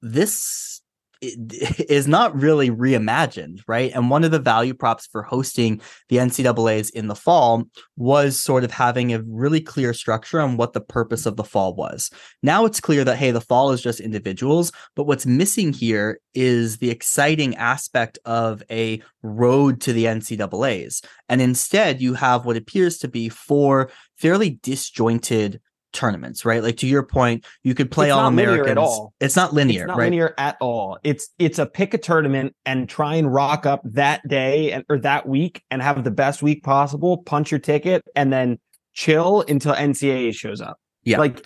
this 0.02 0.82
is 1.22 2.08
not 2.08 2.36
really 2.36 2.72
reimagined, 2.72 3.60
right? 3.68 3.92
And 3.94 4.10
one 4.10 4.24
of 4.24 4.32
the 4.32 4.40
value 4.40 4.74
props 4.74 5.06
for 5.06 5.22
hosting 5.22 5.80
the 6.10 6.18
NCAA's 6.18 6.90
in 6.90 7.08
the 7.08 7.16
fall 7.16 7.66
was 7.96 8.40
sort 8.40 8.64
of 8.64 8.72
having 8.72 9.14
a 9.14 9.22
really 9.28 9.62
clear 9.62 9.94
structure 9.94 10.42
on 10.42 10.58
what 10.58 10.74
the 10.74 10.82
purpose 10.82 11.28
of 11.28 11.36
the 11.36 11.44
fall 11.44 11.76
was. 11.76 12.10
Now 12.42 12.66
it's 12.66 12.80
clear 12.80 13.04
that, 13.04 13.18
hey, 13.18 13.30
the 13.30 13.40
fall 13.40 13.72
is 13.72 13.84
just 13.84 14.00
individuals, 14.00 14.72
but 14.96 15.04
what's 15.04 15.28
missing 15.28 15.74
here 15.74 16.20
is 16.34 16.80
the 16.80 16.90
exciting 16.90 17.56
aspect 17.56 18.18
of 18.26 18.64
a 18.72 19.00
road 19.22 19.80
to 19.82 19.94
the 19.94 20.06
NCAA's. 20.06 21.04
And 21.30 21.40
instead, 21.40 22.02
you 22.02 22.16
have 22.16 22.46
what 22.46 22.58
appears 22.58 22.98
to 23.00 23.08
be 23.08 23.30
four 23.30 23.92
fairly 24.18 24.60
disjointed 24.64 25.62
tournaments, 25.94 26.46
right? 26.46 26.62
Like 26.64 26.78
to 26.78 26.88
your 26.88 27.04
point, 27.04 27.46
you 27.64 27.74
could 27.76 27.92
play 27.92 28.08
It's 28.08 28.14
all 28.14 28.28
Americans. 28.28 28.70
at 28.70 28.78
all. 28.78 29.14
It's 29.20 29.36
not 29.36 29.54
linear, 29.54 29.82
it's 29.84 29.88
not 29.88 29.98
right? 29.98 30.06
linear 30.06 30.34
at 30.38 30.58
all. 30.62 30.98
It's 31.04 31.30
it's 31.40 31.60
a 31.60 31.66
pick 31.66 31.94
a 31.94 31.98
tournament 31.98 32.56
and 32.66 32.88
try 32.90 33.16
and 33.16 33.34
rock 33.34 33.66
up 33.66 33.82
that 33.86 34.28
day 34.28 34.72
and 34.72 34.84
or 34.90 34.98
that 35.00 35.28
week 35.28 35.64
and 35.72 35.82
have 35.82 36.04
the 36.04 36.12
best 36.12 36.42
week 36.42 36.64
possible. 36.64 37.20
Punch 37.24 37.52
your 37.52 37.60
ticket 37.60 38.04
and 38.16 38.32
then 38.32 38.60
chill 38.94 39.42
until 39.48 39.74
NCAA 39.74 40.34
shows 40.36 40.62
up. 40.62 40.78
Yeah. 41.04 41.18
like, 41.20 41.46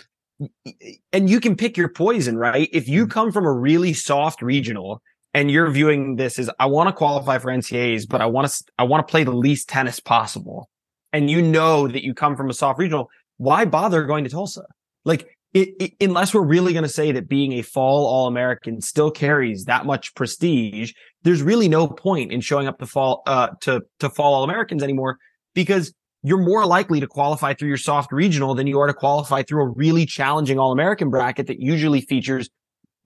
and 1.13 1.29
you 1.29 1.39
can 1.39 1.55
pick 1.55 1.77
your 1.77 1.89
poison, 1.89 2.37
right? 2.37 2.69
If 2.73 2.83
Mm-hmm. 2.85 2.93
you 2.93 3.07
come 3.07 3.31
from 3.31 3.45
a 3.45 3.51
really 3.53 3.93
soft 3.93 4.41
regional 4.41 5.01
and 5.33 5.49
you're 5.51 5.69
viewing 5.69 6.15
this 6.15 6.39
as 6.39 6.49
I 6.59 6.65
want 6.65 6.87
to 6.89 6.93
qualify 6.93 7.37
for 7.39 7.51
NCAAs, 7.51 8.07
but 8.07 8.21
I 8.21 8.25
want 8.25 8.47
to 8.49 8.63
I 8.77 8.83
want 8.83 9.05
to 9.07 9.11
play 9.11 9.23
the 9.23 9.31
least 9.35 9.67
tennis 9.69 9.99
possible, 9.99 10.69
and 11.13 11.29
you 11.29 11.41
know 11.41 11.87
that 11.87 12.03
you 12.03 12.13
come 12.13 12.35
from 12.35 12.49
a 12.49 12.53
soft 12.53 12.79
regional, 12.79 13.09
why 13.37 13.65
bother 13.65 14.03
going 14.03 14.23
to 14.23 14.29
Tulsa? 14.29 14.63
Like, 15.03 15.27
it, 15.53 15.69
it, 15.79 15.93
unless 16.01 16.33
we're 16.33 16.41
really 16.41 16.73
going 16.73 16.83
to 16.83 16.89
say 16.89 17.11
that 17.13 17.29
being 17.29 17.53
a 17.53 17.61
fall 17.61 18.05
All 18.07 18.27
American 18.27 18.81
still 18.81 19.09
carries 19.11 19.65
that 19.65 19.85
much 19.85 20.13
prestige, 20.15 20.91
there's 21.23 21.41
really 21.41 21.69
no 21.69 21.87
point 21.87 22.31
in 22.33 22.41
showing 22.41 22.67
up 22.67 22.79
to 22.79 22.85
fall 22.85 23.23
uh, 23.25 23.49
to 23.61 23.81
to 23.99 24.09
fall 24.09 24.33
All 24.33 24.43
Americans 24.43 24.83
anymore 24.83 25.17
because 25.53 25.93
you're 26.23 26.41
more 26.43 26.65
likely 26.65 26.99
to 26.99 27.07
qualify 27.07 27.53
through 27.53 27.67
your 27.69 27.77
soft 27.77 28.11
regional 28.11 28.53
than 28.55 28.67
you 28.67 28.79
are 28.79 28.87
to 28.87 28.93
qualify 28.93 29.43
through 29.43 29.61
a 29.63 29.67
really 29.69 30.05
challenging 30.05 30.59
All 30.59 30.71
American 30.71 31.09
bracket 31.09 31.47
that 31.47 31.59
usually 31.61 32.01
features, 32.01 32.49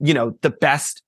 you 0.00 0.14
know, 0.14 0.32
the 0.42 0.50
best 0.50 1.02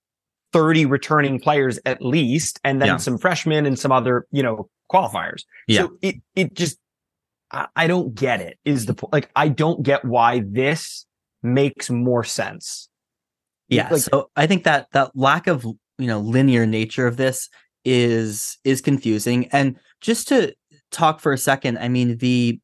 30 0.53 0.85
returning 0.85 1.39
players 1.39 1.79
at 1.85 2.01
least, 2.03 2.59
and 2.63 2.79
then 2.79 2.87
Yeah. 2.87 2.97
some 2.97 3.17
freshmen 3.17 3.65
and 3.65 3.77
some 3.79 3.91
other, 3.91 4.27
you 4.31 4.43
know, 4.43 4.69
qualifiers. 4.91 5.41
Yeah. 5.67 5.81
So 5.81 5.97
it, 6.03 6.15
it 6.35 6.53
just, 6.53 6.77
I, 7.53 7.67
I 7.75 7.87
don't 7.87 8.15
get 8.15 8.41
it 8.41 8.57
is 8.65 8.85
the, 8.87 8.95
like, 9.11 9.29
I 9.35 9.47
don't 9.47 9.83
get 9.83 10.03
why 10.03 10.43
this 10.45 11.05
makes 11.41 11.89
more 11.89 12.23
sense. 12.23 12.89
Yeah. 13.69 13.89
Like- 13.89 14.01
so 14.01 14.29
I 14.35 14.47
think 14.47 14.63
that 14.63 14.87
that 14.91 15.11
lack 15.15 15.47
of 15.47 15.63
you 15.63 16.07
know 16.07 16.19
linear 16.19 16.65
nature 16.65 17.07
of 17.07 17.17
this 17.17 17.49
is 17.85 18.57
is 18.63 18.81
confusing. 18.81 19.47
And 19.51 19.77
just 20.01 20.27
to 20.29 20.53
talk 20.91 21.19
for 21.19 21.33
a 21.33 21.37
second, 21.37 21.77
I 21.77 21.89
mean 21.89 22.17
the 22.17 22.59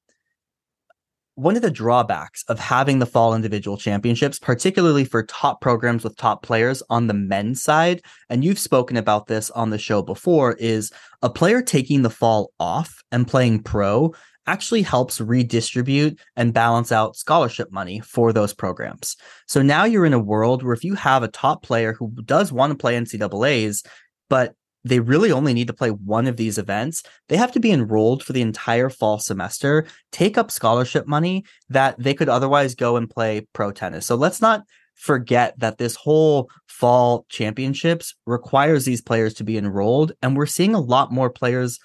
one 1.35 1.55
of 1.55 1.61
the 1.61 1.71
drawbacks 1.71 2.43
of 2.49 2.59
having 2.59 2.99
the 2.99 3.05
fall 3.05 3.33
individual 3.33 3.77
championships, 3.77 4.37
particularly 4.39 5.05
for 5.05 5.23
top 5.23 5.61
programs 5.61 6.03
with 6.03 6.17
top 6.17 6.43
players 6.43 6.83
on 6.89 7.07
the 7.07 7.13
men's 7.13 7.63
side, 7.63 8.01
and 8.29 8.43
you've 8.43 8.59
spoken 8.59 8.97
about 8.97 9.27
this 9.27 9.49
on 9.51 9.69
the 9.69 9.77
show 9.77 10.01
before, 10.01 10.53
is 10.59 10.91
a 11.21 11.29
player 11.29 11.61
taking 11.61 12.01
the 12.01 12.09
fall 12.09 12.51
off 12.59 13.01
and 13.13 13.25
playing 13.25 13.63
pro 13.63 14.13
actually 14.47 14.81
helps 14.81 15.21
redistribute 15.21 16.19
and 16.35 16.53
balance 16.53 16.91
out 16.91 17.15
scholarship 17.15 17.71
money 17.71 17.99
for 17.99 18.33
those 18.33 18.53
programs. 18.53 19.15
So 19.47 19.61
now 19.61 19.85
you're 19.85 20.05
in 20.05 20.13
a 20.13 20.19
world 20.19 20.63
where 20.63 20.73
if 20.73 20.83
you 20.83 20.95
have 20.95 21.23
a 21.23 21.27
top 21.27 21.63
player 21.63 21.93
who 21.93 22.11
does 22.25 22.51
want 22.51 22.71
to 22.71 22.77
play 22.77 22.95
NCAAs, 22.95 23.85
but 24.29 24.55
they 24.83 24.99
really 24.99 25.31
only 25.31 25.53
need 25.53 25.67
to 25.67 25.73
play 25.73 25.89
one 25.89 26.25
of 26.27 26.37
these 26.37 26.57
events, 26.57 27.03
they 27.27 27.37
have 27.37 27.51
to 27.51 27.59
be 27.59 27.71
enrolled 27.71 28.23
for 28.23 28.33
the 28.33 28.41
entire 28.41 28.89
fall 28.89 29.19
semester, 29.19 29.85
take 30.11 30.37
up 30.37 30.51
scholarship 30.51 31.05
money 31.05 31.43
that 31.69 31.99
they 31.99 32.13
could 32.13 32.29
otherwise 32.29 32.75
go 32.75 32.95
and 32.95 33.09
play 33.09 33.45
pro 33.53 33.71
tennis. 33.71 34.05
So 34.05 34.15
let's 34.15 34.41
not 34.41 34.63
forget 34.95 35.57
that 35.59 35.77
this 35.77 35.95
whole 35.95 36.49
fall 36.67 37.25
championships 37.29 38.15
requires 38.25 38.85
these 38.85 39.01
players 39.01 39.33
to 39.35 39.43
be 39.43 39.57
enrolled. 39.57 40.11
And 40.21 40.35
we're 40.35 40.45
seeing 40.45 40.75
a 40.75 40.79
lot 40.79 41.11
more 41.11 41.29
players, 41.29 41.79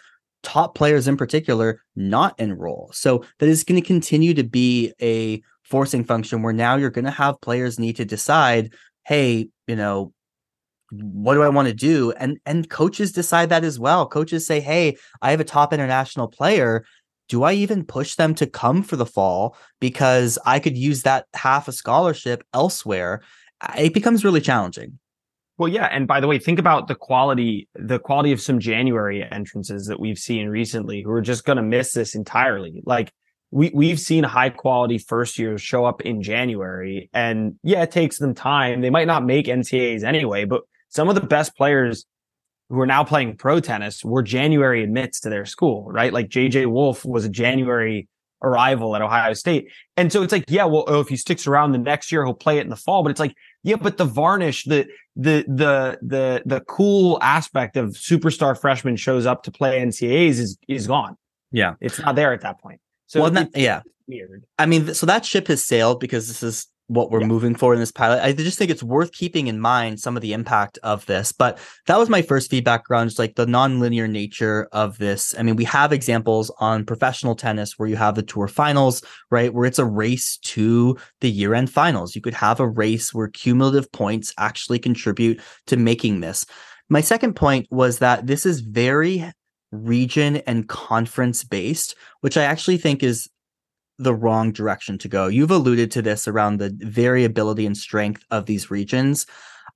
top 0.44 0.74
players 0.74 1.08
in 1.08 1.16
particular, 1.16 1.82
not 1.96 2.38
enroll. 2.38 2.90
So 2.92 3.24
that 3.38 3.48
is 3.48 3.64
going 3.64 3.80
to 3.80 3.86
continue 3.86 4.34
to 4.34 4.44
be 4.44 4.92
a 5.02 5.42
forcing 5.62 6.04
function 6.04 6.42
where 6.42 6.52
now 6.52 6.76
you're 6.76 6.90
going 6.90 7.06
to 7.06 7.10
have 7.10 7.40
players 7.40 7.78
need 7.78 7.96
to 7.96 8.04
decide, 8.04 8.74
hey, 9.04 9.48
you 9.66 9.76
know, 9.76 10.12
what 10.90 11.34
do 11.34 11.42
I 11.42 11.48
want 11.48 11.68
to 11.68 11.74
do? 11.74 12.12
And 12.12 12.38
and 12.46 12.68
coaches 12.68 13.12
decide 13.12 13.48
that 13.48 13.64
as 13.64 13.78
well. 13.80 14.06
Coaches 14.06 14.46
say, 14.46 14.60
"Hey, 14.60 14.96
I 15.22 15.30
have 15.30 15.40
a 15.40 15.44
top 15.44 15.72
international 15.72 16.28
player. 16.28 16.84
Do 17.28 17.42
I 17.42 17.54
even 17.54 17.84
push 17.84 18.14
them 18.14 18.34
to 18.36 18.46
come 18.46 18.82
for 18.82 18.96
the 18.96 19.06
fall 19.06 19.56
because 19.80 20.38
I 20.44 20.60
could 20.60 20.76
use 20.76 21.02
that 21.02 21.26
half 21.34 21.68
a 21.68 21.72
scholarship 21.72 22.44
elsewhere?" 22.52 23.22
It 23.76 23.94
becomes 23.94 24.24
really 24.24 24.40
challenging. 24.40 24.98
Well, 25.56 25.68
yeah, 25.68 25.86
and 25.86 26.08
by 26.08 26.20
the 26.20 26.26
way, 26.26 26.38
think 26.38 26.58
about 26.58 26.88
the 26.88 26.96
quality, 26.96 27.68
the 27.74 28.00
quality 28.00 28.32
of 28.32 28.40
some 28.40 28.58
January 28.58 29.24
entrances 29.30 29.86
that 29.86 30.00
we've 30.00 30.18
seen 30.18 30.48
recently 30.48 31.02
who 31.02 31.10
are 31.12 31.20
just 31.20 31.44
going 31.44 31.58
to 31.58 31.62
miss 31.62 31.92
this 31.92 32.16
entirely. 32.16 32.82
Like 32.84 33.12
we 33.52 33.70
we've 33.72 34.00
seen 34.00 34.24
high 34.24 34.50
quality 34.50 34.98
first 34.98 35.38
years 35.38 35.62
show 35.62 35.84
up 35.84 36.02
in 36.02 36.22
January, 36.22 37.08
and 37.12 37.54
yeah, 37.62 37.82
it 37.82 37.92
takes 37.92 38.18
them 38.18 38.34
time. 38.34 38.80
They 38.80 38.90
might 38.90 39.06
not 39.06 39.24
make 39.24 39.46
NCAAs 39.46 40.02
anyway, 40.02 40.44
but 40.44 40.62
some 40.88 41.08
of 41.08 41.14
the 41.14 41.20
best 41.20 41.56
players 41.56 42.04
who 42.68 42.80
are 42.80 42.86
now 42.86 43.04
playing 43.04 43.36
pro 43.36 43.60
tennis 43.60 44.04
were 44.04 44.22
January 44.22 44.82
admits 44.82 45.20
to 45.20 45.30
their 45.30 45.44
school, 45.44 45.90
right? 45.90 46.12
Like 46.12 46.28
JJ 46.28 46.66
Wolf 46.66 47.04
was 47.04 47.24
a 47.24 47.28
January 47.28 48.08
arrival 48.42 48.94
at 48.94 49.02
Ohio 49.02 49.32
State. 49.32 49.68
And 49.96 50.12
so 50.12 50.22
it's 50.22 50.32
like, 50.32 50.44
yeah, 50.48 50.64
well, 50.64 50.84
oh, 50.86 51.00
if 51.00 51.08
he 51.08 51.16
sticks 51.16 51.46
around 51.46 51.72
the 51.72 51.78
next 51.78 52.12
year, 52.12 52.24
he'll 52.24 52.34
play 52.34 52.58
it 52.58 52.62
in 52.62 52.70
the 52.70 52.76
fall. 52.76 53.02
But 53.02 53.10
it's 53.10 53.20
like, 53.20 53.34
yeah, 53.64 53.76
but 53.76 53.96
the 53.96 54.04
varnish, 54.04 54.64
the 54.64 54.86
the 55.16 55.44
the 55.48 55.98
the 56.02 56.42
the 56.44 56.60
cool 56.60 57.18
aspect 57.22 57.76
of 57.76 57.90
superstar 57.90 58.58
freshman 58.58 58.96
shows 58.96 59.24
up 59.24 59.42
to 59.44 59.50
play 59.50 59.80
NCAAs 59.80 60.38
is 60.38 60.58
is 60.68 60.86
gone. 60.86 61.16
Yeah. 61.50 61.74
It's 61.80 61.98
not 61.98 62.14
there 62.14 62.32
at 62.32 62.42
that 62.42 62.60
point. 62.60 62.80
So 63.06 63.22
well, 63.22 63.30
that, 63.30 63.50
yeah. 63.54 63.80
weird. 64.06 64.44
I 64.58 64.66
mean, 64.66 64.92
so 64.92 65.06
that 65.06 65.24
ship 65.24 65.46
has 65.48 65.64
sailed 65.64 65.98
because 65.98 66.28
this 66.28 66.42
is 66.42 66.66
what 66.94 67.10
we're 67.10 67.20
Yeah. 67.20 67.26
moving 67.26 67.54
for 67.54 67.74
in 67.74 67.80
this 67.80 67.92
pilot. 67.92 68.22
I 68.22 68.32
just 68.32 68.58
think 68.58 68.70
it's 68.70 68.82
worth 68.82 69.12
keeping 69.12 69.46
in 69.48 69.60
mind 69.60 70.00
some 70.00 70.16
of 70.16 70.22
the 70.22 70.32
impact 70.32 70.78
of 70.82 71.04
this. 71.06 71.32
But 71.32 71.58
that 71.86 71.98
was 71.98 72.08
my 72.08 72.22
first 72.22 72.50
feedback 72.50 72.88
around 72.90 73.08
just 73.08 73.18
like 73.18 73.34
the 73.34 73.46
nonlinear 73.46 74.08
nature 74.08 74.68
of 74.72 74.98
this. 74.98 75.34
I 75.38 75.42
mean, 75.42 75.56
we 75.56 75.64
have 75.64 75.92
examples 75.92 76.50
on 76.58 76.84
professional 76.84 77.34
tennis 77.34 77.78
where 77.78 77.88
you 77.88 77.96
have 77.96 78.14
the 78.14 78.22
tour 78.22 78.48
finals, 78.48 79.02
right? 79.30 79.52
Where 79.52 79.66
it's 79.66 79.78
a 79.78 79.84
race 79.84 80.38
to 80.38 80.96
the 81.20 81.30
year 81.30 81.54
end 81.54 81.70
finals. 81.70 82.14
You 82.14 82.22
could 82.22 82.34
have 82.34 82.60
a 82.60 82.68
race 82.68 83.12
where 83.12 83.28
cumulative 83.28 83.90
points 83.92 84.32
actually 84.38 84.78
contribute 84.78 85.40
to 85.66 85.76
making 85.76 86.20
this. 86.20 86.46
My 86.88 87.00
second 87.00 87.34
point 87.34 87.66
was 87.70 87.98
that 87.98 88.26
this 88.26 88.46
is 88.46 88.60
very 88.60 89.30
region 89.72 90.36
and 90.46 90.68
conference 90.68 91.42
based, 91.42 91.94
which 92.20 92.36
I 92.36 92.44
actually 92.44 92.76
think 92.76 93.02
is 93.02 93.28
the 93.98 94.14
wrong 94.14 94.52
direction 94.52 94.98
to 94.98 95.08
go. 95.08 95.26
You've 95.28 95.50
alluded 95.50 95.90
to 95.92 96.02
this 96.02 96.26
around 96.26 96.58
the 96.58 96.74
variability 96.78 97.66
and 97.66 97.76
strength 97.76 98.24
of 98.30 98.46
these 98.46 98.70
regions. 98.70 99.26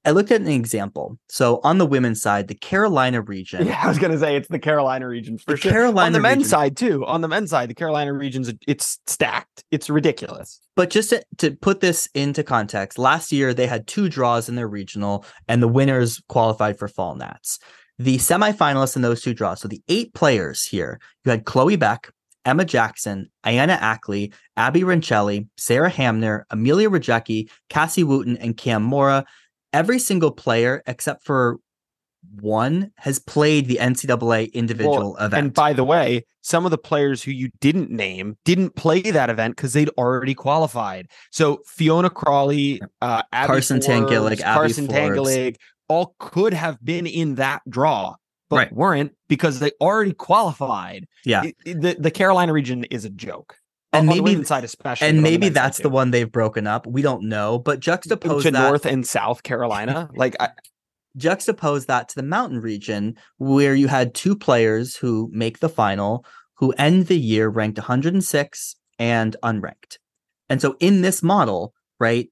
I 0.04 0.12
looked 0.12 0.30
at 0.30 0.40
an 0.40 0.48
example. 0.48 1.18
So 1.28 1.60
on 1.64 1.78
the 1.78 1.86
women's 1.86 2.22
side, 2.22 2.48
the 2.48 2.54
Carolina 2.54 3.20
region. 3.20 3.66
Yeah, 3.66 3.80
I 3.84 3.88
was 3.88 3.98
gonna 3.98 4.18
say 4.18 4.36
it's 4.36 4.48
the 4.48 4.58
Carolina 4.58 5.06
region 5.08 5.38
for 5.38 5.56
sure. 5.56 5.70
Carolina 5.70 6.06
On 6.06 6.12
the 6.12 6.20
men's 6.20 6.36
region. 6.38 6.48
side 6.48 6.76
too. 6.76 7.04
On 7.04 7.20
the 7.20 7.28
men's 7.28 7.50
side, 7.50 7.68
the 7.68 7.74
Carolina 7.74 8.12
region's 8.12 8.52
it's 8.66 8.98
stacked. 9.06 9.64
It's 9.70 9.90
ridiculous. 9.90 10.60
But 10.76 10.90
just 10.90 11.10
to, 11.10 11.24
to 11.38 11.50
put 11.56 11.80
this 11.80 12.08
into 12.14 12.42
context, 12.44 12.98
last 12.98 13.32
year 13.32 13.52
they 13.52 13.66
had 13.66 13.86
two 13.86 14.08
draws 14.08 14.48
in 14.48 14.54
their 14.54 14.68
regional, 14.68 15.24
and 15.48 15.62
the 15.62 15.68
winners 15.68 16.22
qualified 16.28 16.78
for 16.78 16.88
fall 16.88 17.14
nats. 17.16 17.58
The 17.98 18.18
semifinalists 18.18 18.94
in 18.94 19.02
those 19.02 19.20
two 19.22 19.34
draws, 19.34 19.60
so 19.60 19.66
the 19.66 19.82
eight 19.88 20.14
players 20.14 20.64
here, 20.64 21.00
you 21.24 21.32
had 21.32 21.44
Chloe 21.44 21.74
Beck, 21.74 22.12
Emma 22.44 22.64
Jackson, 22.64 23.30
Ayana 23.44 23.78
Akli, 23.78 24.32
Abby 24.56 24.82
Rencheli, 24.82 25.48
Sarah 25.56 25.90
Hamner, 25.90 26.46
Amelia 26.50 26.88
Rajecki, 26.88 27.50
Cassie 27.68 28.04
Wooten, 28.04 28.36
and 28.38 28.56
Cam 28.56 28.82
Mora. 28.82 29.24
Every 29.72 29.98
single 29.98 30.32
player 30.32 30.82
except 30.86 31.24
for 31.24 31.58
one 32.40 32.90
has 32.96 33.18
played 33.18 33.66
the 33.66 33.76
NCAA 33.76 34.52
individual 34.52 35.16
event. 35.16 35.34
And 35.34 35.54
by 35.54 35.72
the 35.72 35.84
way, 35.84 36.24
some 36.42 36.64
of 36.64 36.70
the 36.70 36.78
players 36.78 37.22
who 37.22 37.30
you 37.30 37.50
didn't 37.60 37.90
name 37.90 38.36
didn't 38.44 38.76
play 38.76 39.00
that 39.00 39.30
event 39.30 39.56
because 39.56 39.72
they'd 39.72 39.90
already 39.90 40.34
qualified. 40.34 41.08
So 41.30 41.60
Fiona 41.66 42.10
Crawley, 42.10 42.80
uh, 43.00 43.22
Abby 43.32 43.46
Carson 43.46 43.80
Forbes, 43.80 44.10
Tanguilig, 44.10 44.40
Abby 44.40 44.42
Carson 44.42 44.86
Forbes. 44.86 45.18
Tanguilig, 45.18 45.56
all 45.88 46.14
could 46.18 46.54
have 46.54 46.82
been 46.84 47.06
in 47.06 47.36
that 47.36 47.62
draw, 47.68 48.16
but 48.50 48.56
Right. 48.56 48.72
weren't 48.72 49.12
because 49.28 49.58
they 49.60 49.72
already 49.80 50.12
qualified. 50.12 51.06
yeah. 51.24 51.44
It- 51.44 51.56
it- 51.64 51.80
the 51.80 51.96
the 51.98 52.10
Carolina 52.10 52.52
region 52.52 52.84
is 52.84 53.04
a 53.04 53.10
joke, 53.10 53.56
And 53.92 54.00
On 54.08 54.14
maybe- 54.16 54.20
women's 54.32 54.48
side 54.48 54.64
especially, 54.64 55.08
and 55.08 55.18
on 55.18 55.24
the 55.24 55.30
maybe 55.30 55.48
that's 55.48 55.78
the 55.78 55.88
one 55.88 56.10
they've 56.10 56.30
broken 56.30 56.66
up. 56.66 56.86
We 56.86 57.00
don't 57.02 57.22
know, 57.24 57.58
but 57.58 57.80
juxtapose 57.80 58.42
to 58.42 58.50
that 58.50 58.68
North 58.68 58.84
and 58.84 59.06
South 59.06 59.42
Carolina. 59.42 60.10
like 60.14 60.36
I, 60.38 60.50
juxtapose 61.16 61.86
that 61.86 62.08
to 62.10 62.14
the 62.14 62.22
mountain 62.22 62.60
region 62.60 63.16
where 63.38 63.74
you 63.74 63.88
had 63.88 64.14
two 64.14 64.36
players 64.36 64.96
who 64.96 65.30
make 65.32 65.60
the 65.60 65.68
final 65.70 66.24
who 66.56 66.72
end 66.72 67.06
the 67.06 67.18
year 67.18 67.48
ranked 67.48 67.78
106 67.78 68.76
and 68.98 69.36
unranked. 69.42 69.98
And 70.50 70.60
so 70.60 70.76
in 70.80 71.02
this 71.02 71.22
model, 71.22 71.72
right, 72.00 72.28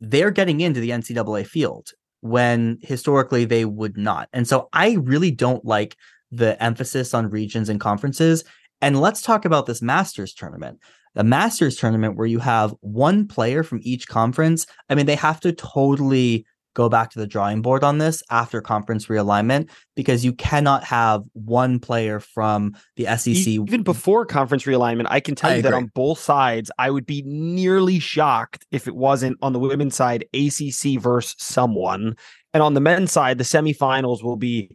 they're 0.00 0.30
getting 0.30 0.60
into 0.60 0.80
the 0.80 0.90
NCAA 0.90 1.44
field 1.46 1.88
when 2.22 2.78
historically 2.80 3.44
they 3.44 3.64
would 3.64 3.96
not. 3.96 4.28
And 4.32 4.48
so 4.48 4.68
I 4.72 4.92
really 5.02 5.30
don't 5.30 5.64
like 5.64 5.96
the 6.30 6.60
emphasis 6.62 7.12
on 7.12 7.28
regions 7.28 7.68
and 7.68 7.78
conferences. 7.78 8.44
And 8.80 9.00
let's 9.00 9.20
talk 9.20 9.44
about 9.44 9.66
this 9.66 9.82
Masters 9.82 10.32
tournament. 10.32 10.78
The 11.14 11.24
Masters 11.24 11.76
tournament, 11.76 12.16
where 12.16 12.26
you 12.26 12.38
have 12.38 12.74
one 12.80 13.28
player 13.28 13.62
from 13.62 13.80
each 13.82 14.08
conference, 14.08 14.66
I 14.88 14.94
mean, 14.94 15.06
they 15.06 15.16
have 15.16 15.40
to 15.40 15.52
totally 15.52 16.46
go 16.74 16.88
back 16.88 17.10
to 17.10 17.18
the 17.18 17.26
drawing 17.26 17.62
board 17.62 17.84
on 17.84 17.98
this 17.98 18.22
after 18.30 18.60
conference 18.60 19.06
realignment 19.06 19.68
because 19.94 20.24
you 20.24 20.32
cannot 20.32 20.84
have 20.84 21.22
one 21.32 21.78
player 21.78 22.20
from 22.20 22.74
the 22.96 23.04
SEC. 23.16 23.46
Even 23.46 23.82
before 23.82 24.24
conference 24.24 24.64
realignment, 24.64 25.06
I 25.08 25.20
can 25.20 25.34
tell 25.34 25.50
I 25.50 25.54
you 25.54 25.58
agree. 25.60 25.70
that 25.70 25.76
on 25.76 25.86
both 25.94 26.18
sides, 26.18 26.70
I 26.78 26.90
would 26.90 27.06
be 27.06 27.22
nearly 27.26 27.98
shocked 27.98 28.66
if 28.70 28.88
it 28.88 28.94
wasn't 28.94 29.38
on 29.42 29.52
the 29.52 29.58
women's 29.58 29.94
side, 29.94 30.24
ACC 30.34 31.00
versus 31.00 31.34
someone. 31.38 32.16
And 32.54 32.62
on 32.62 32.74
the 32.74 32.80
men's 32.80 33.12
side, 33.12 33.38
the 33.38 33.44
semifinals 33.44 34.22
will 34.22 34.36
be 34.36 34.70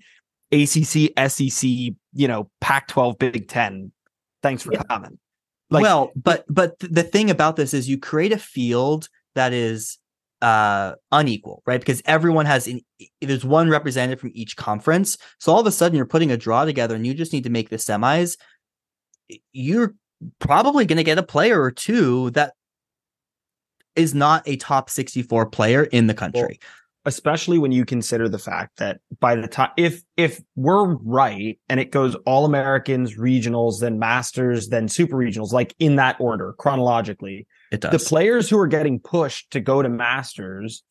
ACC, 0.51 1.11
SEC, 1.29 1.69
you 2.13 2.27
know, 2.27 2.49
Pac 2.61 2.87
12, 2.87 3.17
Big 3.17 3.47
10. 3.47 3.91
Thanks 4.41 4.63
for 4.63 4.73
yeah. 4.73 4.83
coming. 4.83 5.17
Like, 5.69 5.83
well, 5.83 6.11
but 6.15 6.45
but 6.47 6.79
the 6.79 7.03
thing 7.03 7.29
about 7.29 7.57
this 7.57 7.73
is 7.73 7.89
you 7.89 7.97
create 7.97 8.31
a 8.31 8.37
field 8.37 9.09
that 9.35 9.51
is 9.51 9.97
uh 10.41 10.93
unequal 11.11 11.63
right? 11.65 11.79
Because 11.79 12.01
everyone 12.05 12.45
has 12.45 12.67
in, 12.67 12.81
there's 13.21 13.45
one 13.45 13.69
representative 13.69 14.19
from 14.19 14.31
each 14.33 14.55
conference. 14.55 15.17
So 15.39 15.51
all 15.51 15.59
of 15.59 15.67
a 15.67 15.71
sudden 15.71 15.95
you're 15.95 16.05
putting 16.05 16.31
a 16.31 16.37
draw 16.37 16.65
together 16.65 16.95
and 16.95 17.05
you 17.05 17.13
just 17.13 17.33
need 17.33 17.43
to 17.43 17.49
make 17.49 17.69
the 17.69 17.77
semis. 17.77 18.37
You're 19.51 19.95
probably 20.39 20.85
going 20.85 20.97
to 20.97 21.03
get 21.03 21.17
a 21.17 21.23
player 21.23 21.61
or 21.61 21.71
two 21.71 22.31
that 22.31 22.53
is 23.95 24.13
not 24.13 24.43
a 24.45 24.55
top 24.57 24.89
64 24.89 25.47
player 25.47 25.83
in 25.83 26.07
the 26.07 26.13
country. 26.13 26.59
well, 26.61 27.07
especially 27.07 27.57
when 27.57 27.71
you 27.71 27.85
consider 27.85 28.27
the 28.27 28.37
fact 28.37 28.77
that 28.77 28.99
by 29.19 29.35
the 29.35 29.47
time 29.47 29.71
if 29.77 30.03
if 30.17 30.41
we're 30.55 30.93
right 30.97 31.57
and 31.69 31.79
it 31.79 31.89
goes 31.91 32.15
all 32.25 32.45
americans 32.45 33.17
regionals 33.17 33.79
then 33.79 33.97
masters 33.97 34.67
then 34.67 34.87
super 34.89 35.15
regionals 35.15 35.53
like 35.53 35.73
in 35.79 35.95
that 35.95 36.17
order 36.19 36.53
chronologically 36.59 37.47
it 37.71 37.81
does. 37.81 37.91
The 37.91 38.09
players 38.09 38.49
who 38.49 38.57
are 38.59 38.67
getting 38.67 38.99
pushed 38.99 39.51
to 39.51 39.59
go 39.59 39.81
to 39.81 39.89
masters 39.89 40.83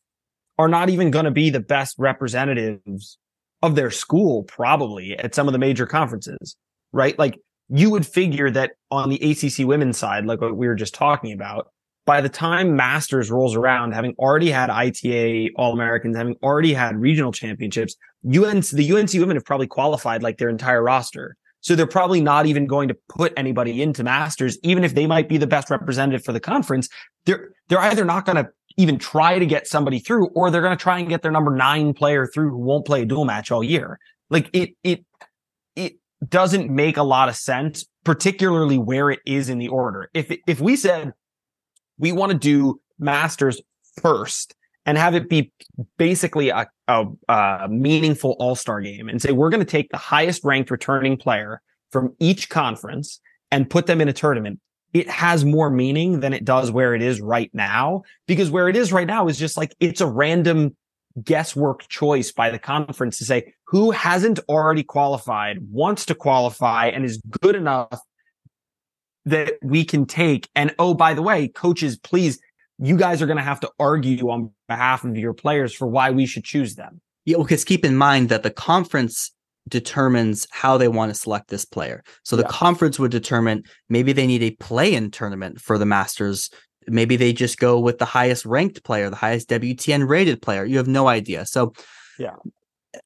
are 0.57 0.67
not 0.67 0.89
even 0.89 1.11
going 1.11 1.25
to 1.25 1.31
be 1.31 1.49
the 1.49 1.59
best 1.59 1.95
representatives 1.97 3.17
of 3.61 3.75
their 3.75 3.91
school, 3.91 4.43
probably 4.43 5.17
at 5.17 5.35
some 5.35 5.47
of 5.47 5.53
the 5.53 5.59
major 5.59 5.85
conferences, 5.85 6.55
right? 6.91 7.17
Like 7.17 7.39
you 7.69 7.89
would 7.89 8.05
figure 8.05 8.49
that 8.51 8.71
on 8.91 9.09
the 9.09 9.17
ACC 9.17 9.67
women's 9.67 9.97
side, 9.97 10.25
like 10.25 10.41
what 10.41 10.55
we 10.55 10.67
were 10.67 10.75
just 10.75 10.93
talking 10.93 11.33
about, 11.33 11.67
by 12.05 12.21
the 12.21 12.29
time 12.29 12.75
Masters 12.75 13.29
rolls 13.29 13.55
around, 13.55 13.91
having 13.91 14.15
already 14.17 14.49
had 14.49 14.69
ITA 14.69 15.51
All 15.57 15.73
Americans, 15.73 16.15
having 16.15 16.37
already 16.41 16.73
had 16.73 16.95
regional 16.95 17.33
championships, 17.33 17.95
UNC, 18.25 18.69
the 18.69 18.91
UNC 18.93 19.11
women 19.13 19.35
have 19.35 19.45
probably 19.45 19.67
qualified 19.67 20.23
like 20.23 20.37
their 20.37 20.49
entire 20.49 20.81
roster. 20.81 21.35
So 21.61 21.75
they're 21.75 21.87
probably 21.87 22.21
not 22.21 22.45
even 22.45 22.65
going 22.65 22.87
to 22.87 22.97
put 23.09 23.33
anybody 23.35 23.81
into 23.81 24.03
masters, 24.03 24.57
even 24.63 24.83
if 24.83 24.95
they 24.95 25.07
might 25.07 25.27
be 25.27 25.37
the 25.37 25.47
best 25.47 25.69
representative 25.69 26.23
for 26.23 26.31
the 26.31 26.39
conference. 26.39 26.87
They're, 27.25 27.49
they're 27.67 27.79
either 27.79 28.05
not 28.05 28.25
going 28.25 28.37
to 28.37 28.49
even 28.77 28.99
try 28.99 29.39
to 29.39 29.45
get 29.45 29.67
somebody 29.67 29.99
through 29.99 30.27
or 30.27 30.51
they're 30.51 30.61
going 30.61 30.77
to 30.77 30.81
try 30.81 30.99
and 30.99 31.09
get 31.09 31.23
their 31.23 31.31
number 31.31 31.55
nine 31.55 31.93
player 31.93 32.27
through 32.27 32.49
who 32.51 32.57
won't 32.57 32.85
play 32.85 33.01
a 33.01 33.05
dual 33.05 33.25
match 33.25 33.51
all 33.51 33.63
year. 33.63 33.99
Like 34.29 34.49
it, 34.53 34.75
it, 34.83 35.03
it 35.75 35.95
doesn't 36.27 36.69
make 36.69 36.97
a 36.97 37.03
lot 37.03 37.27
of 37.27 37.35
sense, 37.35 37.85
particularly 38.03 38.77
where 38.77 39.09
it 39.09 39.19
is 39.25 39.49
in 39.49 39.57
the 39.57 39.67
order. 39.67 40.09
If, 40.13 40.31
if 40.47 40.61
we 40.61 40.75
said 40.75 41.13
we 41.97 42.11
want 42.11 42.31
to 42.31 42.37
do 42.37 42.79
masters 42.99 43.61
first 44.01 44.55
and 44.87 44.97
have 44.97 45.13
it 45.13 45.29
be 45.29 45.51
basically 45.97 46.49
a, 46.49 46.67
a, 46.87 47.05
a 47.27 47.67
meaningful 47.69 48.37
all 48.39 48.55
star 48.55 48.79
game 48.81 49.09
and 49.09 49.21
say, 49.21 49.33
we're 49.33 49.49
going 49.49 49.63
to 49.63 49.65
take 49.65 49.91
the 49.91 49.97
highest 49.97 50.43
ranked 50.45 50.71
returning 50.71 51.17
player 51.17 51.61
from 51.91 52.15
each 52.19 52.49
conference 52.49 53.19
and 53.51 53.69
put 53.69 53.85
them 53.85 54.01
in 54.01 54.07
a 54.07 54.13
tournament. 54.13 54.59
It 54.93 55.09
has 55.09 55.43
more 55.43 55.69
meaning 55.69 56.21
than 56.21 56.33
it 56.33 56.45
does 56.45 56.71
where 56.71 56.95
it 56.95 57.01
is 57.01 57.19
right 57.19 57.51
now, 57.53 58.03
because 58.27 58.49
where 58.49 58.69
it 58.69 58.77
is 58.77 58.93
right 58.93 59.05
now 59.05 59.27
is 59.27 59.37
just 59.37 59.57
like 59.57 59.75
it's 59.81 60.01
a 60.01 60.07
random 60.07 60.75
guesswork 61.21 61.87
choice 61.89 62.31
by 62.31 62.49
the 62.49 62.59
conference 62.59 63.17
to 63.17 63.25
say 63.25 63.53
who 63.65 63.91
hasn't 63.91 64.39
already 64.47 64.83
qualified, 64.83 65.57
wants 65.69 66.05
to 66.05 66.15
qualify, 66.15 66.87
and 66.87 67.03
is 67.03 67.21
good 67.41 67.55
enough 67.55 67.99
that 69.25 69.55
we 69.61 69.83
can 69.83 70.05
take. 70.05 70.47
And 70.55 70.73
oh, 70.79 70.93
by 70.93 71.13
the 71.13 71.21
way, 71.21 71.49
coaches, 71.49 71.97
please 71.97 72.39
you 72.79 72.97
guys 72.97 73.21
are 73.21 73.25
going 73.25 73.37
to 73.37 73.43
have 73.43 73.59
to 73.61 73.71
argue 73.79 74.29
on 74.29 74.51
behalf 74.67 75.03
of 75.03 75.17
your 75.17 75.33
players 75.33 75.73
for 75.73 75.87
why 75.87 76.11
we 76.11 76.25
should 76.25 76.43
choose 76.43 76.75
them. 76.75 77.01
Yeah, 77.25 77.37
because 77.37 77.63
keep 77.63 77.83
in 77.83 77.97
mind 77.97 78.29
that 78.29 78.43
the 78.43 78.51
conference 78.51 79.31
determines 79.67 80.47
how 80.51 80.77
they 80.77 80.87
want 80.87 81.13
to 81.13 81.19
select 81.19 81.49
this 81.49 81.65
player. 81.65 82.03
So 82.23 82.35
the 82.35 82.43
yeah. 82.43 82.49
conference 82.49 82.99
would 82.99 83.11
determine 83.11 83.63
maybe 83.89 84.13
they 84.13 84.27
need 84.27 84.43
a 84.43 84.51
play-in 84.51 85.11
tournament 85.11 85.59
for 85.59 85.77
the 85.77 85.85
Masters. 85.85 86.49
Maybe 86.87 87.15
they 87.15 87.33
just 87.33 87.57
go 87.57 87.79
with 87.79 87.97
the 87.97 88.05
highest 88.05 88.45
ranked 88.45 88.83
player, 88.83 89.09
the 89.09 89.17
highest 89.17 89.49
WTN 89.49 90.07
rated 90.07 90.41
player. 90.41 90.63
You 90.63 90.77
have 90.77 90.87
no 90.87 91.07
idea. 91.07 91.45
So 91.45 91.73
yeah. 92.17 92.35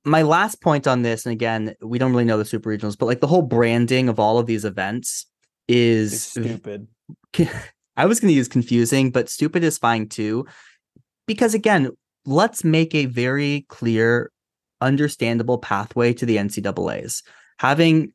My 0.05 0.21
last 0.21 0.62
point 0.62 0.88
on 0.88 1.01
this, 1.01 1.25
and 1.25 1.34
again, 1.34 1.73
we 1.81 1.97
don't 1.97 2.12
really 2.12 2.23
know 2.23 2.38
the 2.38 2.45
super 2.45 2.69
regionals, 2.69 2.97
but 2.97 3.07
like 3.07 3.19
the 3.19 3.27
whole 3.27 3.41
branding 3.41 4.07
of 4.07 4.19
all 4.19 4.38
of 4.38 4.45
these 4.45 4.63
events 4.63 5.25
is 5.67 6.13
it's 6.13 6.21
stupid. 6.21 6.88
I 7.97 8.06
was 8.06 8.19
going 8.19 8.32
to 8.32 8.36
use 8.36 8.47
confusing, 8.47 9.12
but 9.12 9.30
stupid 9.30 9.63
is 9.63 9.77
fine 9.77 10.08
too. 10.08 10.45
Because 11.27 11.54
again, 11.54 11.89
let's 12.25 12.63
make 12.63 12.95
a 12.95 13.06
very 13.06 13.65
clear, 13.69 14.32
understandable 14.80 15.58
pathway 15.58 16.13
to 16.13 16.25
the 16.25 16.38
NCAAs. 16.38 17.23
Having 17.60 18.13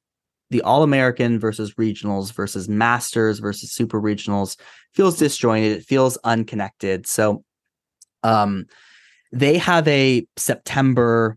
the 0.51 0.63
All 0.63 0.83
American 0.83 1.39
versus 1.39 1.75
regionals 1.75 2.33
versus 2.33 2.69
masters 2.69 3.39
versus 3.39 3.73
super 3.73 4.01
regionals 4.01 4.57
feels 4.95 5.19
disjointed. 5.19 5.79
It 5.79 5.85
feels 5.85 6.17
unconnected. 6.19 7.07
So, 7.07 7.45
um, 8.23 8.67
they 9.33 9.59
have 9.59 9.87
a 9.89 10.27
September 10.37 11.37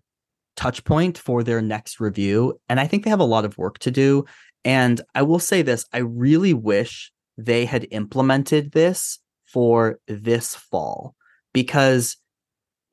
touch 0.56 0.84
point 0.84 1.18
for 1.18 1.44
their 1.44 1.62
next 1.62 2.00
review. 2.00 2.60
And 2.68 2.80
I 2.80 2.88
think 2.88 3.04
they 3.04 3.10
have 3.10 3.20
a 3.20 3.26
lot 3.26 3.46
of 3.46 3.58
work 3.58 3.80
to 3.80 3.92
do. 3.92 4.26
And 4.66 5.02
I 5.16 5.22
will 5.22 5.40
say 5.40 5.62
this 5.62 5.86
I 5.94 6.00
really 6.00 6.54
wish 6.54 7.12
they 7.46 7.66
had 7.66 7.88
implemented 7.92 8.72
this 8.72 9.20
for 9.46 10.00
this 10.08 10.56
fall 10.56 11.16
because 11.54 12.18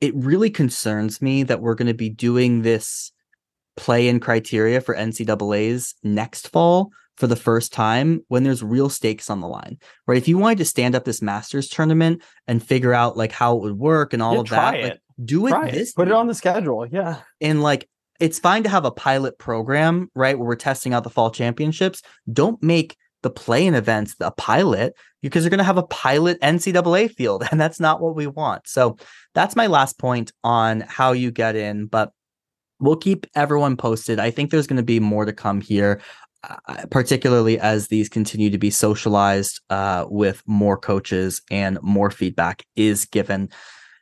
it 0.01 0.15
really 0.15 0.49
concerns 0.49 1.21
me 1.21 1.43
that 1.43 1.61
we're 1.61 1.75
going 1.75 1.87
to 1.87 1.93
be 1.93 2.09
doing 2.09 2.61
this 2.61 3.11
play 3.75 4.07
in 4.07 4.19
criteria 4.19 4.81
for 4.81 4.95
NCAA's 4.95 5.95
next 6.03 6.49
fall 6.49 6.91
for 7.15 7.27
the 7.27 7.35
first 7.35 7.73
time 7.73 8.23
when 8.27 8.43
there's 8.43 8.63
real 8.63 8.89
stakes 8.89 9.29
on 9.29 9.41
the 9.41 9.47
line, 9.47 9.77
right? 10.05 10.17
If 10.17 10.27
you 10.27 10.37
wanted 10.37 10.59
to 10.59 10.65
stand 10.65 10.95
up 10.95 11.03
this 11.03 11.21
Masters 11.21 11.67
tournament 11.67 12.21
and 12.47 12.63
figure 12.63 12.93
out 12.93 13.17
like 13.17 13.31
how 13.31 13.55
it 13.57 13.61
would 13.61 13.77
work 13.77 14.13
and 14.13 14.21
all 14.21 14.35
yeah, 14.35 14.39
of 14.39 14.49
that, 14.49 14.81
like, 14.81 14.99
do 15.23 15.47
it 15.47 15.51
try 15.51 15.71
this 15.71 15.89
it. 15.89 15.95
Put 15.95 16.07
it 16.07 16.13
on 16.13 16.27
the 16.27 16.35
schedule. 16.35 16.85
Yeah. 16.85 17.21
And 17.41 17.63
like, 17.63 17.89
it's 18.19 18.39
fine 18.39 18.63
to 18.63 18.69
have 18.69 18.85
a 18.85 18.91
pilot 18.91 19.37
program, 19.37 20.09
right? 20.15 20.37
Where 20.37 20.47
we're 20.47 20.55
testing 20.55 20.93
out 20.93 21.03
the 21.03 21.09
fall 21.09 21.31
championships. 21.31 22.01
Don't 22.31 22.61
make 22.61 22.97
the 23.27 23.33
play-in 23.33 23.75
events 23.75 24.15
the 24.15 24.31
pilot 24.31 24.93
because 25.21 25.43
you're 25.43 25.49
going 25.49 25.57
to 25.57 25.63
have 25.65 25.77
a 25.77 25.83
pilot 25.83 26.39
NCAA 26.39 27.11
field, 27.11 27.43
and 27.51 27.59
that's 27.59 27.79
not 27.79 28.01
what 28.01 28.15
we 28.15 28.25
want. 28.25 28.67
So 28.67 28.97
that's 29.33 29.55
my 29.55 29.67
last 29.67 29.99
point 29.99 30.31
on 30.43 30.81
how 30.81 31.11
you 31.11 31.29
get 31.29 31.55
in, 31.57 31.87
but 31.87 32.13
we'll 32.79 32.95
keep 32.95 33.27
everyone 33.35 33.75
posted. 33.75 34.19
I 34.19 34.31
think 34.31 34.49
there's 34.49 34.67
going 34.67 34.77
to 34.77 34.83
be 34.83 34.99
more 34.99 35.25
to 35.25 35.33
come 35.33 35.61
here. 35.61 36.01
Uh, 36.43 36.85
particularly 36.91 37.59
as 37.59 37.87
these 37.87 38.07
continue 38.07 38.51
to 38.51 38.59
be 38.59 38.69
socialized 38.69 39.59
uh, 39.71 40.05
with 40.07 40.43
more 40.45 40.77
coaches 40.77 41.41
and 41.49 41.79
more 41.81 42.11
feedback 42.11 42.63
is 42.75 43.05
given. 43.05 43.49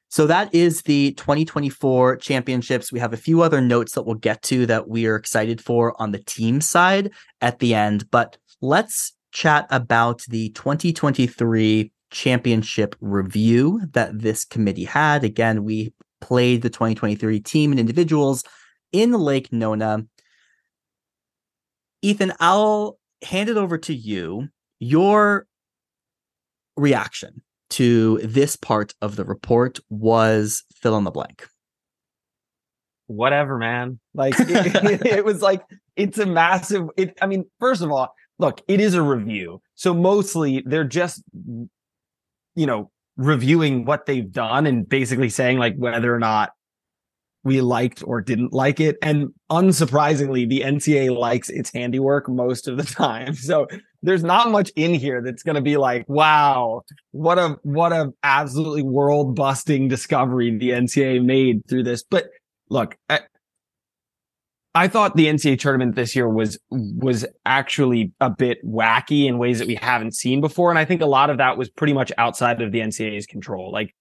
So 0.10 0.28
that 0.28 0.54
is 0.54 0.82
the 0.82 1.14
2024 1.14 2.18
championships. 2.18 2.92
We 2.92 3.00
have 3.00 3.14
a 3.14 3.18
few 3.18 3.42
other 3.42 3.62
notes 3.62 3.94
that 3.94 4.04
we'll 4.04 4.16
get 4.16 4.42
to 4.44 4.66
that 4.66 4.90
we 4.90 5.08
are 5.08 5.16
excited 5.16 5.62
for 5.62 6.00
on 6.00 6.12
the 6.12 6.20
team 6.20 6.60
side 6.60 7.12
at 7.40 7.60
the 7.60 7.74
end, 7.74 8.12
but 8.12 8.38
let's 8.62 9.15
chat 9.36 9.68
about 9.70 10.22
the 10.30 10.50
2023 10.52 11.92
championship 12.10 12.96
review 13.02 13.82
that 13.92 14.18
this 14.18 14.46
committee 14.46 14.86
had. 14.86 15.26
Again, 15.26 15.66
we 15.66 15.94
played 16.22 16.62
the 16.62 16.70
2023 16.70 17.42
team 17.42 17.72
and 17.72 17.80
individuals 17.80 18.46
in 18.94 19.12
Lake 19.12 19.52
Nona. 19.52 20.06
Ethan, 22.02 22.32
I'll 22.40 22.98
hand 23.24 23.50
it 23.50 23.58
over 23.58 23.78
to 23.80 23.94
you. 23.94 24.48
Your 24.80 25.48
reaction 26.78 27.42
to 27.72 28.20
this 28.24 28.56
part 28.56 28.94
of 29.02 29.18
the 29.18 29.26
report 29.26 29.80
was 29.90 30.64
fill 30.76 30.98
in 30.98 31.04
the 31.04 31.12
blank. 31.12 31.48
whatever, 33.08 33.58
man. 33.58 34.00
Like 34.14 34.36
it, 34.40 35.06
it, 35.06 35.26
was 35.26 35.42
like 35.42 35.62
it's 35.96 36.18
a 36.20 36.26
massive. 36.26 36.88
It. 36.96 37.18
I 37.22 37.28
mean, 37.28 37.46
first 37.60 37.82
of 37.82 37.92
all, 37.92 38.14
look, 38.40 38.62
it 38.68 38.80
is 38.80 38.94
a 38.94 39.02
review, 39.02 39.62
so 39.76 39.94
mostly 39.94 40.64
they're 40.66 40.84
just, 40.84 41.24
you 41.34 42.66
know, 42.66 42.92
reviewing 43.18 43.86
what 43.86 44.06
they've 44.06 44.32
done 44.32 44.66
and 44.68 44.88
basically 44.88 45.30
saying 45.30 45.58
like 45.58 45.76
whether 45.78 46.14
or 46.14 46.20
not 46.20 46.52
we 47.46 47.62
liked 47.62 48.04
or 48.06 48.22
didn't 48.22 48.52
like 48.52 48.80
it. 48.80 48.98
And 49.02 49.30
unsurprisingly, 49.52 50.50
the 50.50 50.62
NCA 50.62 51.16
likes 51.16 51.50
its 51.50 51.72
handiwork 51.72 52.28
most 52.28 52.68
of 52.68 52.78
the 52.78 52.84
time. 52.84 53.36
So 53.36 53.68
there's 54.02 54.24
not 54.24 54.50
much 54.50 54.72
in 54.76 54.96
here 54.96 55.22
that's 55.22 55.44
going 55.44 55.56
to 55.56 55.62
be 55.62 55.78
like, 55.78 56.10
wow, 56.10 56.82
what 57.12 57.38
a, 57.38 57.58
what 57.62 57.94
a 57.94 58.12
absolutely 58.24 58.82
world 58.82 59.36
busting 59.36 59.88
discovery 59.88 60.58
the 60.58 60.72
NCA 60.72 61.24
made 61.24 61.62
through 61.70 61.84
this. 61.84 62.04
But 62.04 62.26
look, 62.70 62.98
I, 64.76 64.88
thought 64.88 65.16
the 65.16 65.28
NCAA 65.28 65.60
tournament 65.60 65.96
this 65.96 66.16
year 66.16 66.30
was, 66.30 66.60
was 66.70 67.26
actually 67.46 68.12
a 68.20 68.30
bit 68.30 68.64
wacky 68.66 69.26
in 69.26 69.38
ways 69.38 69.60
that 69.60 69.68
we 69.68 69.76
haven't 69.76 70.14
seen 70.14 70.42
before. 70.42 70.70
And 70.70 70.78
I 70.78 70.86
think 70.86 71.02
a 71.02 71.06
lot 71.06 71.30
of 71.30 71.38
that 71.38 71.58
was 71.58 71.70
pretty 71.70 71.94
much 71.94 72.12
outside 72.18 72.62
of 72.62 72.72
the 72.72 72.80
NCAA's 72.80 73.26
control. 73.26 73.72
Like 73.72 73.96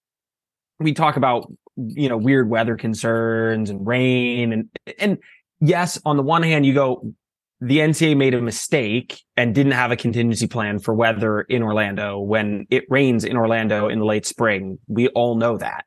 we 0.79 0.93
talk 0.93 1.15
about 1.15 1.51
you 1.77 2.07
know 2.07 2.17
weird 2.17 2.49
weather 2.49 2.77
concerns 2.77 3.69
and 3.69 3.85
rain 3.85 4.53
and 4.53 4.69
and 4.97 5.17
yes 5.59 5.99
on 6.05 6.15
the 6.15 6.23
one 6.23 6.41
hand 6.41 6.65
you 6.65 6.73
go 6.73 7.13
the 7.61 7.79
NCAA 7.79 8.17
made 8.17 8.33
a 8.33 8.41
mistake 8.41 9.21
and 9.37 9.55
didn't 9.55 9.71
have 9.71 9.91
a 9.91 9.95
contingency 9.95 10.47
plan 10.47 10.77
for 10.77 10.93
weather 10.93 11.41
in 11.41 11.63
Orlando 11.63 12.19
when 12.19 12.67
it 12.69 12.83
rains 12.89 13.23
in 13.23 13.37
Orlando 13.37 13.87
in 13.87 13.99
the 13.99 14.05
late 14.05 14.25
spring. 14.25 14.77
We 14.87 15.07
all 15.09 15.35
know 15.35 15.57
that. 15.57 15.85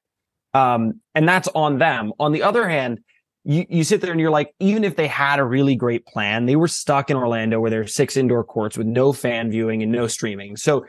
Um, 0.54 1.00
and 1.14 1.28
that's 1.28 1.46
on 1.54 1.78
them. 1.78 2.12
On 2.18 2.32
the 2.32 2.42
other 2.42 2.68
hand, 2.68 3.00
you, 3.48 3.64
you 3.70 3.82
sit 3.82 4.02
there 4.02 4.10
and 4.10 4.20
you're 4.20 4.30
like, 4.30 4.54
even 4.60 4.84
if 4.84 4.94
they 4.94 5.06
had 5.06 5.38
a 5.38 5.44
really 5.44 5.74
great 5.74 6.04
plan, 6.04 6.44
they 6.44 6.54
were 6.54 6.68
stuck 6.68 7.08
in 7.08 7.16
Orlando 7.16 7.58
where 7.58 7.70
there's 7.70 7.94
six 7.94 8.14
indoor 8.14 8.44
courts 8.44 8.76
with 8.76 8.86
no 8.86 9.10
fan 9.10 9.50
viewing 9.50 9.82
and 9.82 9.90
no 9.90 10.06
streaming. 10.06 10.58
So 10.58 10.84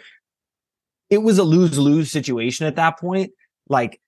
it 1.09 1.19
was 1.19 1.37
a 1.37 1.43
lose 1.43 1.79
lose 1.79 2.11
situation 2.11 2.67
at 2.67 2.75
that 2.75 2.99
point 2.99 3.31
like 3.69 4.01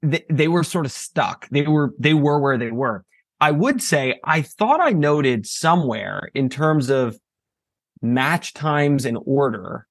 they, 0.00 0.24
they 0.30 0.46
were 0.46 0.62
sort 0.62 0.86
of 0.86 0.92
stuck. 0.92 1.48
They 1.48 1.62
were, 1.62 1.92
they 1.98 2.14
were 2.14 2.38
where 2.38 2.56
they 2.56 2.70
were. 2.70 3.04
I 3.40 3.50
would 3.50 3.82
say 3.82 4.20
I 4.22 4.42
thought 4.42 4.80
I 4.80 4.90
noted 4.90 5.44
somewhere 5.44 6.30
in 6.34 6.48
terms 6.48 6.88
of 6.88 7.18
match 8.00 8.54
times 8.54 9.04
and 9.04 9.18
order 9.26 9.88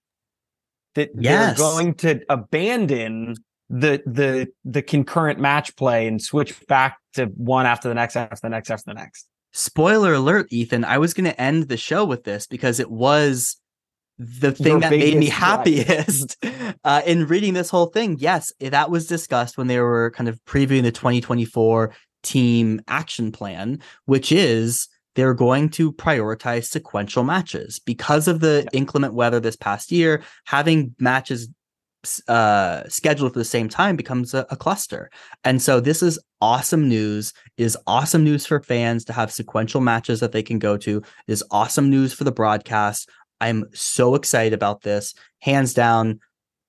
that 0.96 1.10
yes. 1.20 1.58
they're 1.58 1.58
going 1.58 1.96
to 1.96 2.22
abandon 2.30 3.36
the 3.70 4.02
the 4.06 4.48
the 4.64 4.82
concurrent 4.82 5.40
match 5.40 5.76
play 5.76 6.08
and 6.08 6.22
switch 6.22 6.66
back 6.68 7.01
to 7.14 7.26
one 7.26 7.66
after 7.66 7.88
the 7.88 7.96
next 7.96 8.16
after 8.16 8.38
the 8.42 8.50
next 8.50 8.70
after 8.70 8.86
the 8.88 8.94
next. 8.94 9.28
Spoiler 9.54 10.14
alert, 10.14 10.48
Ethan. 10.50 10.86
I 10.86 10.98
was 10.98 11.14
going 11.14 11.30
to 11.30 11.40
end 11.42 11.68
the 11.68 11.78
show 11.78 12.06
with 12.06 12.24
this 12.24 12.48
because 12.48 12.80
it 12.80 12.90
was 12.90 13.58
the 14.18 14.52
thing 14.52 14.68
Your 14.68 14.80
that 14.82 14.92
made 14.92 15.18
me 15.18 15.28
happiest 15.28 16.38
uh, 16.84 17.02
in 17.06 17.28
reading 17.28 17.54
this 17.54 17.70
whole 17.70 17.88
thing, 17.88 18.18
yes, 18.20 18.54
that 18.60 18.90
was 18.92 19.08
discussed 19.08 19.58
when 19.58 19.68
they 19.68 19.80
were 19.80 20.12
kind 20.12 20.30
of 20.30 20.40
previewing 20.46 20.84
the 20.84 20.92
2024 20.92 21.94
team 22.24 22.82
action 22.88 23.32
plan, 23.32 23.82
which 24.06 24.32
is 24.32 24.88
they're 25.16 25.34
going 25.34 25.70
to 25.70 25.92
prioritize 25.92 26.66
sequential 26.66 27.24
matches 27.24 27.80
because 27.80 28.28
of 28.28 28.40
the 28.40 28.62
yeah. 28.72 28.80
inclement 28.80 29.14
weather 29.14 29.40
this 29.40 29.56
past 29.56 29.92
year. 29.92 30.22
Having 30.46 30.96
matches 31.00 31.50
uh, 32.28 32.88
scheduled 32.88 33.32
at 33.32 33.36
the 33.36 33.46
same 33.46 33.70
time 33.70 33.96
becomes 33.96 34.34
a, 34.34 34.46
a, 34.50 34.56
cluster. 34.56 35.10
And 35.44 35.62
so 35.62 35.80
this 35.80 36.02
is 36.02 36.20
awesome 36.42 36.90
news. 36.90 37.32
It 37.58 37.64
is 37.64 37.78
awesome 37.86 38.24
news 38.24 38.46
for 38.46 38.60
fans 38.62 39.06
to 39.06 39.14
have 39.14 39.32
sequential 39.32 39.82
matches 39.82 40.20
that 40.20 40.32
they 40.32 40.42
can 40.42 40.58
go 40.58 40.78
to. 40.78 40.98
It 40.98 41.32
is 41.32 41.44
awesome 41.52 41.90
news 41.90 42.12
for 42.12 42.24
the 42.24 42.32
broadcast. 42.32 43.08
I'm 43.40 43.66
so 43.74 44.16
excited 44.16 44.54
about 44.54 44.82
this. 44.82 45.14
Hands 45.42 45.72
down, 45.74 46.20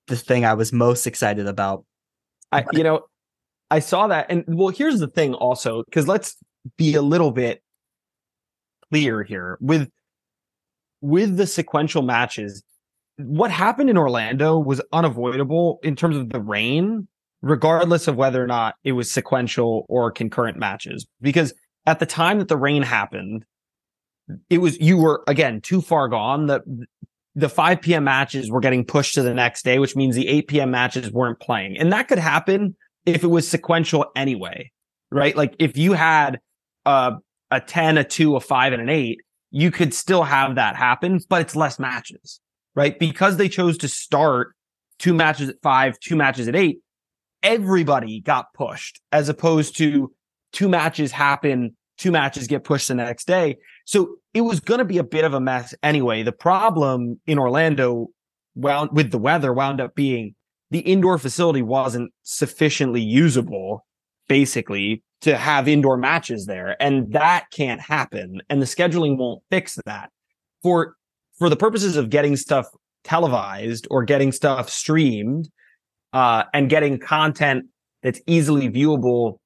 the 0.07 0.17
thing 0.17 0.45
I 0.45 0.55
was 0.55 0.73
most 0.73 1.07
excited 1.07 1.47
about. 1.47 1.85
I, 2.51 2.65
you 2.73 2.83
know, 2.83 3.07
I 3.71 3.79
saw 3.79 4.09
that. 4.09 4.27
And 4.29 4.45
well, 4.47 4.69
here's 4.69 5.01
the 5.01 5.09
thing 5.09 5.33
also, 5.35 5.83
because 5.85 6.07
let's 6.07 6.37
be 6.77 6.95
a 6.95 7.03
little 7.03 7.31
bit 7.31 7.63
clear 8.91 9.23
here 9.23 9.57
with, 9.61 9.89
with 11.01 11.39
the 11.39 11.47
sequential 11.47 12.03
matches. 12.03 12.63
What 13.25 13.51
happened 13.51 13.91
in 13.91 13.99
Orlando 13.99 14.59
was 14.59 14.81
unavoidable 14.93 15.81
in 15.83 15.97
terms 15.97 16.17
of 16.17 16.31
the 16.31 16.41
rain, 16.41 17.09
regardless 17.41 18.09
of 18.09 18.17
whether 18.17 18.43
or 18.43 18.47
not 18.47 18.77
it 18.85 18.93
was 18.93 19.11
sequential 19.11 19.87
or 19.89 20.11
concurrent 20.11 20.59
matches. 20.59 21.07
Because 21.21 21.53
at 21.87 21.99
the 21.99 22.07
time 22.07 22.39
that 22.39 22.49
the 22.49 22.57
rain 22.57 22.83
happened, 22.83 23.45
it 24.49 24.59
was 24.59 24.79
you 24.81 24.97
were 24.97 25.23
again 25.27 25.61
too 25.61 25.81
far 25.81 26.09
gone. 26.09 26.47
The 26.47 26.87
the 27.35 27.49
5 27.49 27.81
p.m. 27.81 28.05
matches 28.05 28.51
were 28.51 28.61
getting 28.61 28.85
pushed 28.85 29.15
to 29.15 29.23
the 29.23 29.35
next 29.35 29.65
day, 29.65 29.79
which 29.79 29.97
means 29.97 30.15
the 30.15 30.29
8 30.29 30.49
p.m. 30.49 30.71
matches 30.71 31.11
weren't 31.11 31.41
playing. 31.41 31.79
And 31.79 31.93
that 31.93 32.09
could 32.09 32.19
happen 32.19 32.77
if 33.07 33.25
it 33.25 33.29
was 33.29 33.49
sequential 33.49 34.07
anyway, 34.15 34.71
right? 35.11 35.35
Like 35.37 35.57
if 35.59 35.77
you 35.77 35.95
had 35.95 36.41
a, 36.85 37.15
a 37.51 37.61
10, 37.61 37.99
a 37.99 38.05
2, 38.05 38.37
a 38.37 38.41
5, 38.41 38.73
and 38.75 38.83
an 38.83 38.89
8, 38.91 39.21
you 39.51 39.71
could 39.71 39.95
still 39.95 40.23
have 40.23 40.57
that 40.57 40.77
happen, 40.77 41.21
but 41.29 41.41
it's 41.41 41.57
less 41.57 41.79
matches, 41.79 42.41
right? 42.75 42.99
Because 42.99 43.37
they 43.37 43.49
chose 43.49 43.79
to 43.79 43.89
start 43.89 44.55
two 44.99 45.15
matches 45.15 45.49
at 45.49 45.57
5, 45.63 45.99
two 46.01 46.17
matches 46.17 46.49
at 46.49 46.57
8, 46.57 46.79
everybody 47.43 48.21
got 48.21 48.53
pushed 48.55 49.01
as 49.11 49.29
opposed 49.29 49.77
to 49.79 50.13
two 50.53 50.69
matches 50.69 51.13
happen, 51.13 51.77
two 51.99 52.11
matches 52.11 52.47
get 52.47 52.65
pushed 52.65 52.89
the 52.89 52.95
next 52.95 53.27
day. 53.27 53.57
So 53.85 54.17
it 54.35 54.43
was 54.43 54.61
going 54.61 54.79
to 54.79 54.85
be 54.85 54.99
a 54.99 55.05
bit 55.05 55.25
of 55.25 55.35
a 55.35 55.41
mess 55.41 55.75
anyway. 55.83 56.23
The 56.23 56.33
problem 56.33 57.21
in 57.27 57.39
Orlando 57.39 58.09
wound 58.55 58.91
with 58.93 59.11
the 59.11 59.19
weather 59.19 59.53
wound 59.53 59.81
up 59.81 59.95
being 59.95 60.35
the 60.71 60.81
indoor 60.81 61.19
facility 61.19 61.63
wasn't 61.63 62.13
sufficiently 62.23 63.03
usable 63.03 63.85
basically 64.29 65.03
to 65.21 65.37
have 65.37 65.69
indoor 65.69 65.97
matches 65.97 66.47
there. 66.47 66.81
And 66.81 67.13
that 67.13 67.47
can't 67.53 67.81
happen. 67.81 68.41
And 68.49 68.61
the 68.61 68.67
scheduling 68.67 69.19
won't 69.19 69.43
fix 69.51 69.79
that 69.85 70.11
for, 70.63 70.97
for 71.43 71.49
the 71.49 71.57
purposes 71.57 71.97
of 71.97 72.09
getting 72.09 72.37
stuff 72.37 72.67
televised 73.03 73.89
or 73.91 74.05
getting 74.05 74.31
stuff 74.31 74.71
streamed, 74.71 75.49
uh, 76.13 76.45
and 76.55 76.71
getting 76.71 77.01
content 77.01 77.65
that's 78.01 78.21
easily 78.29 78.71
viewable 78.71 79.39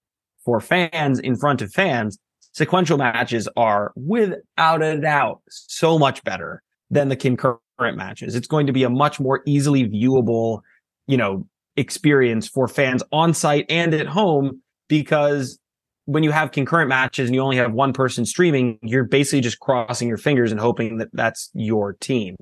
for 0.44 0.60
fans 0.60 1.18
in 1.18 1.36
front 1.36 1.62
of 1.62 1.72
fans 1.72 2.18
sequential 2.52 2.98
matches 2.98 3.48
are 3.56 3.92
without 3.96 4.82
a 4.82 5.00
doubt 5.00 5.40
so 5.48 5.98
much 5.98 6.22
better 6.24 6.62
than 6.90 7.08
the 7.08 7.16
concurrent 7.16 7.60
matches. 7.78 8.34
It's 8.34 8.46
going 8.46 8.66
to 8.66 8.72
be 8.74 8.82
a 8.82 8.90
much 8.90 9.18
more 9.18 9.42
easily 9.46 9.88
viewable, 9.88 10.60
you 11.06 11.16
know, 11.16 11.46
experience 11.76 12.46
for 12.46 12.68
fans 12.68 13.02
on 13.10 13.32
site 13.32 13.64
and 13.70 13.94
at 13.94 14.06
home 14.06 14.60
because 14.88 15.58
when 16.06 16.22
you 16.22 16.30
have 16.30 16.52
concurrent 16.52 16.88
matches 16.88 17.28
and 17.28 17.34
you 17.34 17.40
only 17.40 17.56
have 17.56 17.72
one 17.72 17.92
person 17.92 18.24
streaming, 18.24 18.78
you're 18.82 19.04
basically 19.04 19.40
just 19.40 19.60
crossing 19.60 20.08
your 20.08 20.16
fingers 20.16 20.50
and 20.50 20.60
hoping 20.60 20.98
that 20.98 21.08
that's 21.12 21.50
your 21.52 21.92
team. 21.94 22.36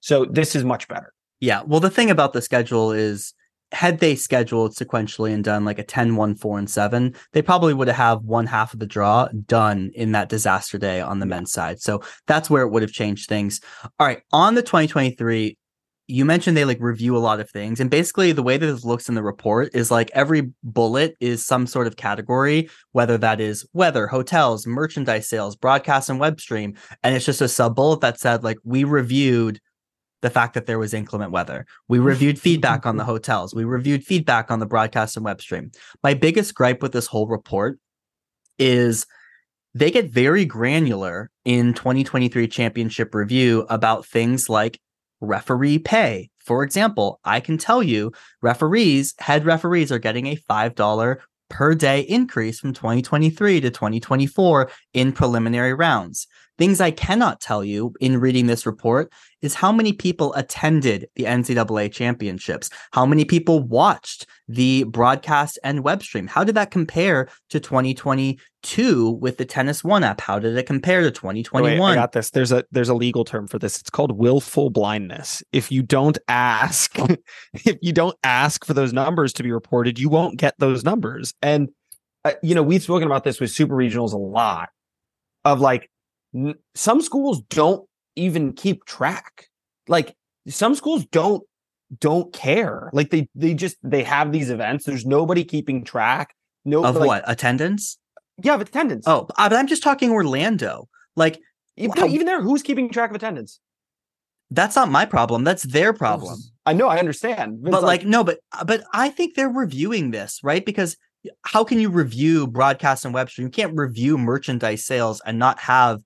So 0.00 0.24
this 0.24 0.56
is 0.56 0.64
much 0.64 0.88
better. 0.88 1.12
Yeah. 1.38 1.62
Well, 1.64 1.80
the 1.80 1.90
thing 1.90 2.10
about 2.10 2.32
the 2.32 2.42
schedule 2.42 2.92
is 2.92 3.34
had 3.72 4.00
they 4.00 4.14
scheduled 4.14 4.74
sequentially 4.74 5.32
and 5.32 5.44
done 5.44 5.64
like 5.64 5.78
a 5.78 5.84
10 5.84 6.16
1 6.16 6.34
4 6.34 6.58
and 6.58 6.68
7 6.68 7.14
they 7.32 7.42
probably 7.42 7.72
would 7.72 7.88
have 7.88 8.22
one 8.24 8.46
half 8.46 8.72
of 8.72 8.80
the 8.80 8.86
draw 8.86 9.28
done 9.46 9.92
in 9.94 10.12
that 10.12 10.28
disaster 10.28 10.76
day 10.76 11.00
on 11.00 11.20
the 11.20 11.26
men's 11.26 11.52
side 11.52 11.80
so 11.80 12.02
that's 12.26 12.50
where 12.50 12.64
it 12.64 12.70
would 12.70 12.82
have 12.82 12.90
changed 12.90 13.28
things 13.28 13.60
all 14.00 14.06
right 14.06 14.22
on 14.32 14.54
the 14.54 14.62
2023 14.62 15.56
you 16.10 16.24
mentioned 16.24 16.56
they 16.56 16.64
like 16.64 16.80
review 16.80 17.16
a 17.16 17.18
lot 17.18 17.40
of 17.40 17.48
things 17.50 17.80
and 17.80 17.90
basically 17.90 18.32
the 18.32 18.42
way 18.42 18.56
that 18.56 18.66
this 18.66 18.84
looks 18.84 19.08
in 19.08 19.14
the 19.14 19.22
report 19.22 19.70
is 19.72 19.90
like 19.90 20.10
every 20.12 20.52
bullet 20.62 21.16
is 21.20 21.44
some 21.44 21.66
sort 21.66 21.86
of 21.86 21.96
category 21.96 22.68
whether 22.92 23.16
that 23.16 23.40
is 23.40 23.66
weather 23.72 24.06
hotels 24.06 24.66
merchandise 24.66 25.28
sales 25.28 25.56
broadcast 25.56 26.10
and 26.10 26.20
web 26.20 26.40
stream 26.40 26.74
and 27.02 27.14
it's 27.14 27.24
just 27.24 27.40
a 27.40 27.48
sub 27.48 27.74
bullet 27.74 28.00
that 28.00 28.18
said 28.18 28.42
like 28.42 28.58
we 28.64 28.84
reviewed 28.84 29.60
the 30.22 30.30
fact 30.30 30.54
that 30.54 30.66
there 30.66 30.78
was 30.78 30.92
inclement 30.92 31.32
weather. 31.32 31.66
We 31.88 31.98
reviewed 32.12 32.38
feedback 32.38 32.86
on 32.86 32.96
the 32.96 33.04
hotels. 33.04 33.54
We 33.54 33.64
reviewed 33.64 34.04
feedback 34.04 34.50
on 34.50 34.58
the 34.58 34.66
broadcast 34.66 35.16
and 35.16 35.24
web 35.24 35.40
stream. 35.40 35.70
My 36.02 36.14
biggest 36.14 36.54
gripe 36.54 36.82
with 36.82 36.92
this 36.92 37.06
whole 37.06 37.26
report 37.26 37.78
is 38.58 39.06
they 39.74 39.90
get 39.90 40.10
very 40.10 40.44
granular 40.44 41.30
in 41.44 41.74
2023 41.74 42.48
championship 42.48 43.14
review 43.14 43.66
about 43.70 44.04
things 44.04 44.48
like 44.48 44.78
referee 45.20 45.78
pay. 45.78 46.30
For 46.38 46.62
example, 46.62 47.20
I 47.24 47.40
can 47.40 47.58
tell 47.58 47.82
you 47.82 48.12
referees, 48.42 49.14
head 49.18 49.44
referees 49.44 49.92
are 49.92 49.98
getting 49.98 50.26
a 50.26 50.36
$5 50.36 51.18
per 51.48 51.74
day 51.74 52.00
increase 52.00 52.58
from 52.58 52.72
2023 52.72 53.60
to 53.60 53.70
2024 53.70 54.70
in 54.94 55.12
preliminary 55.12 55.74
rounds. 55.74 56.26
Things 56.60 56.78
I 56.78 56.90
cannot 56.90 57.40
tell 57.40 57.64
you 57.64 57.94
in 58.00 58.20
reading 58.20 58.46
this 58.46 58.66
report 58.66 59.10
is 59.40 59.54
how 59.54 59.72
many 59.72 59.94
people 59.94 60.34
attended 60.34 61.08
the 61.16 61.24
NCAA 61.24 61.90
championships, 61.90 62.68
how 62.90 63.06
many 63.06 63.24
people 63.24 63.62
watched 63.62 64.26
the 64.46 64.84
broadcast 64.84 65.58
and 65.64 65.82
web 65.82 66.02
stream. 66.02 66.26
How 66.26 66.44
did 66.44 66.56
that 66.56 66.70
compare 66.70 67.30
to 67.48 67.60
2022 67.60 69.10
with 69.12 69.38
the 69.38 69.46
Tennis 69.46 69.82
One 69.82 70.04
app? 70.04 70.20
How 70.20 70.38
did 70.38 70.54
it 70.54 70.66
compare 70.66 71.00
to 71.00 71.10
2021? 71.10 71.78
Wait, 71.78 71.92
I 71.92 71.94
got 71.94 72.12
this. 72.12 72.28
There's 72.28 72.52
a 72.52 72.62
there's 72.70 72.90
a 72.90 72.94
legal 72.94 73.24
term 73.24 73.48
for 73.48 73.58
this. 73.58 73.80
It's 73.80 73.88
called 73.88 74.12
willful 74.18 74.68
blindness. 74.68 75.42
If 75.52 75.72
you 75.72 75.82
don't 75.82 76.18
ask, 76.28 76.94
if 77.54 77.78
you 77.80 77.94
don't 77.94 78.18
ask 78.22 78.66
for 78.66 78.74
those 78.74 78.92
numbers 78.92 79.32
to 79.32 79.42
be 79.42 79.50
reported, 79.50 79.98
you 79.98 80.10
won't 80.10 80.36
get 80.36 80.56
those 80.58 80.84
numbers. 80.84 81.32
And 81.40 81.70
uh, 82.26 82.32
you 82.42 82.54
know, 82.54 82.62
we've 82.62 82.82
spoken 82.82 83.06
about 83.06 83.24
this 83.24 83.40
with 83.40 83.50
super 83.50 83.74
regionals 83.74 84.12
a 84.12 84.18
lot 84.18 84.68
of 85.46 85.60
like 85.60 85.88
some 86.74 87.00
schools 87.02 87.42
don't 87.50 87.86
even 88.16 88.52
keep 88.52 88.84
track. 88.84 89.48
Like 89.88 90.14
some 90.48 90.74
schools 90.74 91.06
don't 91.06 91.42
don't 91.98 92.32
care. 92.32 92.90
Like 92.92 93.10
they 93.10 93.28
they 93.34 93.54
just 93.54 93.76
they 93.82 94.02
have 94.04 94.32
these 94.32 94.50
events. 94.50 94.84
There's 94.84 95.06
nobody 95.06 95.44
keeping 95.44 95.84
track. 95.84 96.34
No 96.64 96.84
of 96.84 96.96
like, 96.96 97.06
what 97.06 97.24
attendance? 97.26 97.98
Yeah, 98.42 98.54
of 98.54 98.60
attendance. 98.60 99.04
Oh, 99.06 99.26
uh, 99.36 99.48
but 99.48 99.56
I'm 99.56 99.66
just 99.66 99.82
talking 99.82 100.10
Orlando. 100.10 100.88
Like 101.16 101.40
even, 101.76 101.96
how, 101.96 102.06
even 102.06 102.26
there, 102.26 102.42
who's 102.42 102.62
keeping 102.62 102.90
track 102.90 103.10
of 103.10 103.16
attendance? 103.16 103.60
That's 104.50 104.76
not 104.76 104.90
my 104.90 105.04
problem. 105.04 105.44
That's 105.44 105.62
their 105.62 105.92
problem. 105.92 106.38
I 106.66 106.72
know. 106.72 106.88
I 106.88 106.98
understand. 106.98 107.62
But, 107.62 107.70
but 107.72 107.82
like, 107.82 108.00
like 108.02 108.06
no, 108.06 108.24
but 108.24 108.40
but 108.66 108.82
I 108.92 109.08
think 109.08 109.34
they're 109.34 109.48
reviewing 109.48 110.10
this 110.10 110.40
right 110.42 110.64
because 110.64 110.96
how 111.42 111.64
can 111.64 111.78
you 111.78 111.90
review 111.90 112.46
broadcast 112.46 113.04
and 113.04 113.14
web 113.14 113.30
stream? 113.30 113.46
You 113.46 113.50
can't 113.50 113.76
review 113.76 114.18
merchandise 114.18 114.84
sales 114.84 115.20
and 115.24 115.38
not 115.38 115.58
have 115.60 116.02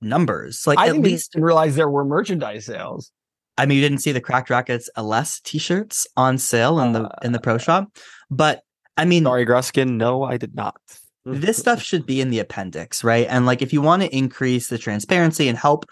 numbers. 0.00 0.66
Like 0.66 0.78
I 0.78 0.88
at 0.88 0.98
least 0.98 1.32
didn't 1.32 1.44
realize 1.44 1.76
there 1.76 1.88
were 1.88 2.04
merchandise 2.04 2.66
sales. 2.66 3.10
I 3.56 3.66
mean, 3.66 3.76
you 3.76 3.82
didn't 3.82 4.02
see 4.02 4.12
the 4.12 4.20
Cracked 4.20 4.50
Racquets 4.50 4.88
LS 4.96 5.40
t-shirts 5.40 6.06
on 6.16 6.38
sale 6.38 6.80
in 6.80 6.92
the 6.92 7.04
uh, 7.04 7.18
in 7.22 7.32
the 7.32 7.40
pro 7.40 7.58
shop, 7.58 7.88
but 8.30 8.62
I 8.96 9.04
mean, 9.04 9.24
sorry, 9.24 9.46
Gruskin, 9.46 9.96
no, 9.96 10.22
I 10.22 10.36
did 10.36 10.54
not. 10.54 10.76
this 11.24 11.58
stuff 11.58 11.82
should 11.88 12.06
be 12.06 12.20
in 12.20 12.30
the 12.30 12.38
appendix, 12.38 13.04
right? 13.04 13.26
And 13.28 13.46
like, 13.46 13.62
if 13.62 13.72
you 13.72 13.82
want 13.82 14.02
to 14.02 14.16
increase 14.16 14.68
the 14.68 14.78
transparency 14.78 15.48
and 15.48 15.58
help 15.58 15.86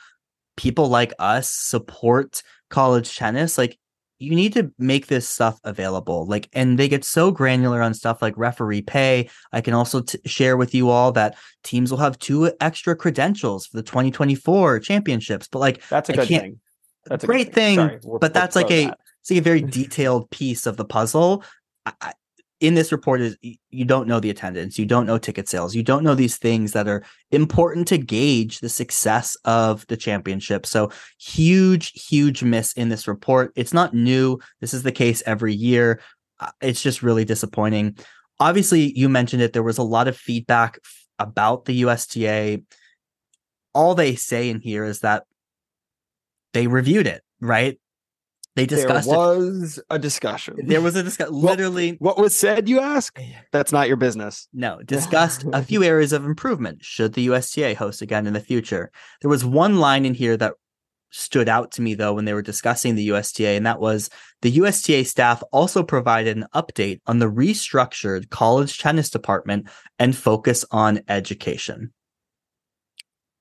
people 0.56 0.88
like 0.88 1.12
us 1.18 1.48
support 1.48 2.42
college 2.70 3.16
tennis, 3.16 3.58
like 3.58 3.78
you 4.22 4.34
need 4.36 4.52
to 4.52 4.72
make 4.78 5.08
this 5.08 5.28
stuff 5.28 5.58
available 5.64 6.26
like 6.26 6.48
and 6.52 6.78
they 6.78 6.88
get 6.88 7.04
so 7.04 7.30
granular 7.30 7.82
on 7.82 7.92
stuff 7.92 8.22
like 8.22 8.34
referee 8.36 8.82
pay. 8.82 9.28
I 9.52 9.60
can 9.60 9.74
also 9.74 10.00
t- 10.00 10.18
share 10.26 10.56
with 10.56 10.74
you 10.74 10.90
all 10.90 11.12
that 11.12 11.36
teams 11.64 11.90
will 11.90 11.98
have 11.98 12.18
two 12.18 12.52
extra 12.60 12.94
credentials 12.94 13.66
for 13.66 13.76
the 13.76 13.82
2024 13.82 14.78
championships 14.80 15.48
but 15.48 15.58
like 15.58 15.86
that's 15.88 16.08
a 16.08 16.12
good 16.12 16.28
thing. 16.28 16.60
That's 17.06 17.24
a 17.24 17.26
great 17.26 17.52
thing, 17.52 17.78
thing 17.78 18.18
but 18.20 18.32
that's 18.32 18.54
like 18.54 18.70
a 18.70 18.86
that. 18.86 18.98
it's 19.20 19.30
like 19.30 19.40
a 19.40 19.42
very 19.42 19.62
detailed 19.78 20.30
piece 20.30 20.66
of 20.66 20.76
the 20.76 20.84
puzzle. 20.84 21.44
I, 21.84 22.12
in 22.62 22.74
this 22.74 22.92
report 22.92 23.20
is 23.20 23.36
you 23.70 23.84
don't 23.84 24.06
know 24.06 24.20
the 24.20 24.30
attendance, 24.30 24.78
you 24.78 24.86
don't 24.86 25.04
know 25.04 25.18
ticket 25.18 25.48
sales, 25.48 25.74
you 25.74 25.82
don't 25.82 26.04
know 26.04 26.14
these 26.14 26.38
things 26.38 26.70
that 26.72 26.86
are 26.86 27.02
important 27.32 27.88
to 27.88 27.98
gauge 27.98 28.60
the 28.60 28.68
success 28.68 29.36
of 29.44 29.84
the 29.88 29.96
championship. 29.96 30.64
So 30.64 30.92
huge, 31.18 31.90
huge 31.90 32.44
miss 32.44 32.72
in 32.74 32.88
this 32.88 33.08
report. 33.08 33.52
It's 33.56 33.74
not 33.74 33.94
new. 33.94 34.38
This 34.60 34.72
is 34.72 34.84
the 34.84 34.92
case 34.92 35.24
every 35.26 35.52
year. 35.52 36.00
Uh, 36.38 36.52
it's 36.60 36.80
just 36.80 37.02
really 37.02 37.24
disappointing. 37.24 37.98
Obviously, 38.38 38.96
you 38.96 39.08
mentioned 39.08 39.42
it. 39.42 39.52
There 39.52 39.64
was 39.64 39.78
a 39.78 39.82
lot 39.82 40.06
of 40.06 40.16
feedback 40.16 40.78
about 41.18 41.64
the 41.64 41.82
USTA. 41.82 42.62
All 43.74 43.96
they 43.96 44.14
say 44.14 44.48
in 44.48 44.60
here 44.60 44.84
is 44.84 45.00
that 45.00 45.24
they 46.52 46.68
reviewed 46.68 47.08
it, 47.08 47.22
right? 47.40 47.80
They 48.54 48.66
discussed. 48.66 49.08
There 49.08 49.18
was 49.18 49.78
it. 49.78 49.84
a 49.88 49.98
discussion. 49.98 50.56
There 50.66 50.82
was 50.82 50.94
a 50.94 51.02
discussion. 51.02 51.34
Literally, 51.40 51.92
what, 51.92 52.16
what, 52.16 52.22
was 52.22 52.36
said? 52.36 52.68
You 52.68 52.80
ask. 52.80 53.18
That's 53.50 53.72
not 53.72 53.88
your 53.88 53.96
business. 53.96 54.46
No, 54.52 54.80
discussed 54.84 55.44
a 55.52 55.62
few 55.62 55.82
areas 55.92 56.12
of 56.12 56.24
improvement. 56.26 56.84
Should 56.84 57.14
the 57.14 57.22
USTA 57.22 57.74
host 57.74 58.02
again 58.02 58.26
in 58.26 58.34
the 58.34 58.40
future? 58.40 58.90
There 59.22 59.30
was 59.30 59.44
one 59.44 59.78
line 59.78 60.04
in 60.04 60.12
here 60.14 60.36
that 60.36 60.52
stood 61.12 61.48
out 61.48 61.70
to 61.72 61.82
me 61.82 61.94
though 61.94 62.14
when 62.14 62.24
they 62.24 62.34
were 62.34 62.42
discussing 62.42 62.94
the 62.94 63.04
USTA, 63.04 63.56
and 63.56 63.64
that 63.64 63.80
was 63.80 64.10
the 64.42 64.50
USTA 64.50 65.04
staff 65.04 65.42
also 65.50 65.82
provided 65.82 66.36
an 66.36 66.46
update 66.54 67.00
on 67.06 67.20
the 67.20 67.30
restructured 67.30 68.28
college 68.28 68.78
tennis 68.78 69.08
department 69.08 69.68
and 69.98 70.14
focus 70.16 70.64
on 70.70 71.00
education. 71.08 71.92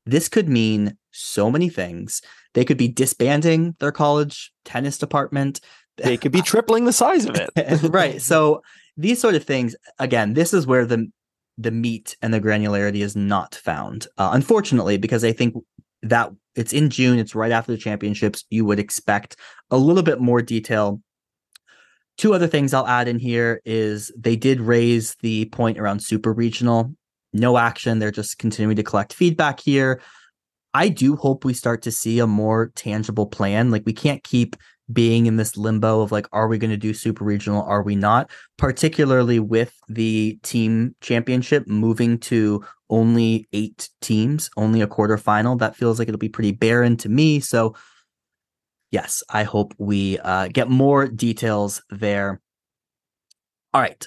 This 0.05 0.30
could 0.30 0.47
mean 0.47 0.97
so 1.12 1.51
many 1.51 1.70
things. 1.70 2.22
They 2.54 2.66
could 2.66 2.78
be 2.78 2.88
disbanding 2.88 3.76
their 3.80 3.91
college 3.91 4.52
tennis 4.66 4.97
department. 4.97 5.62
They 5.97 6.18
could 6.18 6.32
be 6.32 6.41
tripling 6.41 6.86
the 6.86 6.93
size 6.93 7.26
of 7.26 7.36
it. 7.36 7.49
right. 7.84 8.22
So 8.22 8.62
these 8.97 9.20
sort 9.20 9.36
of 9.36 9.43
things, 9.43 9.76
again, 9.99 10.34
this 10.34 10.54
is 10.54 10.68
where 10.68 10.86
the 10.86 11.12
the 11.58 11.72
meat 11.72 12.16
and 12.22 12.34
the 12.34 12.41
granularity 12.41 13.04
is 13.04 13.16
not 13.16 13.56
found. 13.56 14.08
Uh, 14.18 14.32
unfortunately, 14.34 14.97
because 14.97 15.24
I 15.24 15.32
think 15.32 15.56
that 16.02 16.32
it's 16.56 16.74
in 16.74 16.89
June, 16.89 17.20
it's 17.20 17.36
right 17.36 17.52
after 17.52 17.72
the 17.72 17.78
championships. 17.78 18.45
You 18.49 18.66
would 18.66 18.80
expect 18.80 19.36
a 19.70 19.78
little 19.78 20.04
bit 20.04 20.20
more 20.20 20.41
detail. 20.41 21.02
Two 22.18 22.34
other 22.34 22.47
things 22.47 22.74
I'll 22.74 22.88
add 22.88 23.08
in 23.08 23.20
here 23.20 23.62
is 23.64 24.12
they 24.18 24.36
did 24.36 24.60
raise 24.60 25.16
the 25.22 25.45
point 25.45 25.78
around 25.78 26.02
super 26.02 26.34
regional. 26.34 26.93
No 27.34 27.58
action. 27.58 27.99
They're 27.99 28.12
just 28.12 28.38
continuing 28.38 28.76
to 28.76 28.84
collect 28.84 29.14
feedback 29.14 29.60
here. 29.60 30.02
I 30.74 30.89
do 30.89 31.15
hope 31.15 31.43
we 31.43 31.53
start 31.53 31.82
to 31.84 31.91
see 31.91 32.19
a 32.19 32.28
more 32.28 32.72
tangible 32.76 33.26
plan. 33.26 33.72
Like 33.72 33.84
we 33.86 33.93
can't 33.93 34.24
keep 34.24 34.55
being 34.91 35.26
in 35.26 35.38
this 35.38 35.57
limbo 35.57 36.01
of 36.01 36.11
like, 36.11 36.28
are 36.32 36.47
we 36.47 36.57
going 36.57 36.72
to 36.72 36.78
do 36.78 36.93
super 36.93 37.24
regional? 37.24 37.63
Are 37.63 37.84
we 37.84 37.95
not? 37.95 38.30
Particularly 38.57 39.39
with 39.39 39.74
the 39.88 40.39
team 40.43 40.95
championship 41.01 41.67
moving 41.67 42.17
to 42.19 42.63
only 42.89 43.47
eight 43.53 43.89
teams, 44.01 44.49
only 44.57 44.82
a 44.82 44.88
quarterfinal. 44.88 45.59
That 45.59 45.76
feels 45.76 45.99
like 45.99 46.07
it'll 46.07 46.19
be 46.19 46.30
pretty 46.30 46.51
barren 46.51 46.97
to 46.97 47.09
me. 47.09 47.39
So, 47.39 47.76
yes, 48.91 49.24
I 49.30 49.43
hope 49.43 49.74
we 49.78 50.19
uh, 50.19 50.49
get 50.49 50.69
more 50.69 51.07
details 51.07 51.82
there. 51.89 52.41
All 53.74 53.82
right. 53.82 54.05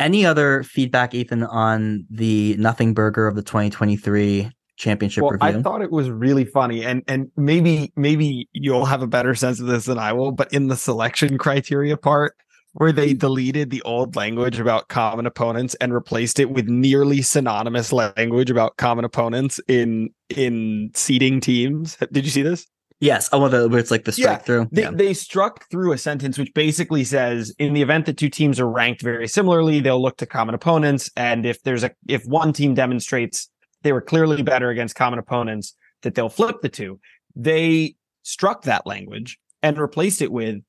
Any 0.00 0.24
other 0.24 0.62
feedback, 0.62 1.12
Ethan, 1.12 1.42
on 1.42 2.06
the 2.08 2.56
nothing 2.56 2.94
burger 2.94 3.26
of 3.26 3.34
the 3.34 3.42
2023 3.42 4.50
championship 4.78 5.22
well, 5.22 5.32
review. 5.32 5.58
I 5.58 5.62
thought 5.62 5.82
it 5.82 5.90
was 5.90 6.10
really 6.10 6.44
funny, 6.44 6.84
and 6.84 7.02
and 7.06 7.30
maybe 7.36 7.92
maybe 7.96 8.48
you'll 8.52 8.86
have 8.86 9.02
a 9.02 9.06
better 9.06 9.34
sense 9.34 9.60
of 9.60 9.66
this 9.66 9.84
than 9.84 9.98
I 9.98 10.12
will. 10.12 10.32
But 10.32 10.52
in 10.52 10.68
the 10.68 10.76
selection 10.76 11.36
criteria 11.36 11.96
part, 11.96 12.34
where 12.72 12.92
they 12.92 13.12
deleted 13.12 13.70
the 13.70 13.82
old 13.82 14.16
language 14.16 14.58
about 14.60 14.88
common 14.88 15.26
opponents 15.26 15.74
and 15.76 15.92
replaced 15.92 16.38
it 16.38 16.50
with 16.50 16.68
nearly 16.68 17.22
synonymous 17.22 17.92
language 17.92 18.50
about 18.50 18.76
common 18.76 19.04
opponents 19.04 19.60
in 19.68 20.10
in 20.30 20.90
seeding 20.94 21.40
teams. 21.40 21.98
Did 22.12 22.24
you 22.24 22.30
see 22.30 22.42
this? 22.42 22.66
Yes, 23.00 23.28
oh, 23.32 23.38
well, 23.38 23.68
where 23.68 23.78
it's 23.78 23.92
like 23.92 24.06
the 24.06 24.12
strike 24.12 24.38
yeah, 24.40 24.44
through. 24.44 24.66
They, 24.72 24.82
yeah. 24.82 24.90
they 24.92 25.14
struck 25.14 25.70
through 25.70 25.92
a 25.92 25.98
sentence 25.98 26.36
which 26.36 26.52
basically 26.52 27.04
says, 27.04 27.54
in 27.56 27.72
the 27.72 27.80
event 27.80 28.06
that 28.06 28.16
two 28.16 28.28
teams 28.28 28.58
are 28.58 28.68
ranked 28.68 29.02
very 29.02 29.28
similarly, 29.28 29.78
they'll 29.78 30.02
look 30.02 30.16
to 30.16 30.26
common 30.26 30.56
opponents, 30.56 31.08
and 31.16 31.46
if 31.46 31.62
there's 31.62 31.84
a 31.84 31.92
if 32.08 32.24
one 32.24 32.52
team 32.52 32.74
demonstrates 32.74 33.48
they 33.82 33.92
were 33.92 34.00
clearly 34.00 34.42
better 34.42 34.70
against 34.70 34.94
common 34.94 35.18
opponents, 35.18 35.74
that 36.02 36.14
they'll 36.14 36.28
flip 36.28 36.60
the 36.62 36.68
two. 36.68 37.00
They 37.34 37.94
struck 38.22 38.62
that 38.62 38.86
language 38.86 39.38
and 39.62 39.78
replaced 39.78 40.22
it 40.22 40.32
with 40.32 40.62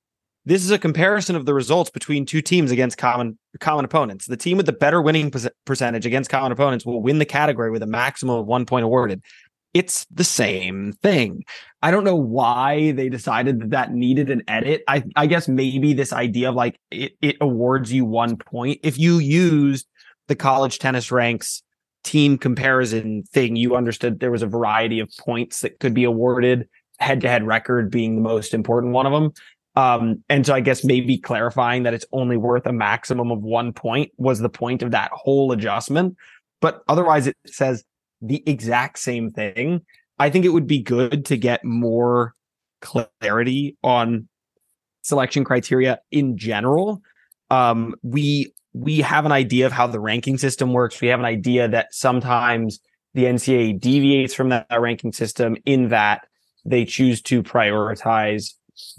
this 0.46 0.64
is 0.64 0.72
a 0.72 0.80
comparison 0.80 1.36
of 1.36 1.46
the 1.46 1.54
results 1.54 1.90
between 1.90 2.26
two 2.26 2.42
teams 2.42 2.72
against 2.72 2.98
common 2.98 3.38
common 3.60 3.86
opponents. 3.86 4.26
The 4.26 4.38
team 4.38 4.58
with 4.58 4.66
the 4.66 4.74
better 4.74 5.02
winning 5.02 5.32
percentage 5.66 6.06
against 6.06 6.30
common 6.30 6.52
opponents 6.52 6.86
will 6.86 7.02
win 7.02 7.20
the 7.20 7.26
category 7.26 7.72
with 7.72 7.84
a 7.84 7.88
maximum 7.88 8.40
of 8.40 8.48
one 8.48 8.66
point 8.66 8.86
awarded. 8.86 9.22
It's 9.74 10.06
the 10.06 10.24
same 10.24 10.94
thing. 11.04 11.44
I 11.84 11.92
don't 11.92 12.04
know 12.04 12.16
why 12.16 12.92
they 12.94 13.10
decided 13.10 13.60
that 13.60 13.70
that 13.70 13.94
needed 13.94 14.32
an 14.32 14.42
edit. 14.48 14.84
I, 14.88 15.04
I 15.16 15.28
guess 15.28 15.48
maybe 15.48 15.94
this 15.94 16.12
idea 16.12 16.50
of 16.50 16.56
like 16.56 16.80
it, 16.90 17.14
it 17.22 17.38
awards 17.40 17.94
you 17.94 18.06
one 18.06 18.36
point 18.36 18.80
if 18.82 18.98
you 18.98 19.20
used 19.20 19.88
the 20.28 20.36
college 20.36 20.80
tennis 20.80 21.12
ranks 21.12 21.62
team 22.04 22.38
comparison 22.38 23.24
thing, 23.24 23.56
you 23.56 23.76
understood 23.76 24.20
there 24.20 24.32
was 24.32 24.42
a 24.42 24.48
variety 24.48 25.00
of 25.00 25.10
points 25.20 25.62
that 25.62 25.80
could 25.80 25.94
be 25.94 26.04
awarded, 26.04 26.68
head 27.00 27.22
to 27.22 27.30
head 27.30 27.46
record 27.46 27.92
being 27.92 28.16
the 28.16 28.22
most 28.22 28.54
important 28.54 28.94
one 28.94 29.06
of 29.06 29.12
them. 29.12 29.32
Um, 29.76 30.24
and 30.30 30.46
so 30.46 30.54
I 30.54 30.60
guess 30.60 30.84
maybe 30.84 31.18
clarifying 31.18 31.84
that 31.84 31.94
it's 31.94 32.06
only 32.12 32.38
worth 32.38 32.66
a 32.66 32.74
maximum 32.74 33.32
of 33.32 33.42
one 33.42 33.72
point 33.72 34.12
was 34.18 34.40
the 34.40 34.50
point 34.50 34.82
of 34.82 34.92
that 34.92 35.12
whole 35.14 35.52
adjustment. 35.52 36.18
But 36.60 36.84
otherwise, 36.88 37.28
it 37.28 37.38
says 37.46 37.84
the 38.22 38.44
exact 38.46 39.00
same 39.00 39.30
thing. 39.32 39.82
I 40.18 40.30
think 40.30 40.44
it 40.44 40.50
would 40.50 40.68
be 40.68 40.82
good 40.82 41.26
to 41.28 41.38
get 41.38 41.64
more 41.64 42.34
clarity 42.82 43.78
on 43.84 44.28
selection 45.02 45.44
criteria 45.44 46.00
in 46.12 46.38
general. 46.38 47.02
Um, 47.50 47.96
we 48.04 48.54
we 48.74 49.00
have 49.00 49.26
an 49.26 49.32
idea 49.32 49.66
of 49.66 49.72
how 49.72 49.88
the 49.88 50.00
ranking 50.00 50.38
system 50.38 50.74
works. 50.74 51.02
We 51.02 51.08
have 51.08 51.20
an 51.20 51.26
idea 51.26 51.68
that 51.68 51.94
sometimes 51.94 52.80
the 53.14 53.26
NCAA 53.26 53.80
deviates 53.80 54.34
from 54.34 54.50
that 54.50 54.68
ranking 54.78 55.12
system 55.12 55.58
in 55.66 55.90
that 55.90 56.28
they 56.66 56.86
choose 56.86 57.22
to 57.24 57.42
prioritize 57.42 58.54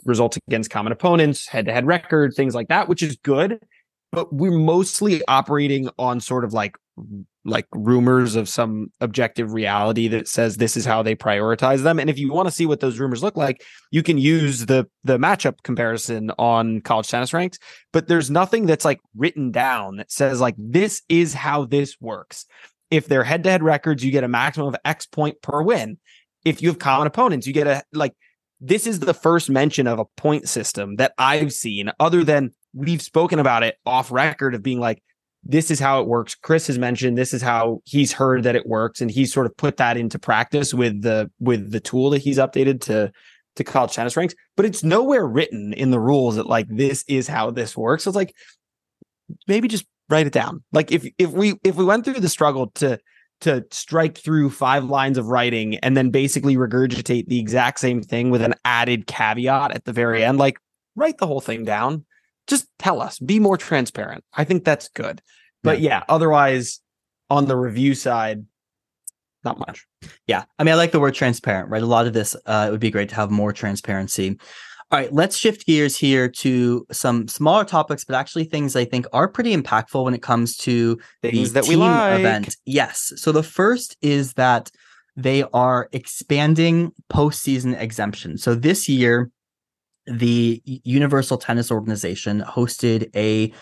results 0.05 0.39
against 0.49 0.71
common 0.71 0.93
opponents, 0.93 1.47
head 1.47 1.66
to 1.66 1.73
head 1.73 1.87
record, 1.87 2.35
things 2.35 2.55
like 2.55 2.68
that, 2.68 2.89
which 2.89 3.03
is 3.03 3.16
good. 3.16 3.61
But 4.12 4.33
we're 4.33 4.51
mostly 4.51 5.23
operating 5.29 5.89
on 5.99 6.21
sort 6.21 6.45
of 6.45 6.53
like 6.53 6.77
like 7.45 7.66
rumors 7.72 8.36
of 8.36 8.49
some 8.49 8.93
objective 9.01 9.53
reality 9.53 10.09
that 10.09 10.28
says 10.28 10.57
this 10.57 10.76
is 10.76 10.84
how 10.84 11.03
they 11.03 11.14
prioritize 11.14 11.82
them. 11.82 11.99
And 11.99 12.11
if 12.11 12.18
you 12.18 12.32
want 12.32 12.49
to 12.49 12.55
see 12.55 12.66
what 12.66 12.80
those 12.80 12.99
rumors 12.99 13.22
look 13.22 13.36
like, 13.36 13.64
you 13.91 14.03
can 14.03 14.18
use 14.18 14.66
the 14.66 14.86
the 15.05 15.18
matchup 15.18 15.62
comparison 15.62 16.30
on 16.38 16.80
college 16.82 17.09
tennis 17.09 17.32
ranks, 17.32 17.59
but 17.93 18.09
there's 18.09 18.30
nothing 18.30 18.66
that's 18.66 18.84
like 18.84 19.01
written 19.16 19.51
down 19.51 19.97
that 19.97 20.12
says 20.12 20.41
like 20.41 20.55
this 20.59 21.03
is 21.09 21.32
how 21.32 21.64
this 21.64 21.97
works. 22.01 22.47
If 22.91 23.07
they're 23.07 23.24
head-to-head 23.24 23.62
records, 23.62 24.05
you 24.05 24.11
get 24.11 24.24
a 24.24 24.28
maximum 24.28 24.68
of 24.68 24.76
X 24.84 25.07
point 25.07 25.41
per 25.43 25.62
win. 25.62 25.99
If 26.45 26.61
you 26.61 26.68
have 26.68 26.78
common 26.78 27.07
opponents, 27.07 27.47
you 27.47 27.53
get 27.53 27.66
a 27.66 27.82
like 27.93 28.14
this 28.61 28.86
is 28.86 29.01
the 29.01 29.14
first 29.14 29.49
mention 29.49 29.86
of 29.86 29.99
a 29.99 30.05
point 30.05 30.49
system 30.49 30.97
that 30.97 31.14
I've 31.16 31.53
seen 31.53 31.91
other 31.99 32.24
than 32.24 32.53
we've 32.74 33.03
spoken 33.03 33.38
about 33.38 33.62
it 33.62 33.76
off 33.86 34.12
record 34.12 34.55
of 34.55 34.62
being 34.62 34.78
like 34.78 35.03
this 35.43 35.70
is 35.70 35.80
how 35.80 36.01
it 36.01 36.07
works. 36.07 36.34
Chris 36.34 36.66
has 36.66 36.78
mentioned 36.78 37.16
this 37.16 37.32
is 37.32 37.43
how 37.43 37.80
he's 37.84 38.12
heard 38.12 38.43
that 38.43 38.57
it 38.57 38.66
works, 38.66 39.01
and 39.01 39.11
he's 39.11 39.32
sort 39.32 39.47
of 39.47 39.57
put 39.57 39.78
that 39.78 39.97
into 39.97 40.18
practice 40.18 40.74
with 40.74 41.03
the 41.03 41.30
with 41.41 41.70
the 41.70 41.80
tool 41.80 42.11
that 42.11 42.18
he's 42.18 42.38
updated 42.38 42.80
to 42.82 43.11
to 43.57 43.64
college 43.64 43.95
tennis 43.95 44.16
ranks. 44.16 44.34
But 44.57 44.66
it's 44.66 44.84
nowhere 44.84 45.26
written 45.26 45.72
in 45.72 45.91
the 45.91 46.01
rules 46.01 46.36
that 46.36 46.47
like 46.47 46.66
this 46.68 47.05
is 47.09 47.26
how 47.26 47.51
this 47.51 47.76
works. 47.76 48.05
So 48.05 48.11
it's 48.11 48.16
like 48.16 48.34
maybe 49.49 49.68
just 49.68 49.86
write 50.09 50.26
it 50.26 50.32
down. 50.32 50.62
Like 50.72 50.93
if 50.93 51.07
if 51.18 51.30
we 51.30 51.55
if 51.64 51.76
we 51.76 51.84
went 51.84 52.05
through 52.05 52.20
the 52.20 52.28
struggle 52.28 52.68
to 52.76 52.99
to 53.41 53.64
strike 53.70 54.18
through 54.18 54.51
five 54.51 54.84
lines 54.84 55.16
of 55.16 55.28
writing 55.28 55.78
and 55.78 55.97
then 55.97 56.11
basically 56.11 56.57
regurgitate 56.57 57.26
the 57.26 57.41
exact 57.41 57.80
same 57.80 58.03
thing 58.03 58.28
with 58.28 58.43
an 58.43 58.55
added 58.66 59.07
caveat 59.07 59.72
at 59.72 59.86
the 59.86 59.93
very 59.95 60.22
end, 60.22 60.36
like 60.36 60.59
write 60.95 61.16
the 61.16 61.26
whole 61.26 61.41
thing 61.41 61.64
down 61.64 62.05
just 62.51 62.66
tell 62.78 63.01
us, 63.01 63.18
be 63.18 63.38
more 63.38 63.57
transparent. 63.57 64.24
I 64.34 64.44
think 64.44 64.64
that's 64.64 64.88
good. 64.88 65.22
But 65.62 65.80
yeah, 65.80 65.98
yeah 65.98 66.05
otherwise, 66.09 66.80
on 67.30 67.46
the 67.46 67.57
review 67.57 67.94
side, 67.94 68.44
not 69.44 69.59
much. 69.59 69.86
Yeah. 70.26 70.44
I 70.59 70.64
mean, 70.64 70.74
I 70.74 70.76
like 70.76 70.92
the 70.92 71.01
word 71.01 71.14
transparent, 71.14 71.70
right? 71.70 71.82
A 71.82 71.86
lot 71.86 72.07
of 72.07 72.12
this, 72.12 72.36
uh, 72.44 72.66
it 72.68 72.70
would 72.70 72.80
be 72.80 72.90
great 72.90 73.09
to 73.11 73.14
have 73.14 73.30
more 73.30 73.53
transparency. 73.53 74.38
All 74.90 74.98
right, 74.98 75.12
let's 75.12 75.36
shift 75.36 75.66
gears 75.66 75.96
here 75.96 76.28
to 76.28 76.84
some 76.90 77.28
smaller 77.28 77.64
topics, 77.64 78.05
but 78.05 78.16
actually 78.16 78.44
things 78.44 78.74
I 78.74 78.84
think 78.84 79.07
are 79.12 79.28
pretty 79.28 79.57
impactful 79.57 80.03
when 80.05 80.14
it 80.14 80.22
comes 80.22 80.57
to 80.59 80.98
things 81.22 81.53
the 81.53 81.61
that 81.61 81.64
team 81.66 81.78
we 81.78 81.84
like. 81.84 82.18
event. 82.18 82.57
Yes. 82.66 83.12
So 83.16 83.30
the 83.30 83.44
first 83.44 83.96
is 84.03 84.32
that 84.32 84.68
they 85.16 85.44
are 85.53 85.88
expanding 85.92 86.90
postseason 87.09 87.80
exemption. 87.80 88.36
So 88.36 88.57
this 88.57 88.88
year, 88.88 89.30
the 90.07 90.62
Universal 90.64 91.38
Tennis 91.38 91.70
Organization 91.70 92.40
hosted 92.40 93.14
a 93.14 93.53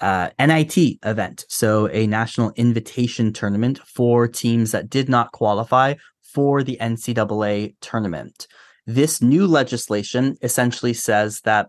uh, 0.00 0.30
NIT 0.38 0.98
event, 1.04 1.44
so 1.48 1.88
a 1.88 2.06
national 2.06 2.52
invitation 2.56 3.32
tournament 3.32 3.78
for 3.86 4.26
teams 4.26 4.72
that 4.72 4.88
did 4.88 5.08
not 5.08 5.32
qualify 5.32 5.94
for 6.22 6.62
the 6.62 6.78
NCAA 6.80 7.74
tournament. 7.80 8.46
This 8.86 9.20
new 9.20 9.46
legislation 9.46 10.36
essentially 10.42 10.94
says 10.94 11.42
that 11.42 11.68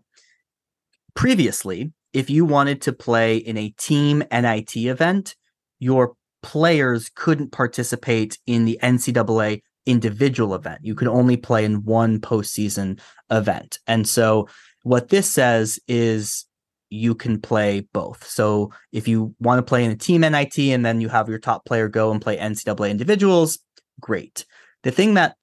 previously, 1.13 1.91
if 2.13 2.30
you 2.30 2.45
wanted 2.45 2.82
to 2.84 2.93
play 2.93 3.38
in 3.38 3.57
a 3.57 3.69
team 3.72 4.24
NIT 4.32 4.76
event, 4.76 5.36
your 5.80 6.13
players 6.41 7.09
couldn't 7.13 7.51
participate 7.51 8.39
in 8.45 8.65
the 8.65 8.80
NCAA 8.82 9.61
individual 9.86 10.56
event. 10.56 10.80
You 10.84 10.96
could 10.96 11.08
only 11.08 11.38
play 11.38 11.66
in 11.66 11.84
one 11.84 12.20
postseason 12.20 13.00
event. 13.30 13.80
And 13.88 14.08
so 14.08 14.48
what 14.84 15.10
this 15.10 15.30
says 15.30 15.80
is 15.88 16.46
you 16.90 17.16
can 17.16 17.40
play 17.40 17.88
both. 17.94 18.28
So 18.28 18.72
if 18.92 19.08
you 19.08 19.34
want 19.40 19.60
to 19.60 19.64
play 19.64 19.84
in 19.86 19.92
a 19.92 19.96
team 19.96 20.22
NIT 20.22 20.58
and 20.60 20.86
then 20.86 21.02
you 21.02 21.10
have 21.10 21.30
your 21.30 21.40
top 21.40 21.66
player 21.66 21.88
go 21.88 22.12
and 22.12 22.22
play 22.22 22.38
NCAA 22.38 22.92
individuals, 22.92 23.60
great. 24.00 24.46
The 24.84 24.92
thing 24.92 25.14
that 25.16 25.36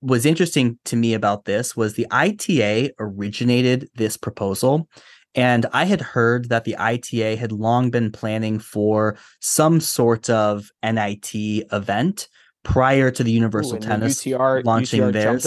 was 0.00 0.26
interesting 0.26 0.78
to 0.84 0.96
me 0.96 1.14
about 1.14 1.44
this 1.44 1.76
was 1.76 1.94
the 1.94 2.06
ITA 2.10 2.92
originated 3.00 3.88
this 3.96 4.16
proposal. 4.16 4.88
And 5.34 5.66
I 5.72 5.84
had 5.84 6.00
heard 6.00 6.48
that 6.48 6.64
the 6.64 6.76
ITA 6.76 7.36
had 7.36 7.52
long 7.52 7.90
been 7.90 8.12
planning 8.12 8.58
for 8.58 9.16
some 9.40 9.80
sort 9.80 10.30
of 10.30 10.70
NIT 10.82 11.34
event 11.34 12.28
prior 12.68 13.10
to 13.10 13.24
the 13.24 13.30
Universal 13.30 13.76
Ooh, 13.76 13.80
Tennis 13.80 14.22
the 14.22 14.32
UTR, 14.32 14.64
launching 14.64 15.00
UTR 15.00 15.12
theirs. 15.12 15.46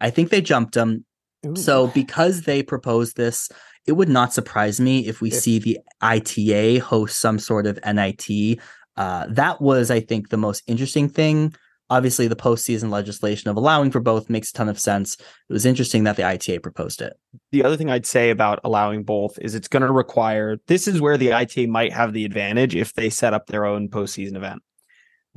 I 0.00 0.10
think 0.10 0.28
they 0.28 0.42
jumped 0.42 0.74
them. 0.74 1.06
Ooh. 1.46 1.56
So 1.56 1.86
because 1.88 2.42
they 2.42 2.62
proposed 2.62 3.16
this, 3.16 3.48
it 3.86 3.92
would 3.92 4.10
not 4.10 4.34
surprise 4.34 4.78
me 4.78 5.06
if 5.06 5.22
we 5.22 5.30
if, 5.30 5.34
see 5.34 5.58
the 5.58 5.78
ITA 6.02 6.78
host 6.78 7.18
some 7.18 7.38
sort 7.38 7.66
of 7.66 7.78
NIT. 7.86 8.60
Uh, 8.96 9.26
that 9.30 9.62
was, 9.62 9.90
I 9.90 10.00
think, 10.00 10.28
the 10.28 10.36
most 10.36 10.62
interesting 10.66 11.08
thing. 11.08 11.54
Obviously, 11.90 12.28
the 12.28 12.36
postseason 12.36 12.90
legislation 12.90 13.48
of 13.48 13.56
allowing 13.56 13.90
for 13.90 14.00
both 14.00 14.28
makes 14.28 14.50
a 14.50 14.52
ton 14.52 14.68
of 14.68 14.78
sense. 14.78 15.14
It 15.48 15.52
was 15.52 15.64
interesting 15.64 16.04
that 16.04 16.16
the 16.16 16.24
ITA 16.24 16.58
proposed 16.58 17.00
it. 17.00 17.14
The 17.50 17.64
other 17.64 17.78
thing 17.78 17.88
I'd 17.88 18.04
say 18.04 18.28
about 18.28 18.60
allowing 18.62 19.04
both 19.04 19.38
is 19.40 19.54
it's 19.54 19.68
going 19.68 19.84
to 19.84 19.90
require 19.90 20.58
this 20.66 20.86
is 20.86 21.00
where 21.00 21.16
the 21.16 21.32
ITA 21.32 21.66
might 21.68 21.94
have 21.94 22.12
the 22.12 22.26
advantage 22.26 22.76
if 22.76 22.92
they 22.92 23.08
set 23.08 23.32
up 23.32 23.46
their 23.46 23.64
own 23.64 23.88
postseason 23.88 24.36
event 24.36 24.60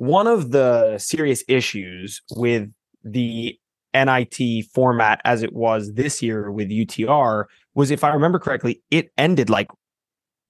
one 0.02 0.26
of 0.26 0.50
the 0.50 0.98
serious 0.98 1.44
issues 1.48 2.24
with 2.32 2.68
the 3.04 3.56
NIT 3.94 4.66
format 4.74 5.22
as 5.26 5.44
it 5.44 5.54
was 5.54 5.94
this 5.94 6.24
year 6.24 6.52
with 6.52 6.72
UTR 6.72 7.46
was, 7.76 7.92
if 7.92 8.04
I 8.04 8.10
remember 8.10 8.40
correctly, 8.40 8.82
it 8.90 9.12
ended 9.16 9.52
like 9.52 9.70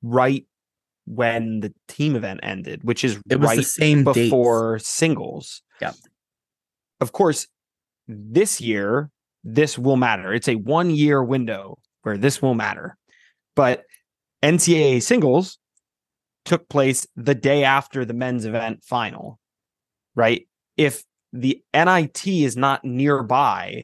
right 0.02 0.48
when 1.06 1.60
the 1.60 1.74
team 1.90 2.16
event 2.16 2.40
ended, 2.44 2.86
which 2.86 3.04
is 3.04 3.20
it 3.30 3.42
was 3.42 3.50
right 3.50 3.58
the 3.58 3.64
same 3.64 4.06
before 4.06 4.78
dates. 4.78 4.88
singles. 4.88 5.62
Yeah. 5.82 5.92
Of 7.02 7.12
course, 7.12 7.46
this 8.08 8.62
year, 8.62 9.12
this 9.44 9.78
will 9.78 9.98
matter. 9.98 10.34
It's 10.34 10.48
a 10.48 10.56
one 10.56 10.92
year 10.92 11.22
window 11.22 11.78
where 12.04 12.16
this 12.16 12.42
will 12.42 12.56
matter. 12.56 12.96
But 13.58 13.84
NCAA 14.42 15.04
singles 15.04 15.58
took 16.46 16.70
place 16.70 17.06
the 17.18 17.36
day 17.36 17.66
after 17.66 18.06
the 18.06 18.14
men's 18.14 18.46
event 18.46 18.86
final 18.86 19.41
right? 20.16 20.48
If 20.78 21.04
the 21.34 21.62
NIT 21.74 22.28
is 22.28 22.58
not 22.58 22.84
nearby, 22.84 23.84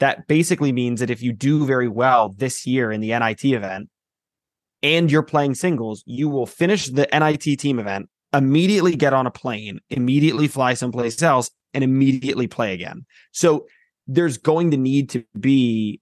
that 0.00 0.26
basically 0.26 0.72
means 0.72 1.00
that 1.00 1.10
if 1.10 1.22
you 1.22 1.32
do 1.32 1.66
very 1.66 1.88
well 1.88 2.34
this 2.36 2.66
year 2.66 2.92
in 2.92 3.00
the 3.00 3.18
NIT 3.18 3.44
event 3.44 3.88
and 4.82 5.10
you're 5.10 5.22
playing 5.22 5.54
singles, 5.54 6.02
you 6.06 6.28
will 6.28 6.46
finish 6.46 6.88
the 6.88 7.08
NIT 7.12 7.58
team 7.58 7.78
event, 7.78 8.08
immediately 8.32 8.94
get 8.96 9.12
on 9.12 9.26
a 9.26 9.30
plane, 9.30 9.80
immediately 9.90 10.48
fly 10.48 10.74
someplace 10.74 11.22
else, 11.22 11.50
and 11.72 11.82
immediately 11.82 12.46
play 12.46 12.74
again. 12.74 13.04
So 13.32 13.66
there's 14.06 14.38
going 14.38 14.70
to 14.70 14.76
need 14.76 15.10
to 15.10 15.24
be 15.38 16.00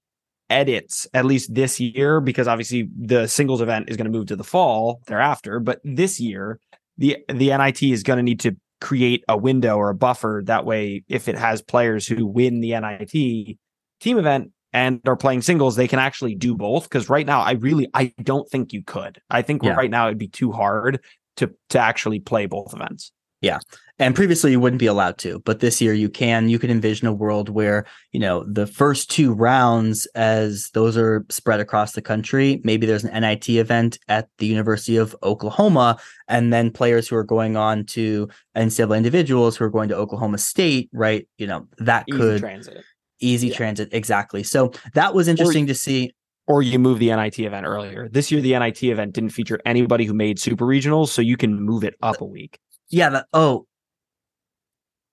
edits 0.51 1.07
at 1.15 1.25
least 1.25 1.55
this 1.55 1.81
year 1.81 2.21
because 2.21 2.47
obviously 2.47 2.89
the 3.01 3.27
singles 3.27 3.63
event 3.63 3.89
is 3.89 3.97
going 3.97 4.05
to 4.05 4.17
move 4.17 4.27
to 4.27 4.37
the 4.37 4.45
fall 4.45 5.01
thereafter 5.07 5.59
but 5.59 5.81
this 5.85 6.21
year 6.21 6.61
the 6.99 7.17
the 7.29 7.49
NIT 7.49 7.83
is 7.83 8.03
going 8.03 8.19
to 8.19 8.23
need 8.23 8.41
to 8.41 8.55
create 8.81 9.25
a 9.29 9.37
window 9.37 9.77
or 9.77 9.91
a 9.91 9.95
buffer. 9.95 10.43
That 10.47 10.65
way, 10.65 11.05
if 11.09 11.29
it 11.29 11.37
has 11.37 11.63
players 11.63 12.07
who 12.07 12.27
win 12.27 12.61
the 12.61 12.79
NIT 12.79 13.57
team 14.01 14.19
event 14.19 14.51
and 14.73 15.01
are 15.07 15.17
playing 15.17 15.43
singles, 15.43 15.77
they 15.77 15.89
can 15.89 15.99
actually 15.99 16.35
do 16.35 16.55
both. 16.55 16.85
Because 16.85 17.09
right 17.09 17.27
now, 17.27 17.41
I 17.41 17.53
really 17.53 17.89
I 17.95 18.13
don't 18.23 18.49
think 18.51 18.73
you 18.73 18.83
could. 18.83 19.21
I 19.31 19.43
think 19.43 19.63
yeah. 19.63 19.75
right 19.75 19.91
now 19.91 20.07
it'd 20.07 20.19
be 20.19 20.29
too 20.29 20.53
hard 20.53 21.01
to 21.37 21.53
to 21.71 21.79
actually 21.79 22.21
play 22.21 22.47
both 22.47 22.75
events. 22.75 23.13
Yeah. 23.45 23.59
And 24.01 24.17
previously 24.17 24.51
you 24.51 24.59
wouldn't 24.59 24.81
be 24.81 24.87
allowed 24.87 25.19
to, 25.19 25.39
but 25.45 25.61
this 25.61 25.81
year 25.81 25.93
you 25.93 26.09
can. 26.09 26.49
You 26.49 26.59
can 26.59 26.69
envision 26.69 27.07
a 27.07 27.13
world 27.13 27.49
where, 27.49 27.87
you 28.11 28.19
know, 28.19 28.45
the 28.45 28.67
first 28.67 29.09
two 29.09 29.33
rounds, 29.33 30.07
as 30.17 30.71
those 30.75 30.97
are 30.97 31.25
spread 31.29 31.61
across 31.61 31.93
the 31.93 32.03
country, 32.03 32.61
maybe 32.65 32.87
there's 32.87 33.05
an 33.05 33.21
NIT 33.21 33.49
event 33.51 34.01
at 34.09 34.29
the 34.39 34.47
University 34.47 34.97
of 34.97 35.15
Oklahoma, 35.23 35.97
and 36.27 36.53
then 36.53 36.73
players 36.73 37.07
who 37.07 37.15
are 37.15 37.25
going 37.25 37.57
on 37.57 37.85
to 37.87 38.29
NCAA 38.57 38.97
individuals 38.97 39.57
who 39.57 39.65
are 39.65 39.71
going 39.71 39.89
to 39.91 39.97
Oklahoma 39.97 40.39
State, 40.39 40.91
right? 40.93 41.29
You 41.39 41.47
know, 41.47 41.69
that 41.79 42.05
easy 42.09 42.19
could 42.19 42.41
transit. 42.41 42.85
Easy 43.21 43.49
yeah. 43.49 43.55
transit, 43.55 43.91
exactly. 43.93 44.43
So 44.43 44.73
that 44.95 45.15
was 45.15 45.29
interesting 45.29 45.65
or, 45.65 45.69
to 45.69 45.75
see 45.75 46.13
or 46.47 46.63
you 46.63 46.79
move 46.79 46.99
the 46.99 47.15
NIT 47.15 47.39
event 47.39 47.65
earlier. 47.65 48.09
This 48.09 48.31
year, 48.31 48.41
the 48.41 48.59
NIT 48.59 48.83
event 48.83 49.15
didn't 49.15 49.31
feature 49.31 49.61
anybody 49.65 50.05
who 50.05 50.15
made 50.15 50.39
super 50.39 50.67
regionals, 50.67 51.09
so 51.09 51.23
you 51.23 51.37
can 51.37 51.63
move 51.63 51.85
it 51.85 51.95
up 52.03 52.21
a 52.21 52.25
week. 52.25 52.59
Yeah. 52.91 53.11
The, 53.11 53.27
oh, 53.33 53.67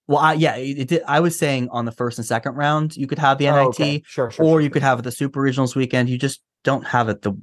well, 0.08 0.20
I, 0.20 0.34
yeah, 0.34 0.58
did. 0.58 1.04
I 1.08 1.22
was 1.22 1.38
saying 1.38 1.70
on 1.70 1.86
the 1.86 1.92
first 1.92 2.18
and 2.18 2.28
second 2.28 2.56
round, 2.56 2.98
you 2.98 3.08
could 3.08 3.20
have 3.20 3.38
the 3.38 3.46
NIT, 3.46 3.56
oh, 3.58 3.68
okay. 3.70 4.04
sure, 4.06 4.30
sure, 4.30 4.46
or 4.46 4.50
sure, 4.56 4.62
you 4.62 4.70
could 4.70 4.82
have 4.82 5.00
it 5.00 5.04
the 5.04 5.12
Super 5.12 5.42
Regionals 5.42 5.76
weekend. 5.76 6.10
You 6.10 6.18
just 6.18 6.42
don't 6.64 6.86
have 6.86 7.08
it 7.08 7.22
the 7.22 7.34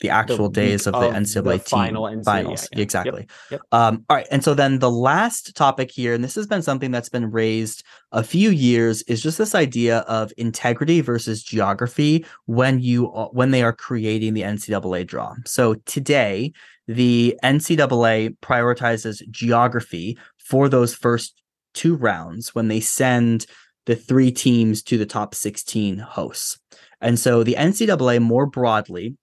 the 0.00 0.10
actual 0.10 0.48
The 0.48 0.60
days 0.60 0.86
of 0.86 0.94
week 0.94 1.02
the 1.02 1.08
of 1.08 1.14
NCAA 1.14 1.44
the 1.44 1.58
team 1.58 1.62
final 1.64 2.04
NCAA, 2.04 2.24
finals. 2.24 2.62
yeah, 2.72 2.78
yeah. 2.78 2.82
Exactly. 2.82 3.26
Yep, 3.50 3.60
Um, 3.72 4.04
all 4.08 4.16
right, 4.16 4.26
and 4.30 4.42
so 4.42 4.52
then 4.54 4.78
the 4.80 4.90
last 4.90 5.54
topic 5.54 5.90
here, 5.90 6.14
and 6.14 6.24
this 6.24 6.34
has 6.34 6.46
been 6.46 6.62
something 6.62 6.90
that's 6.90 7.08
been 7.08 7.30
raised 7.30 7.84
a 8.10 8.22
few 8.24 8.50
years, 8.50 9.02
is 9.02 9.22
just 9.22 9.38
this 9.38 9.54
idea 9.54 9.98
of 10.00 10.32
integrity 10.36 11.00
versus 11.00 11.42
geography 11.42 12.24
when 12.46 12.80
you 12.80 13.06
when 13.32 13.50
they 13.50 13.62
are 13.62 13.72
creating 13.72 14.34
the 14.34 14.42
NCAA 14.42 15.06
draw. 15.06 15.34
So 15.46 15.74
today, 15.86 16.52
the 16.86 17.38
NCAA 17.42 18.36
prioritizes 18.40 19.28
geography 19.30 20.18
for 20.38 20.68
those 20.68 20.94
first 20.94 21.40
two 21.72 21.96
rounds 21.96 22.54
when 22.54 22.68
they 22.68 22.80
send 22.80 23.46
the 23.86 23.96
three 23.96 24.30
teams 24.30 24.82
to 24.82 24.96
the 24.96 25.06
top 25.06 25.34
16 25.34 25.98
hosts. 25.98 26.58
And 27.00 27.18
so 27.18 27.42
the 27.42 27.56
NCAA 27.58 28.22
more 28.22 28.46
broadly 28.46 29.16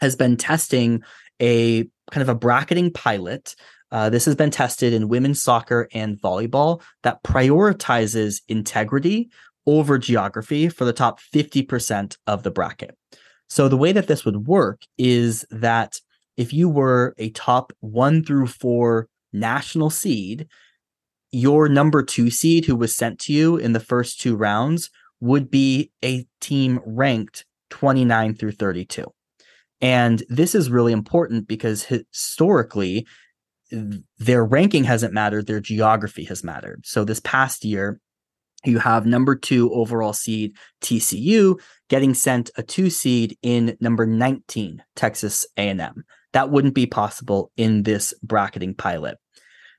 has 0.00 0.16
been 0.16 0.36
testing 0.36 1.02
a 1.40 1.84
kind 2.10 2.22
of 2.22 2.28
a 2.28 2.34
bracketing 2.34 2.92
pilot. 2.92 3.54
Uh, 3.92 4.08
this 4.08 4.24
has 4.24 4.34
been 4.34 4.50
tested 4.50 4.92
in 4.92 5.08
women's 5.08 5.42
soccer 5.42 5.88
and 5.92 6.20
volleyball 6.20 6.80
that 7.02 7.22
prioritizes 7.22 8.40
integrity 8.48 9.30
over 9.66 9.98
geography 9.98 10.68
for 10.68 10.84
the 10.84 10.92
top 10.92 11.20
50% 11.34 12.16
of 12.26 12.42
the 12.42 12.50
bracket. 12.50 12.96
So 13.48 13.68
the 13.68 13.76
way 13.76 13.92
that 13.92 14.06
this 14.06 14.24
would 14.24 14.46
work 14.46 14.82
is 14.96 15.44
that 15.50 16.00
if 16.40 16.54
you 16.54 16.70
were 16.70 17.14
a 17.18 17.28
top 17.30 17.70
one 17.80 18.24
through 18.24 18.46
four 18.46 19.08
national 19.30 19.90
seed, 19.90 20.48
your 21.30 21.68
number 21.68 22.02
two 22.02 22.30
seed 22.30 22.64
who 22.64 22.74
was 22.74 22.96
sent 22.96 23.18
to 23.18 23.32
you 23.34 23.58
in 23.58 23.74
the 23.74 23.78
first 23.78 24.22
two 24.22 24.34
rounds 24.34 24.88
would 25.20 25.50
be 25.50 25.92
a 26.02 26.26
team 26.40 26.80
ranked 26.86 27.44
29 27.68 28.34
through 28.36 28.52
32. 28.52 29.04
And 29.82 30.22
this 30.30 30.54
is 30.54 30.70
really 30.70 30.94
important 30.94 31.46
because 31.46 31.84
historically, 31.84 33.06
their 34.18 34.42
ranking 34.42 34.84
hasn't 34.84 35.12
mattered, 35.12 35.46
their 35.46 35.60
geography 35.60 36.24
has 36.24 36.42
mattered. 36.42 36.86
So 36.86 37.04
this 37.04 37.20
past 37.20 37.66
year, 37.66 38.00
you 38.64 38.78
have 38.78 39.04
number 39.04 39.36
two 39.36 39.70
overall 39.74 40.14
seed 40.14 40.56
TCU 40.80 41.60
getting 41.90 42.14
sent 42.14 42.50
a 42.56 42.62
two 42.62 42.88
seed 42.88 43.36
in 43.42 43.76
number 43.78 44.06
19 44.06 44.82
Texas 44.96 45.44
A&M. 45.58 46.02
That 46.32 46.50
wouldn't 46.50 46.74
be 46.74 46.86
possible 46.86 47.50
in 47.56 47.82
this 47.82 48.14
bracketing 48.22 48.74
pilot. 48.74 49.18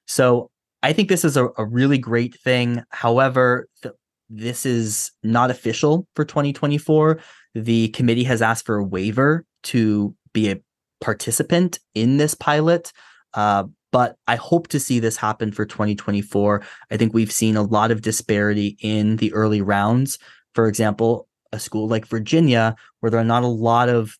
So 0.08 0.49
I 0.84 0.93
think 0.93 1.10
this 1.10 1.24
is 1.24 1.38
a, 1.38 1.49
a 1.58 1.66
really 1.66 1.97
great 1.97 2.36
thing. 2.36 2.84
However, 2.89 3.68
th- 3.84 3.95
this 4.30 4.66
is 4.66 5.12
not 5.24 5.52
official 5.52 6.08
for 6.16 6.26
2024. 6.26 7.20
The 7.54 7.89
committee 7.89 8.24
has 8.24 8.41
asked 8.41 8.66
for 8.66 8.78
a 8.78 8.84
waiver 8.84 9.45
to 9.64 10.16
be 10.34 10.49
a 10.49 10.62
participant 11.02 11.80
in 11.93 12.18
this 12.18 12.34
pilot. 12.34 12.91
Uh, 13.34 13.66
but 13.91 14.16
I 14.28 14.38
hope 14.38 14.70
to 14.70 14.80
see 14.80 14.99
this 14.99 15.18
happen 15.18 15.52
for 15.52 15.66
2024. 15.66 16.64
I 16.89 16.97
think 16.97 17.14
we've 17.14 17.32
seen 17.32 17.58
a 17.58 17.62
lot 17.64 17.91
of 17.91 18.02
disparity 18.02 18.78
in 18.80 19.18
the 19.18 19.34
early 19.34 19.62
rounds. 19.62 20.18
For 20.56 20.68
example, 20.68 21.28
a 21.52 21.60
school 21.60 21.88
like 21.88 22.08
Virginia, 22.08 22.76
where 23.02 23.10
there 23.10 23.20
are 23.20 23.26
not 23.26 23.43
a 23.43 23.47
lot 23.47 23.89
of 23.89 24.18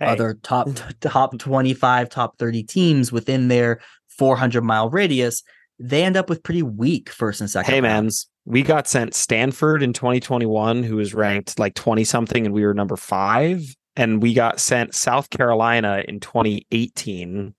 Hey. 0.00 0.06
other 0.06 0.38
top 0.42 0.68
top 1.00 1.38
25, 1.38 2.08
top 2.08 2.38
30 2.38 2.62
teams 2.62 3.12
within 3.12 3.48
their 3.48 3.80
400 4.08 4.62
mile 4.62 4.90
radius, 4.90 5.42
they 5.78 6.04
end 6.04 6.16
up 6.16 6.28
with 6.28 6.42
pretty 6.42 6.62
weak 6.62 7.08
first 7.08 7.40
and 7.40 7.50
second. 7.50 7.72
Hey, 7.72 7.80
man, 7.80 8.10
we 8.44 8.62
got 8.62 8.88
sent 8.88 9.14
Stanford 9.14 9.82
in 9.82 9.92
2021, 9.92 10.82
who 10.82 10.96
was 10.96 11.14
ranked 11.14 11.58
like 11.58 11.74
20 11.74 12.04
something, 12.04 12.46
and 12.46 12.54
we 12.54 12.64
were 12.64 12.74
number 12.74 12.96
five. 12.96 13.62
And 13.94 14.22
we 14.22 14.32
got 14.32 14.60
sent 14.60 14.94
South 14.94 15.28
Carolina 15.30 16.04
in 16.06 16.20
2018, 16.20 17.52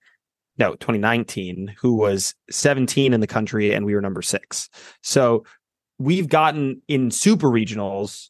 no, 0.56 0.70
2019, 0.74 1.74
who 1.78 1.94
was 1.96 2.34
17 2.50 3.12
in 3.12 3.20
the 3.20 3.26
country, 3.26 3.74
and 3.74 3.84
we 3.84 3.94
were 3.94 4.00
number 4.00 4.22
six. 4.22 4.70
So 5.02 5.44
we've 5.98 6.28
gotten 6.28 6.80
in 6.88 7.10
super 7.10 7.48
regionals. 7.48 8.29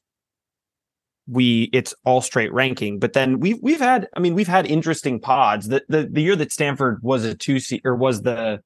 We 1.30 1.70
it's 1.72 1.94
all 2.04 2.20
straight 2.20 2.52
ranking, 2.52 2.98
but 2.98 3.12
then 3.12 3.38
we've 3.40 3.58
we've 3.62 3.78
had 3.78 4.08
I 4.16 4.20
mean 4.20 4.34
we've 4.34 4.48
had 4.48 4.66
interesting 4.66 5.20
pods. 5.20 5.68
The 5.68 5.82
the 5.88 6.08
the 6.10 6.22
year 6.22 6.36
that 6.36 6.50
Stanford 6.52 7.02
was 7.02 7.24
a 7.24 7.34
two 7.34 7.60
seat 7.60 7.82
or 7.84 7.94
was 7.94 8.22
the 8.22 8.60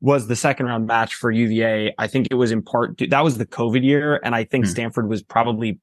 was 0.00 0.26
the 0.28 0.36
second 0.36 0.66
round 0.66 0.86
match 0.86 1.14
for 1.14 1.30
UVA. 1.30 1.94
I 1.98 2.06
think 2.06 2.28
it 2.30 2.34
was 2.34 2.50
in 2.52 2.62
part 2.62 2.96
due, 2.96 3.06
that 3.08 3.22
was 3.22 3.38
the 3.38 3.46
COVID 3.46 3.84
year, 3.84 4.18
and 4.24 4.34
I 4.34 4.44
think 4.44 4.64
Hmm. 4.64 4.70
Stanford 4.70 5.08
was 5.08 5.22
probably 5.22 5.78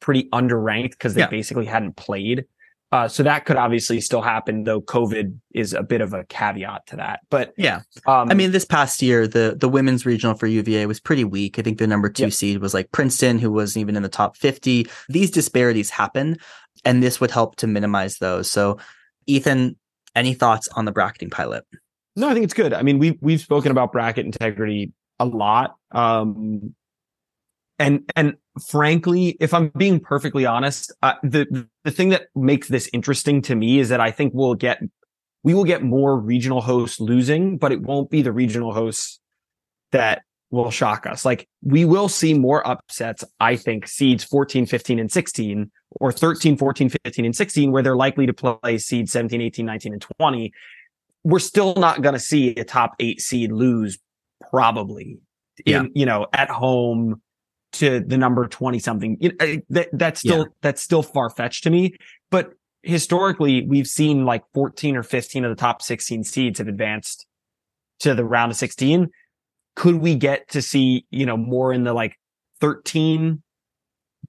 pretty 0.00 0.28
underranked 0.30 0.90
because 0.92 1.14
they 1.14 1.20
Yeah. 1.22 1.28
basically 1.28 1.66
hadn't 1.66 1.96
played. 1.96 2.44
Uh, 2.90 3.06
so 3.06 3.22
that 3.22 3.44
could 3.44 3.56
obviously 3.56 4.00
still 4.00 4.22
happen, 4.22 4.64
though 4.64 4.80
COVID 4.80 5.38
is 5.54 5.74
a 5.74 5.82
bit 5.82 6.00
of 6.00 6.14
a 6.14 6.24
caveat 6.24 6.86
to 6.86 6.96
that. 6.96 7.20
But 7.28 7.52
Yeah. 7.58 7.82
um, 8.06 8.30
I 8.30 8.34
mean, 8.34 8.52
this 8.52 8.64
past 8.64 9.02
year, 9.02 9.28
the 9.28 9.56
the 9.58 9.68
women's 9.68 10.06
regional 10.06 10.34
for 10.34 10.46
UVA 10.46 10.86
was 10.86 10.98
pretty 10.98 11.24
weak. 11.24 11.58
I 11.58 11.62
think 11.62 11.78
the 11.78 11.86
number 11.86 12.08
two 12.08 12.24
Yep. 12.24 12.32
seed 12.32 12.58
was 12.58 12.72
like 12.72 12.90
Princeton, 12.90 13.38
who 13.38 13.52
wasn't 13.52 13.82
even 13.82 13.96
in 13.96 14.02
the 14.02 14.08
top 14.08 14.36
50. 14.38 14.86
These 15.10 15.30
disparities 15.30 15.90
happen, 15.90 16.38
and 16.86 17.02
this 17.02 17.20
would 17.20 17.30
help 17.30 17.56
to 17.56 17.66
minimize 17.66 18.18
those. 18.18 18.50
So, 18.50 18.78
Ethan, 19.26 19.76
any 20.16 20.32
thoughts 20.32 20.66
on 20.68 20.86
the 20.86 20.92
bracketing 20.92 21.28
pilot? 21.28 21.64
No, 22.16 22.28
I 22.28 22.32
think 22.32 22.44
it's 22.44 22.54
good. 22.54 22.72
I 22.72 22.80
mean, 22.82 22.98
we've 22.98 23.18
we've 23.20 23.40
spoken 23.40 23.70
about 23.70 23.92
bracket 23.92 24.24
integrity 24.24 24.92
a 25.18 25.26
lot. 25.26 25.76
Um, 25.92 26.74
and 27.78 28.10
and 28.16 28.34
frankly, 28.68 29.36
if 29.40 29.54
I'm 29.54 29.68
being 29.76 30.00
perfectly 30.00 30.46
honest, 30.46 30.92
uh, 31.02 31.14
the 31.22 31.66
the 31.84 31.90
thing 31.90 32.10
that 32.10 32.26
makes 32.34 32.68
this 32.68 32.88
interesting 32.92 33.42
to 33.42 33.54
me 33.54 33.78
is 33.78 33.88
that 33.90 34.00
I 34.00 34.10
think 34.10 34.32
we'll 34.34 34.54
get 34.54 34.80
we 35.44 35.54
will 35.54 35.64
get 35.64 35.82
more 35.82 36.18
regional 36.18 36.60
hosts 36.60 37.00
losing, 37.00 37.58
but 37.58 37.72
it 37.72 37.80
won't 37.80 38.10
be 38.10 38.22
the 38.22 38.32
regional 38.32 38.72
hosts 38.72 39.20
that 39.92 40.22
will 40.50 40.70
shock 40.70 41.06
us. 41.06 41.24
Like 41.24 41.48
we 41.62 41.84
will 41.84 42.08
see 42.08 42.34
more 42.34 42.66
upsets, 42.66 43.22
I 43.38 43.56
think, 43.56 43.86
seeds 43.86 44.24
14, 44.24 44.66
15, 44.66 44.98
and 44.98 45.12
16, 45.12 45.70
or 46.00 46.10
13, 46.10 46.56
14, 46.56 46.88
15, 46.88 47.24
and 47.24 47.36
16, 47.36 47.70
where 47.70 47.82
they're 47.82 47.96
likely 47.96 48.26
to 48.26 48.32
play 48.32 48.78
seeds 48.78 49.12
17, 49.12 49.40
18, 49.40 49.64
19, 49.66 49.92
and 49.92 50.02
20 50.18 50.52
we're 51.24 51.38
still 51.38 51.74
not 51.74 52.00
going 52.00 52.14
to 52.14 52.20
see 52.20 52.50
a 52.56 52.64
top 52.64 52.94
eight 53.00 53.20
seed 53.20 53.52
lose 53.52 53.98
probably 54.50 55.18
in, 55.66 55.72
Yeah. 55.72 55.82
you 55.94 56.06
know, 56.06 56.26
at 56.32 56.48
home 56.48 57.20
to 57.72 58.00
the 58.00 58.16
number 58.16 58.46
20 58.46 58.78
something. 58.78 59.16
You 59.20 59.32
know, 59.38 59.56
that, 59.70 59.88
that's 59.92 60.20
still, 60.20 60.38
Yeah. 60.38 60.52
that's 60.62 60.82
still 60.82 61.02
far 61.02 61.30
fetched 61.30 61.64
to 61.64 61.70
me. 61.70 61.94
But 62.30 62.52
historically, 62.82 63.66
we've 63.66 63.86
seen 63.86 64.24
like 64.24 64.44
14 64.54 64.96
or 64.96 65.02
15 65.02 65.44
of 65.44 65.50
the 65.50 65.60
top 65.60 65.82
16 65.82 66.24
seeds 66.24 66.58
have 66.58 66.68
advanced 66.68 67.26
to 68.00 68.14
the 68.14 68.24
round 68.24 68.52
of 68.52 68.56
16. 68.56 69.08
Could 69.76 69.96
we 69.96 70.14
get 70.14 70.48
to 70.50 70.62
see, 70.62 71.06
you 71.10 71.26
know, 71.26 71.36
more 71.36 71.72
in 71.72 71.84
the 71.84 71.92
like 71.92 72.16
13, 72.60 73.42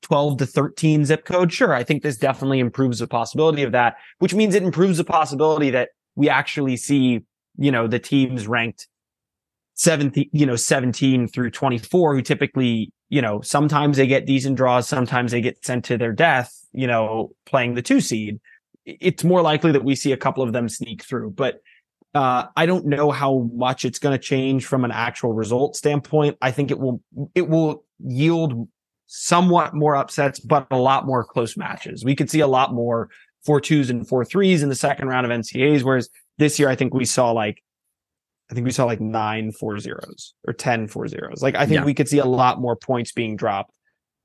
12 0.02 0.38
to 0.38 0.46
13 0.46 1.06
zip 1.06 1.26
code? 1.26 1.52
Sure. 1.54 1.74
I 1.74 1.84
think 1.84 2.04
this 2.04 2.18
definitely 2.18 2.60
improves 2.60 3.00
the 3.00 3.08
possibility 3.08 3.64
of 3.64 3.72
that, 3.72 3.96
which 4.20 4.34
means 4.34 4.54
it 4.54 4.64
improves 4.64 4.98
the 4.98 5.04
possibility 5.04 5.70
that 5.72 5.90
we 6.16 6.30
actually 6.30 6.78
see, 6.78 7.22
you 7.58 7.72
know, 7.72 7.88
the 7.88 8.00
teams 8.00 8.48
ranked 8.48 8.88
17, 9.76 10.30
you 10.34 10.46
know, 10.46 10.56
17 10.58 11.28
through 11.30 11.52
24 11.52 12.16
who 12.16 12.22
typically, 12.22 12.92
you 13.10 13.22
know, 13.22 13.42
sometimes 13.42 13.98
they 13.98 14.08
get 14.08 14.26
decent 14.26 14.56
draws, 14.56 14.88
sometimes 14.88 15.32
they 15.32 15.42
get 15.42 15.66
sent 15.66 15.86
to 15.86 15.98
their 15.98 16.14
death, 16.14 16.54
you 16.72 16.88
know, 16.88 17.32
playing 17.46 17.74
the 17.74 17.82
two 17.82 18.00
seed. 18.00 18.40
It's 18.86 19.24
more 19.24 19.42
likely 19.42 19.72
that 19.72 19.84
we 19.84 19.96
see 19.96 20.12
a 20.12 20.18
couple 20.18 20.44
of 20.44 20.54
them 20.54 20.70
sneak 20.70 21.04
through, 21.04 21.32
but 21.32 21.62
uh, 22.16 22.46
I 22.56 22.66
don't 22.66 22.86
know 22.86 23.12
how 23.12 23.50
much 23.54 23.86
it's 23.86 24.00
going 24.00 24.18
to 24.18 24.24
change 24.24 24.66
from 24.66 24.84
an 24.84 24.92
actual 24.92 25.34
result 25.34 25.76
standpoint. 25.76 26.38
I 26.42 26.52
think 26.52 26.72
it 26.72 26.80
will, 26.80 27.02
it 27.36 27.48
will 27.48 27.84
yield 28.00 28.68
somewhat 29.06 29.74
more 29.74 29.96
upsets, 29.96 30.40
but 30.40 30.68
a 30.72 30.78
lot 30.78 31.06
more 31.06 31.24
close 31.24 31.58
matches. 31.58 32.04
We 32.04 32.16
could 32.16 32.30
see 32.30 32.40
a 32.40 32.48
lot 32.48 32.74
more 32.74 33.10
four 33.44 33.62
twos 33.62 33.90
and 33.90 34.08
four 34.08 34.26
threes 34.26 34.64
in 34.64 34.70
the 34.70 34.76
second 34.76 35.08
round 35.08 35.26
of 35.26 35.32
NCAAs, 35.32 35.84
Whereas 35.84 36.10
this 36.38 36.60
year, 36.60 36.70
I 36.70 36.76
think 36.76 36.94
we 36.94 37.06
saw 37.06 37.32
like, 37.32 37.64
I 38.50 38.56
think 38.56 38.66
we 38.66 38.72
saw 38.72 38.86
like 38.86 39.00
nine 39.00 39.52
four 39.52 39.80
zeros 39.80 40.34
or 40.48 40.54
10 40.54 40.88
four 40.88 41.08
zeros. 41.08 41.42
Like, 41.42 41.56
I 41.56 41.66
think 41.66 41.80
Yeah. 41.82 41.86
we 41.86 41.94
could 41.94 42.08
see 42.10 42.18
a 42.18 42.26
lot 42.26 42.60
more 42.60 42.76
points 42.76 43.12
being 43.12 43.36
dropped. 43.36 43.72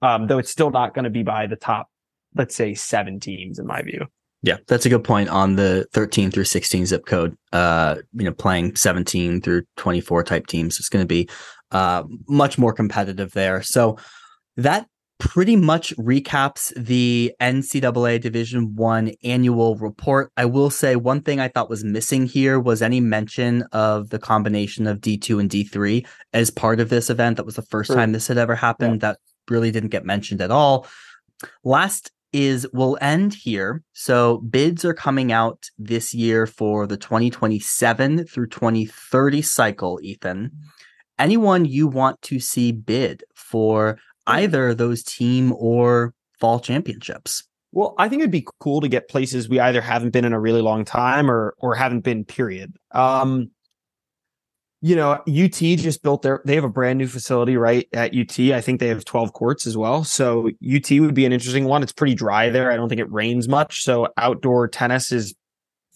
Um, 0.02 0.26
though 0.26 0.38
it's 0.38 0.50
still 0.50 0.70
not 0.70 0.94
going 0.94 1.04
to 1.04 1.10
be 1.10 1.22
by 1.22 1.46
the 1.46 1.56
top, 1.56 1.88
let's 2.34 2.54
say 2.54 2.74
seven 2.74 3.20
teams 3.20 3.58
in 3.58 3.66
my 3.66 3.82
view. 3.82 4.06
Yeah, 4.42 4.58
that's 4.66 4.84
a 4.84 4.90
good 4.90 5.04
point 5.04 5.30
on 5.30 5.56
the 5.56 5.86
13 5.94 6.30
through 6.30 6.44
16 6.44 6.84
zip 6.86 7.06
code. 7.06 7.36
Uh, 7.52 7.96
you 8.12 8.24
know, 8.24 8.32
playing 8.32 8.76
17 8.76 9.40
through 9.40 9.62
24 9.76 10.24
type 10.24 10.46
teams, 10.46 10.78
it's 10.78 10.88
going 10.90 11.02
to 11.02 11.06
be 11.08 11.28
uh 11.70 12.02
much 12.28 12.58
more 12.58 12.72
competitive 12.72 13.32
there. 13.32 13.62
So 13.62 13.96
that 14.56 14.86
pretty 15.18 15.56
much 15.56 15.94
recaps 15.96 16.72
the 16.76 17.32
NCAA 17.40 18.20
Division 18.20 18.74
One 18.74 19.12
annual 19.22 19.76
report. 19.76 20.30
I 20.36 20.44
will 20.44 20.70
say 20.70 20.96
one 20.96 21.20
thing 21.20 21.40
I 21.40 21.48
thought 21.48 21.70
was 21.70 21.84
missing 21.84 22.26
here 22.26 22.58
was 22.58 22.82
any 22.82 23.00
mention 23.00 23.62
of 23.72 24.10
the 24.10 24.18
combination 24.18 24.86
of 24.86 25.00
D2 25.00 25.40
and 25.40 25.50
D3 25.50 26.06
as 26.32 26.50
part 26.50 26.80
of 26.80 26.88
this 26.88 27.10
event. 27.10 27.36
That 27.36 27.46
was 27.46 27.56
the 27.56 27.62
first 27.62 27.88
Sure. 27.88 27.96
time 27.96 28.12
this 28.12 28.28
had 28.28 28.38
ever 28.38 28.54
happened. 28.54 29.00
That 29.00 29.18
really 29.48 29.70
didn't 29.70 29.90
get 29.90 30.04
mentioned 30.04 30.40
at 30.40 30.50
all. 30.50 30.86
Last 31.62 32.10
is 32.32 32.66
we'll 32.72 32.98
end 33.00 33.32
here. 33.32 33.82
So 33.92 34.38
bids 34.38 34.84
are 34.84 34.94
coming 34.94 35.30
out 35.30 35.70
this 35.78 36.12
year 36.12 36.46
for 36.46 36.86
the 36.86 36.96
2027 36.96 38.26
through 38.26 38.48
2030 38.48 39.40
cycle, 39.40 40.00
Ethan. 40.02 40.50
Anyone 41.16 41.64
you 41.64 41.86
want 41.86 42.20
to 42.22 42.40
see 42.40 42.72
bid 42.72 43.22
for 43.36 43.98
either 44.26 44.74
those 44.74 45.02
team 45.02 45.52
or 45.56 46.14
fall 46.38 46.60
championships? 46.60 47.44
Well, 47.72 47.94
I 47.98 48.08
think 48.08 48.20
it'd 48.20 48.30
be 48.30 48.46
cool 48.60 48.80
to 48.80 48.88
get 48.88 49.08
places 49.08 49.48
we 49.48 49.58
either 49.58 49.80
haven't 49.80 50.10
been 50.10 50.24
in 50.24 50.32
a 50.32 50.40
really 50.40 50.62
long 50.62 50.84
time 50.84 51.30
or 51.30 51.54
or 51.58 51.74
haven't 51.74 52.00
been 52.00 52.24
period. 52.24 52.76
Um 52.92 53.50
you 54.80 54.94
know, 54.94 55.12
UT 55.26 55.54
just 55.54 56.02
built 56.02 56.20
their 56.20 56.42
they 56.44 56.54
have 56.56 56.64
a 56.64 56.68
brand 56.68 56.98
new 56.98 57.08
facility 57.08 57.56
right 57.56 57.88
at 57.94 58.14
UT. 58.14 58.38
I 58.38 58.60
think 58.60 58.80
they 58.80 58.88
have 58.88 59.02
12 59.06 59.32
courts 59.32 59.66
as 59.66 59.78
well. 59.78 60.04
So 60.04 60.48
UT 60.48 60.90
would 60.90 61.14
be 61.14 61.24
an 61.24 61.32
interesting 61.32 61.64
one. 61.64 61.82
It's 61.82 61.90
pretty 61.90 62.14
dry 62.14 62.50
there. 62.50 62.70
I 62.70 62.76
don't 62.76 62.90
think 62.90 63.00
it 63.00 63.10
rains 63.10 63.48
much, 63.48 63.82
so 63.82 64.08
outdoor 64.18 64.68
tennis 64.68 65.10
is 65.10 65.34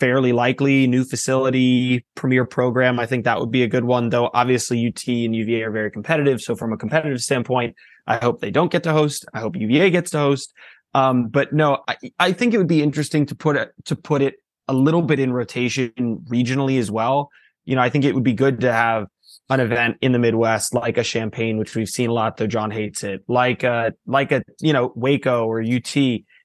fairly 0.00 0.32
likely. 0.32 0.86
New 0.86 1.04
facility, 1.04 2.06
premier 2.14 2.46
program. 2.46 2.98
I 2.98 3.04
think 3.04 3.24
that 3.24 3.40
would 3.40 3.50
be 3.50 3.62
a 3.62 3.68
good 3.68 3.84
one 3.84 4.08
though. 4.08 4.30
Obviously 4.32 4.86
UT 4.86 5.06
and 5.06 5.36
UVA 5.36 5.64
are 5.64 5.70
very 5.70 5.90
competitive, 5.90 6.40
so 6.40 6.56
from 6.56 6.72
a 6.72 6.78
competitive 6.78 7.20
standpoint, 7.20 7.76
I 8.08 8.16
hope 8.16 8.40
they 8.40 8.50
don't 8.50 8.72
get 8.72 8.82
to 8.84 8.92
host. 8.92 9.26
I 9.34 9.40
hope 9.40 9.54
UVA 9.54 9.90
gets 9.90 10.10
to 10.12 10.18
host. 10.18 10.54
Um, 10.94 11.28
but 11.28 11.52
no, 11.52 11.82
I, 11.86 11.96
I 12.18 12.32
think 12.32 12.54
it 12.54 12.58
would 12.58 12.66
be 12.66 12.82
interesting 12.82 13.26
to 13.26 13.34
put 13.34 13.56
it 13.56 13.72
to 13.84 13.94
put 13.94 14.22
it 14.22 14.36
a 14.66 14.72
little 14.72 15.02
bit 15.02 15.20
in 15.20 15.32
rotation 15.32 15.92
regionally 16.28 16.78
as 16.78 16.90
well. 16.90 17.30
You 17.66 17.76
know, 17.76 17.82
I 17.82 17.90
think 17.90 18.04
it 18.04 18.14
would 18.14 18.24
be 18.24 18.32
good 18.32 18.62
to 18.62 18.72
have 18.72 19.06
an 19.50 19.60
event 19.60 19.98
in 20.00 20.12
the 20.12 20.18
Midwest 20.18 20.74
like 20.74 20.96
a 20.96 21.04
Champaign, 21.04 21.58
which 21.58 21.76
we've 21.76 21.88
seen 21.88 22.08
a 22.08 22.12
lot, 22.12 22.38
though 22.38 22.46
John 22.46 22.70
hates 22.70 23.04
it, 23.04 23.22
like 23.28 23.62
a 23.62 23.92
like 24.06 24.32
a 24.32 24.42
you 24.60 24.72
know 24.72 24.92
Waco 24.96 25.46
or 25.46 25.62
UT. 25.62 25.96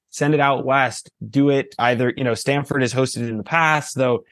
Send 0.09 0.35
it 0.35 0.39
out 0.39 0.63
west. 0.63 1.09
Do 1.27 1.49
it 1.49 1.73
either 1.79 2.13
you 2.15 2.25
know 2.25 2.33
Stanford 2.33 2.81
has 2.81 2.93
hosted 2.93 3.23
it 3.23 3.29
in 3.29 3.37
the 3.37 3.43
past, 3.43 3.95
though. 3.95 4.25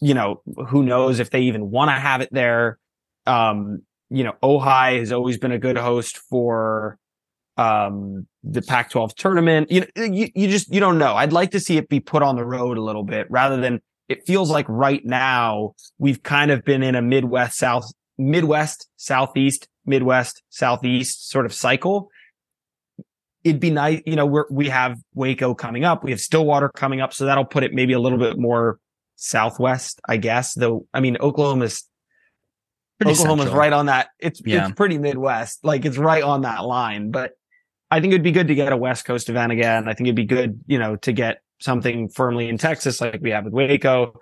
You 0.00 0.14
know 0.14 0.42
who 0.68 0.84
knows 0.84 1.18
if 1.18 1.30
they 1.30 1.40
even 1.42 1.70
want 1.70 1.90
to 1.90 1.94
have 1.94 2.20
it 2.20 2.28
there. 2.30 2.78
Um, 3.26 3.82
you 4.10 4.24
know, 4.24 4.34
Ojai 4.42 4.98
has 4.98 5.12
always 5.12 5.38
been 5.38 5.52
a 5.52 5.58
good 5.58 5.76
host 5.76 6.18
for 6.18 6.98
um, 7.56 8.26
the 8.42 8.62
Pac-12 8.62 9.14
tournament. 9.14 9.70
You, 9.70 9.86
you 9.96 10.28
you 10.34 10.48
just 10.48 10.72
you 10.72 10.80
don't 10.80 10.98
know. 10.98 11.14
I'd 11.14 11.32
like 11.32 11.50
to 11.50 11.60
see 11.60 11.76
it 11.76 11.88
be 11.88 12.00
put 12.00 12.22
on 12.22 12.36
the 12.36 12.44
road 12.44 12.78
a 12.78 12.82
little 12.82 13.02
bit 13.02 13.26
rather 13.30 13.56
than 13.56 13.80
it 14.08 14.26
feels 14.26 14.50
like 14.50 14.66
right 14.68 15.04
now 15.04 15.74
we've 15.98 16.22
kind 16.22 16.50
of 16.50 16.64
been 16.64 16.82
in 16.82 16.94
a 16.94 17.02
Midwest 17.02 17.58
South 17.58 17.92
Midwest 18.16 18.88
Southeast 18.96 19.68
Midwest 19.84 20.42
Southeast 20.50 21.28
sort 21.28 21.46
of 21.46 21.52
cycle. 21.52 22.10
It'd 23.44 23.60
be 23.60 23.70
nice, 23.70 24.02
you 24.04 24.16
know, 24.16 24.26
we're, 24.26 24.46
we 24.50 24.68
have 24.68 24.98
Waco 25.14 25.54
coming 25.54 25.84
up. 25.84 26.02
We 26.02 26.10
have 26.10 26.20
Stillwater 26.20 26.68
coming 26.68 27.00
up. 27.00 27.14
So 27.14 27.24
that'll 27.24 27.44
put 27.44 27.62
it 27.62 27.72
maybe 27.72 27.92
a 27.92 28.00
little 28.00 28.18
bit 28.18 28.36
more 28.36 28.78
Southwest, 29.16 30.00
I 30.06 30.16
guess. 30.16 30.54
Though, 30.54 30.86
I 30.92 31.00
mean, 31.00 31.16
Oklahoma's 31.20 31.88
Pretty 32.98 33.12
Oklahoma's 33.12 33.44
central. 33.44 33.60
right 33.60 33.72
on 33.72 33.86
that. 33.86 34.08
It's 34.18 34.42
yeah. 34.44 34.66
it's 34.66 34.74
pretty 34.74 34.98
Midwest, 34.98 35.64
like 35.64 35.84
it's 35.84 35.98
right 35.98 36.22
on 36.22 36.42
that 36.42 36.64
line. 36.64 37.10
But 37.10 37.32
I 37.90 38.00
think 38.00 38.12
it'd 38.12 38.24
be 38.24 38.32
good 38.32 38.48
to 38.48 38.54
get 38.54 38.72
a 38.72 38.76
West 38.76 39.04
Coast 39.04 39.28
event 39.28 39.52
again. 39.52 39.88
I 39.88 39.94
think 39.94 40.08
it'd 40.08 40.16
be 40.16 40.24
good, 40.24 40.60
you 40.66 40.78
know, 40.78 40.96
to 40.96 41.12
get 41.12 41.40
something 41.60 42.08
firmly 42.08 42.48
in 42.48 42.58
Texas 42.58 43.00
like 43.00 43.20
we 43.22 43.30
have 43.30 43.44
with 43.44 43.52
Waco, 43.52 44.18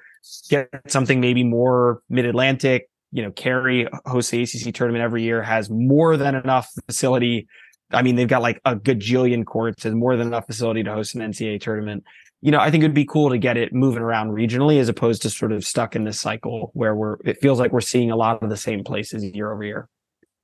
get 0.49 0.69
something 0.89 1.21
maybe 1.21 1.43
more 1.43 2.03
mid 2.09 2.27
Atlantic. 2.27 2.89
You 3.13 3.23
know, 3.23 3.31
Cary 3.31 3.89
hosts 4.05 4.31
the 4.31 4.43
ACC 4.43 4.75
tournament 4.75 5.03
every 5.03 5.23
year, 5.23 5.43
has 5.43 5.71
more 5.71 6.17
than 6.17 6.35
enough 6.35 6.71
facility. 6.87 7.49
I 7.91 8.03
mean, 8.03 8.17
they've 8.17 8.29
got 8.29 8.43
like 8.43 8.61
a 8.65 8.77
gajillion 8.77 9.47
courts 9.47 9.85
and 9.85 9.97
more 9.97 10.17
than 10.17 10.27
enough 10.27 10.47
facility 10.47 10.83
to 10.83 10.93
host 10.93 11.15
an 11.15 11.23
NCAA 11.23 11.61
tournament. 11.61 12.05
You 12.43 12.53
know, 12.53 12.61
I 12.61 12.71
think 12.71 12.85
it'd 12.85 12.95
be 12.95 13.07
cool 13.07 13.31
to 13.31 13.39
get 13.39 13.57
it 13.57 13.73
moving 13.73 14.03
around 14.03 14.31
regionally 14.31 14.79
as 14.79 14.89
opposed 14.89 15.23
to 15.23 15.31
sort 15.31 15.53
of 15.53 15.65
stuck 15.65 15.97
in 15.97 16.05
this 16.05 16.21
cycle 16.21 16.71
where 16.75 16.95
we're, 16.95 17.17
it 17.25 17.41
feels 17.41 17.59
like 17.59 17.73
we're 17.73 17.81
seeing 17.81 18.11
a 18.11 18.17
lot 18.17 18.43
of 18.43 18.51
the 18.51 18.57
same 18.57 18.85
places 18.85 19.25
year 19.25 19.53
over 19.53 19.65
year. 19.65 19.89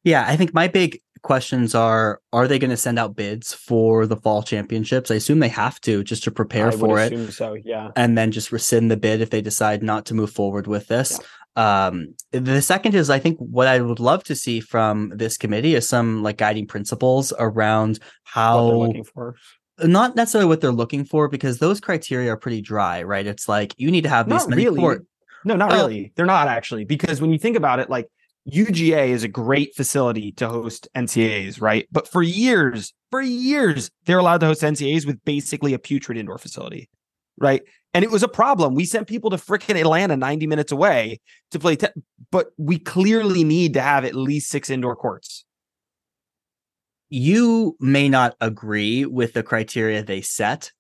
Yeah, 0.05 0.24
I 0.26 0.36
think 0.36 0.53
my 0.53 0.68
big 0.68 1.01
questions 1.22 1.74
are 1.74 2.20
are 2.32 2.49
they 2.49 2.59
going 2.59 2.70
to 2.70 2.76
send 2.76 2.99
out 2.99 3.14
bids 3.14 3.55
for 3.55 4.07
the 4.07 4.16
fall 4.16 4.43
championships? 4.43 5.11
I 5.11 5.14
assume 5.14 5.38
they 5.38 5.49
have 5.49 5.80
to 5.82 6.03
just 6.03 6.24
to 6.24 6.30
prepare 6.30 6.68
I 6.68 6.70
for 6.72 6.99
it. 6.99 7.32
So, 7.32 7.55
yeah. 7.55 7.90
And 7.95 8.18
then 8.18 8.32
just 8.32 8.53
rescind 8.53 8.90
the 8.90 8.97
bid 8.97 9.20
if 9.20 9.30
they 9.30 9.40
decide 9.40 9.82
not 9.82 10.07
to 10.07 10.14
move 10.14 10.30
forward 10.30 10.66
with 10.66 10.88
this. 10.88 11.20
Yeah. 11.20 11.26
Um, 11.86 12.14
the 12.30 12.62
second 12.62 12.95
is 12.95 13.11
I 13.11 13.18
think 13.18 13.38
what 13.38 13.68
I 13.68 13.80
would 13.80 14.01
love 14.01 14.24
to 14.24 14.34
see 14.34 14.61
from 14.61 15.12
this 15.14 15.36
committee 15.36 15.74
is 15.74 15.88
some 15.88 16.22
like 16.22 16.38
guiding 16.38 16.66
principles 16.66 17.32
around 17.38 17.99
how 18.24 18.70
looking 18.70 19.05
for 19.05 19.36
not 19.78 20.16
necessarily 20.16 20.48
what 20.48 20.60
they're 20.60 20.72
looking 20.72 21.04
for 21.04 21.28
because 21.28 21.58
those 21.58 21.80
criteria 21.80 22.32
are 22.32 22.36
pretty 22.36 22.60
dry, 22.60 23.02
right? 23.02 23.26
It's 23.26 23.48
like 23.48 23.74
you 23.76 23.90
need 23.90 24.02
to 24.02 24.10
have 24.10 24.28
these 24.28 24.46
many 24.48 24.64
really. 24.64 24.80
court. 24.80 25.06
No, 25.44 25.56
not 25.56 25.72
uh, 25.72 25.76
really. 25.76 26.12
They're 26.14 26.26
not 26.26 26.48
actually 26.48 26.84
because 26.84 27.20
when 27.20 27.32
you 27.32 27.38
think 27.38 27.56
about 27.56 27.80
it, 27.80 27.90
like 27.90 28.08
UGA 28.50 29.08
is 29.08 29.22
a 29.22 29.28
great 29.28 29.74
facility 29.74 30.32
to 30.32 30.48
host 30.48 30.88
NCAAs, 30.96 31.60
right? 31.60 31.86
But 31.92 32.08
for 32.08 32.22
years, 32.22 32.92
for 33.10 33.20
years, 33.20 33.90
they're 34.04 34.18
allowed 34.18 34.40
to 34.40 34.46
host 34.46 34.62
NCAAs 34.62 35.06
with 35.06 35.24
basically 35.24 35.74
a 35.74 35.78
putrid 35.78 36.18
indoor 36.18 36.38
facility, 36.38 36.88
right? 37.38 37.62
And 37.94 38.04
it 38.04 38.10
was 38.10 38.22
a 38.22 38.28
problem. 38.28 38.74
We 38.74 38.84
sent 38.84 39.06
people 39.06 39.30
to 39.30 39.36
freaking 39.36 39.78
Atlanta 39.78 40.16
90 40.16 40.46
minutes 40.46 40.72
away 40.72 41.20
to 41.50 41.58
play, 41.58 41.76
te- 41.76 41.88
but 42.30 42.48
we 42.56 42.78
clearly 42.78 43.44
need 43.44 43.74
to 43.74 43.82
have 43.82 44.04
at 44.04 44.14
least 44.14 44.50
six 44.50 44.70
indoor 44.70 44.96
courts. 44.96 45.44
You 47.14 47.76
may 47.78 48.08
not 48.08 48.36
agree 48.40 49.04
with 49.04 49.34
the 49.34 49.42
criteria 49.42 50.02
they 50.02 50.22
set, 50.22 50.72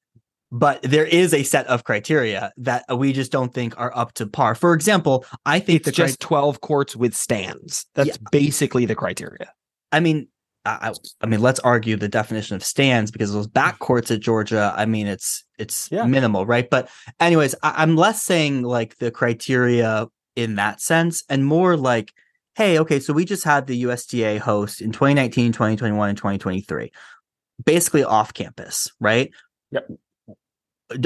but 0.50 0.80
there 0.80 1.04
is 1.04 1.34
a 1.34 1.42
set 1.42 1.66
of 1.66 1.84
criteria 1.84 2.52
that 2.56 2.84
we 2.96 3.12
just 3.12 3.30
don't 3.30 3.52
think 3.52 3.78
are 3.78 3.94
up 3.94 4.14
to 4.14 4.26
par. 4.26 4.54
For 4.54 4.72
example, 4.72 5.26
I 5.44 5.58
think 5.60 5.86
it's 5.86 5.94
just 5.94 6.20
cri- 6.20 6.28
12 6.28 6.62
courts 6.62 6.96
with 6.96 7.14
stands. 7.14 7.84
That's 7.94 8.08
yeah. 8.08 8.16
basically 8.30 8.86
the 8.86 8.94
criteria. 8.94 9.52
I 9.92 10.00
mean, 10.00 10.28
I, 10.64 10.94
I, 11.20 11.26
mean, 11.26 11.42
let's 11.42 11.60
argue 11.60 11.96
the 11.96 12.08
definition 12.08 12.56
of 12.56 12.64
stands 12.64 13.10
because 13.10 13.34
those 13.34 13.46
back 13.46 13.78
courts 13.80 14.10
at 14.10 14.20
Georgia. 14.20 14.72
I 14.74 14.86
mean, 14.86 15.08
it's 15.08 15.44
it's 15.58 15.90
yeah. 15.92 16.06
minimal, 16.06 16.46
right? 16.46 16.68
But 16.70 16.88
anyways, 17.20 17.54
I, 17.62 17.74
I'm 17.76 17.94
less 17.94 18.22
saying 18.22 18.62
like 18.62 18.96
the 18.96 19.10
criteria 19.10 20.06
in 20.34 20.54
that 20.54 20.80
sense, 20.80 21.24
and 21.28 21.44
more 21.44 21.76
like, 21.76 22.14
hey, 22.54 22.78
okay, 22.78 23.00
so 23.00 23.12
we 23.12 23.24
just 23.24 23.44
had 23.44 23.66
the 23.66 23.76
USTA 23.86 24.38
host 24.38 24.80
in 24.80 24.92
2019, 24.92 25.52
2021, 25.52 26.08
and 26.08 26.18
2023, 26.18 26.92
basically 27.64 28.04
off 28.04 28.34
campus, 28.34 28.90
right? 29.00 29.30
Yep 29.70 29.88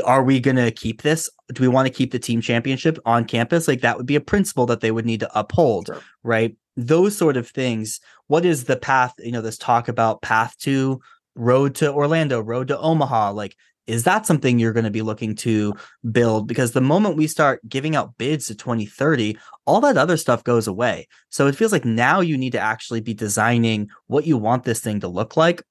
are 0.05 0.22
we 0.22 0.40
going 0.40 0.57
to 0.57 0.70
keep 0.70 1.03
this? 1.03 1.30
Do 1.53 1.62
we 1.62 1.68
want 1.68 1.86
to 1.86 1.92
keep 1.92 2.12
the 2.12 2.18
team 2.18 2.40
championship 2.40 2.99
on 3.05 3.24
campus? 3.24 3.68
Like 3.68 3.80
that 3.80 3.97
would 3.97 4.07
be 4.07 4.16
a 4.16 4.20
principle 4.20 4.66
that 4.66 4.80
they 4.80 4.90
would 4.90 5.07
need 5.07 5.20
to 5.20 5.38
uphold, 5.38 5.86
sure. 5.86 6.01
right? 6.22 6.57
Those 6.76 7.16
sort 7.16 7.36
of 7.36 7.49
things. 7.49 8.01
What 8.26 8.44
is 8.44 8.64
the 8.64 8.76
path? 8.76 9.14
You 9.18 9.32
know, 9.32 9.40
this 9.40 9.59
talk 9.59 9.88
about 9.88 10.22
path 10.22 10.57
to 10.61 11.01
road 11.34 11.74
to 11.76 11.92
Orlando, 11.92 12.40
road 12.40 12.68
to 12.68 12.78
Omaha. 12.78 13.32
Like, 13.32 13.57
is 13.87 14.05
that 14.05 14.26
something 14.26 14.59
you're 14.59 14.72
going 14.72 14.84
to 14.84 14.91
be 14.91 15.03
looking 15.03 15.34
to 15.37 15.74
build? 16.11 16.49
Because 16.49 16.72
the 16.72 16.80
moment 16.80 17.16
we 17.16 17.26
start 17.26 17.61
giving 17.68 17.95
out 17.95 18.16
bids 18.18 18.47
to 18.49 18.55
2030, 18.55 19.39
all 19.64 19.80
that 19.80 19.97
other 19.97 20.16
stuff 20.16 20.43
goes 20.45 20.66
away. 20.66 21.07
So 21.30 21.47
it 21.47 21.57
feels 21.57 21.72
like 21.72 21.84
now 21.84 22.20
you 22.20 22.37
need 22.37 22.53
to 22.53 22.61
actually 22.61 23.01
be 23.01 23.14
designing 23.14 23.89
what 24.07 24.26
you 24.26 24.37
want 24.37 24.64
this 24.64 24.80
thing 24.80 25.01
to 25.01 25.09
look 25.09 25.37
like 25.37 25.62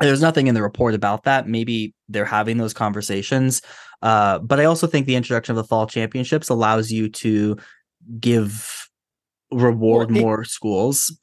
there's 0.00 0.20
nothing 0.20 0.46
in 0.46 0.54
the 0.54 0.62
report 0.62 0.94
about 0.94 1.24
that. 1.24 1.48
Maybe 1.48 1.94
they're 2.08 2.24
having 2.24 2.58
those 2.58 2.74
conversations. 2.74 3.62
Uh, 4.02 4.38
but 4.40 4.60
I 4.60 4.64
also 4.64 4.86
think 4.86 5.06
the 5.06 5.16
introduction 5.16 5.52
of 5.52 5.56
the 5.56 5.68
fall 5.68 5.86
championships 5.86 6.48
allows 6.48 6.90
you 6.90 7.08
to 7.08 7.56
give 8.20 8.88
reward 9.50 10.10
well, 10.10 10.18
it, 10.18 10.22
more 10.22 10.44
schools. 10.44 11.18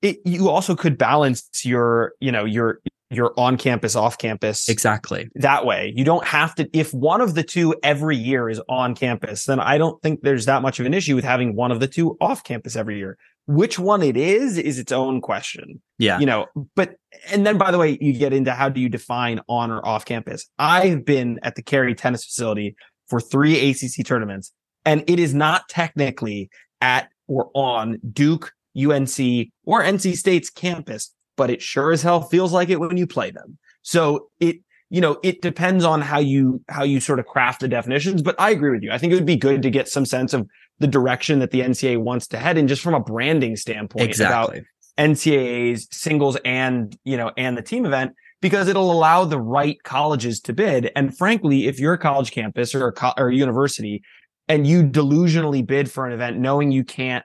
It, 0.00 0.18
you 0.24 0.48
also 0.48 0.74
could 0.74 0.96
balance 0.96 1.48
your, 1.64 2.14
you 2.20 2.32
know, 2.32 2.44
your 2.44 2.80
your 3.10 3.32
on 3.38 3.56
campus, 3.56 3.96
off 3.96 4.18
campus. 4.18 4.68
Exactly. 4.68 5.28
That 5.36 5.64
way. 5.64 5.92
You 5.96 6.04
don't 6.04 6.26
have 6.26 6.54
to, 6.56 6.68
if 6.72 6.92
one 6.92 7.20
of 7.20 7.34
the 7.34 7.42
two 7.42 7.74
every 7.82 8.16
year 8.16 8.48
is 8.48 8.60
on 8.68 8.94
campus, 8.94 9.44
then 9.44 9.60
I 9.60 9.78
don't 9.78 10.00
think 10.02 10.20
there's 10.22 10.44
that 10.46 10.62
much 10.62 10.78
of 10.78 10.86
an 10.86 10.94
issue 10.94 11.14
with 11.14 11.24
having 11.24 11.56
one 11.56 11.70
of 11.70 11.80
the 11.80 11.86
two 11.86 12.16
off 12.20 12.44
campus 12.44 12.76
every 12.76 12.98
year. 12.98 13.16
Which 13.46 13.78
one 13.78 14.02
it 14.02 14.18
is, 14.18 14.58
is 14.58 14.78
its 14.78 14.92
own 14.92 15.22
question. 15.22 15.80
Yeah. 15.98 16.18
You 16.18 16.26
know, 16.26 16.46
but, 16.76 16.96
and 17.30 17.46
then 17.46 17.56
by 17.56 17.70
the 17.70 17.78
way, 17.78 17.96
you 17.98 18.12
get 18.12 18.34
into 18.34 18.52
how 18.52 18.68
do 18.68 18.80
you 18.80 18.90
define 18.90 19.40
on 19.48 19.70
or 19.70 19.84
off 19.86 20.04
campus? 20.04 20.46
I've 20.58 21.06
been 21.06 21.40
at 21.42 21.54
the 21.54 21.62
Cary 21.62 21.94
tennis 21.94 22.26
facility 22.26 22.76
for 23.08 23.20
three 23.20 23.70
ACC 23.70 24.04
tournaments, 24.04 24.52
and 24.84 25.02
it 25.06 25.18
is 25.18 25.32
not 25.32 25.66
technically 25.70 26.50
at 26.82 27.08
or 27.26 27.50
on 27.54 27.98
Duke, 28.12 28.52
UNC, 28.76 29.48
or 29.64 29.82
NC 29.82 30.14
State's 30.14 30.50
campus, 30.50 31.14
but 31.38 31.48
it 31.48 31.62
sure 31.62 31.92
as 31.92 32.02
hell 32.02 32.20
feels 32.20 32.52
like 32.52 32.68
it 32.68 32.78
when 32.78 32.98
you 32.98 33.06
play 33.06 33.30
them. 33.30 33.56
So 33.80 34.28
it, 34.40 34.56
you 34.90 35.00
know, 35.00 35.18
it 35.22 35.40
depends 35.40 35.84
on 35.84 36.02
how 36.02 36.18
you, 36.18 36.62
how 36.68 36.82
you 36.82 37.00
sort 37.00 37.20
of 37.20 37.26
craft 37.26 37.60
the 37.60 37.68
definitions. 37.68 38.20
But 38.20 38.34
I 38.38 38.50
agree 38.50 38.70
with 38.70 38.82
you. 38.82 38.90
I 38.90 38.98
think 38.98 39.12
it 39.12 39.16
would 39.16 39.24
be 39.24 39.36
good 39.36 39.62
to 39.62 39.70
get 39.70 39.88
some 39.88 40.04
sense 40.04 40.34
of 40.34 40.46
the 40.80 40.86
direction 40.86 41.38
that 41.38 41.50
the 41.52 41.60
NCAA 41.60 41.98
wants 41.98 42.26
to 42.28 42.38
head 42.38 42.58
in 42.58 42.68
just 42.68 42.82
from 42.82 42.94
a 42.94 43.00
branding 43.00 43.56
standpoint 43.56 44.08
exactly. 44.08 44.58
about 44.58 44.66
NCAA's 44.98 45.88
singles 45.90 46.36
and, 46.44 46.98
you 47.04 47.16
know, 47.16 47.30
and 47.36 47.56
the 47.56 47.62
team 47.62 47.86
event. 47.86 48.12
because 48.40 48.68
it'll 48.68 48.92
allow 48.92 49.24
the 49.24 49.40
right 49.40 49.82
colleges 49.82 50.40
to 50.40 50.52
bid. 50.52 50.90
And 50.94 51.16
frankly, 51.16 51.66
if 51.66 51.80
you're 51.80 51.94
a 51.94 51.98
college 51.98 52.30
campus 52.30 52.74
or 52.74 52.88
a, 52.88 52.92
co- 52.92 53.14
or 53.16 53.28
a 53.28 53.34
university 53.34 54.02
and 54.48 54.66
you 54.66 54.82
delusionally 54.82 55.66
bid 55.66 55.90
for 55.90 56.06
an 56.06 56.12
event 56.12 56.38
knowing 56.38 56.70
you 56.70 56.84
can't 56.84 57.24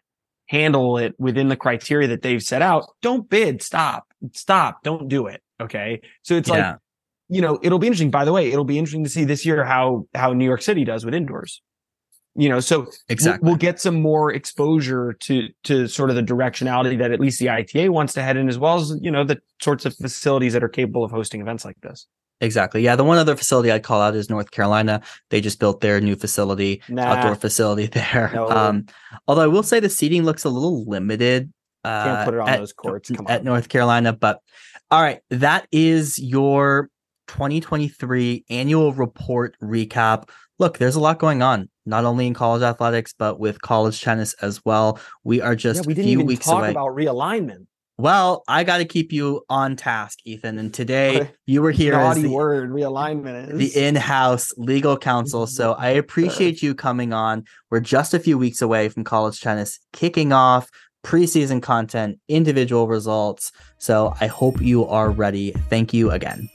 handle 0.53 0.99
it 0.99 1.15
within 1.17 1.47
the 1.47 1.55
criteria 1.55 2.07
that 2.07 2.21
they've 2.21 2.41
set 2.41 2.61
out, 2.61 2.85
don't 3.01 3.27
bid. 3.27 3.61
Stop. 3.63 4.05
Stop. 4.33 4.83
Don't 4.83 5.09
do 5.09 5.25
it. 5.25 5.41
Okay. 5.59 5.99
So 6.21 6.35
it's 6.35 6.47
yeah. 6.47 6.71
like, 6.71 6.77
you 7.27 7.41
know, 7.41 7.59
it'll 7.63 7.79
be 7.79 7.87
interesting. 7.87 8.11
By 8.11 8.23
the 8.23 8.31
way, 8.31 8.51
it'll 8.51 8.63
be 8.63 8.77
interesting 8.77 9.03
to 9.03 9.09
see 9.09 9.25
this 9.25 9.45
year 9.45 9.65
how 9.65 10.07
how 10.13 10.31
New 10.31 10.45
York 10.45 10.61
City 10.61 10.85
does 10.85 11.03
with 11.03 11.15
indoors. 11.15 11.61
You 12.35 12.49
know, 12.49 12.59
so 12.59 12.87
exactly 13.09 13.43
we'll, 13.43 13.53
we'll 13.53 13.57
get 13.57 13.79
some 13.79 14.01
more 14.01 14.31
exposure 14.31 15.13
to 15.21 15.49
to 15.63 15.87
sort 15.87 16.09
of 16.09 16.15
the 16.15 16.23
directionality 16.23 16.97
that 16.99 17.11
at 17.11 17.19
least 17.19 17.39
the 17.39 17.49
ITA 17.49 17.89
wants 17.89 18.13
to 18.13 18.23
head 18.23 18.37
in, 18.37 18.49
as 18.49 18.57
well 18.57 18.75
as 18.79 18.95
you 19.01 19.11
know 19.11 19.23
the 19.23 19.39
sorts 19.61 19.85
of 19.85 19.95
facilities 19.95 20.53
that 20.53 20.63
are 20.63 20.69
capable 20.69 21.03
of 21.03 21.11
hosting 21.11 21.41
events 21.41 21.65
like 21.65 21.79
this. 21.81 22.07
Exactly. 22.41 22.81
Yeah. 22.81 22.95
The 22.95 23.03
one 23.03 23.17
other 23.17 23.35
facility 23.35 23.71
I'd 23.71 23.83
call 23.83 24.01
out 24.01 24.15
is 24.15 24.29
North 24.29 24.51
Carolina. 24.51 25.01
They 25.29 25.39
just 25.39 25.59
built 25.59 25.81
their 25.81 26.01
new 26.01 26.15
facility, 26.15 26.81
nah. 26.89 27.03
outdoor 27.03 27.35
facility 27.35 27.85
there. 27.93 28.31
No. 28.33 28.49
Um, 28.49 28.85
although 29.27 29.43
I 29.43 29.47
will 29.47 29.63
say 29.63 29.79
the 29.79 29.89
seating 29.89 30.23
looks 30.23 30.43
a 30.43 30.49
little 30.49 30.85
limited. 30.85 31.51
Uh, 31.83 32.03
Can't 32.03 32.25
put 32.25 32.33
it 32.33 32.39
on 32.39 32.49
at, 32.49 32.59
those 32.59 32.73
courts. 32.73 33.11
Come 33.11 33.27
at 33.29 33.39
on. 33.39 33.45
North 33.45 33.69
Carolina. 33.69 34.13
But 34.13 34.39
all 34.91 35.01
right, 35.01 35.21
that 35.29 35.67
is 35.71 36.19
your 36.19 36.89
2023 37.27 38.45
annual 38.49 38.93
report 38.93 39.55
recap. 39.61 40.29
Look, 40.59 40.77
there's 40.77 40.95
a 40.95 40.99
lot 40.99 41.19
going 41.19 41.41
on, 41.41 41.69
not 41.85 42.05
only 42.05 42.27
in 42.27 42.33
college 42.33 42.61
athletics, 42.61 43.13
but 43.17 43.39
with 43.39 43.61
college 43.61 44.01
tennis 44.01 44.33
as 44.35 44.63
well. 44.63 44.99
We 45.23 45.41
are 45.41 45.55
just 45.55 45.81
yeah, 45.81 45.87
we 45.87 45.93
didn't 45.93 46.11
even 46.11 46.37
talk 46.37 46.59
away. 46.59 46.71
about 46.71 46.91
realignment. 46.91 47.65
Well, 47.97 48.43
I 48.47 48.63
got 48.63 48.77
to 48.77 48.85
keep 48.85 49.13
you 49.13 49.43
on 49.49 49.75
task, 49.75 50.19
Ethan. 50.25 50.57
And 50.57 50.73
today 50.73 51.29
you 51.45 51.61
were 51.61 51.71
here 51.71 51.93
as 51.93 52.21
the 52.21 52.29
word 52.29 52.71
realignment 52.71 53.51
is. 53.53 53.73
the 53.73 53.85
in-house 53.85 54.51
legal 54.57 54.97
counsel. 54.97 55.45
So 55.45 55.73
I 55.77 55.89
appreciate 55.89 56.63
you 56.63 56.73
coming 56.73 57.13
on. 57.13 57.45
We're 57.69 57.81
just 57.81 58.13
a 58.13 58.19
few 58.19 58.37
weeks 58.37 58.61
away 58.61 58.89
from 58.89 59.03
college 59.03 59.41
tennis 59.41 59.79
kicking 59.91 60.33
off 60.33 60.69
preseason 61.05 61.61
content, 61.61 62.19
individual 62.27 62.87
results. 62.87 63.51
So 63.77 64.15
I 64.19 64.27
hope 64.27 64.61
you 64.61 64.87
are 64.87 65.11
ready. 65.11 65.51
Thank 65.51 65.93
you 65.93 66.11
again. 66.11 66.49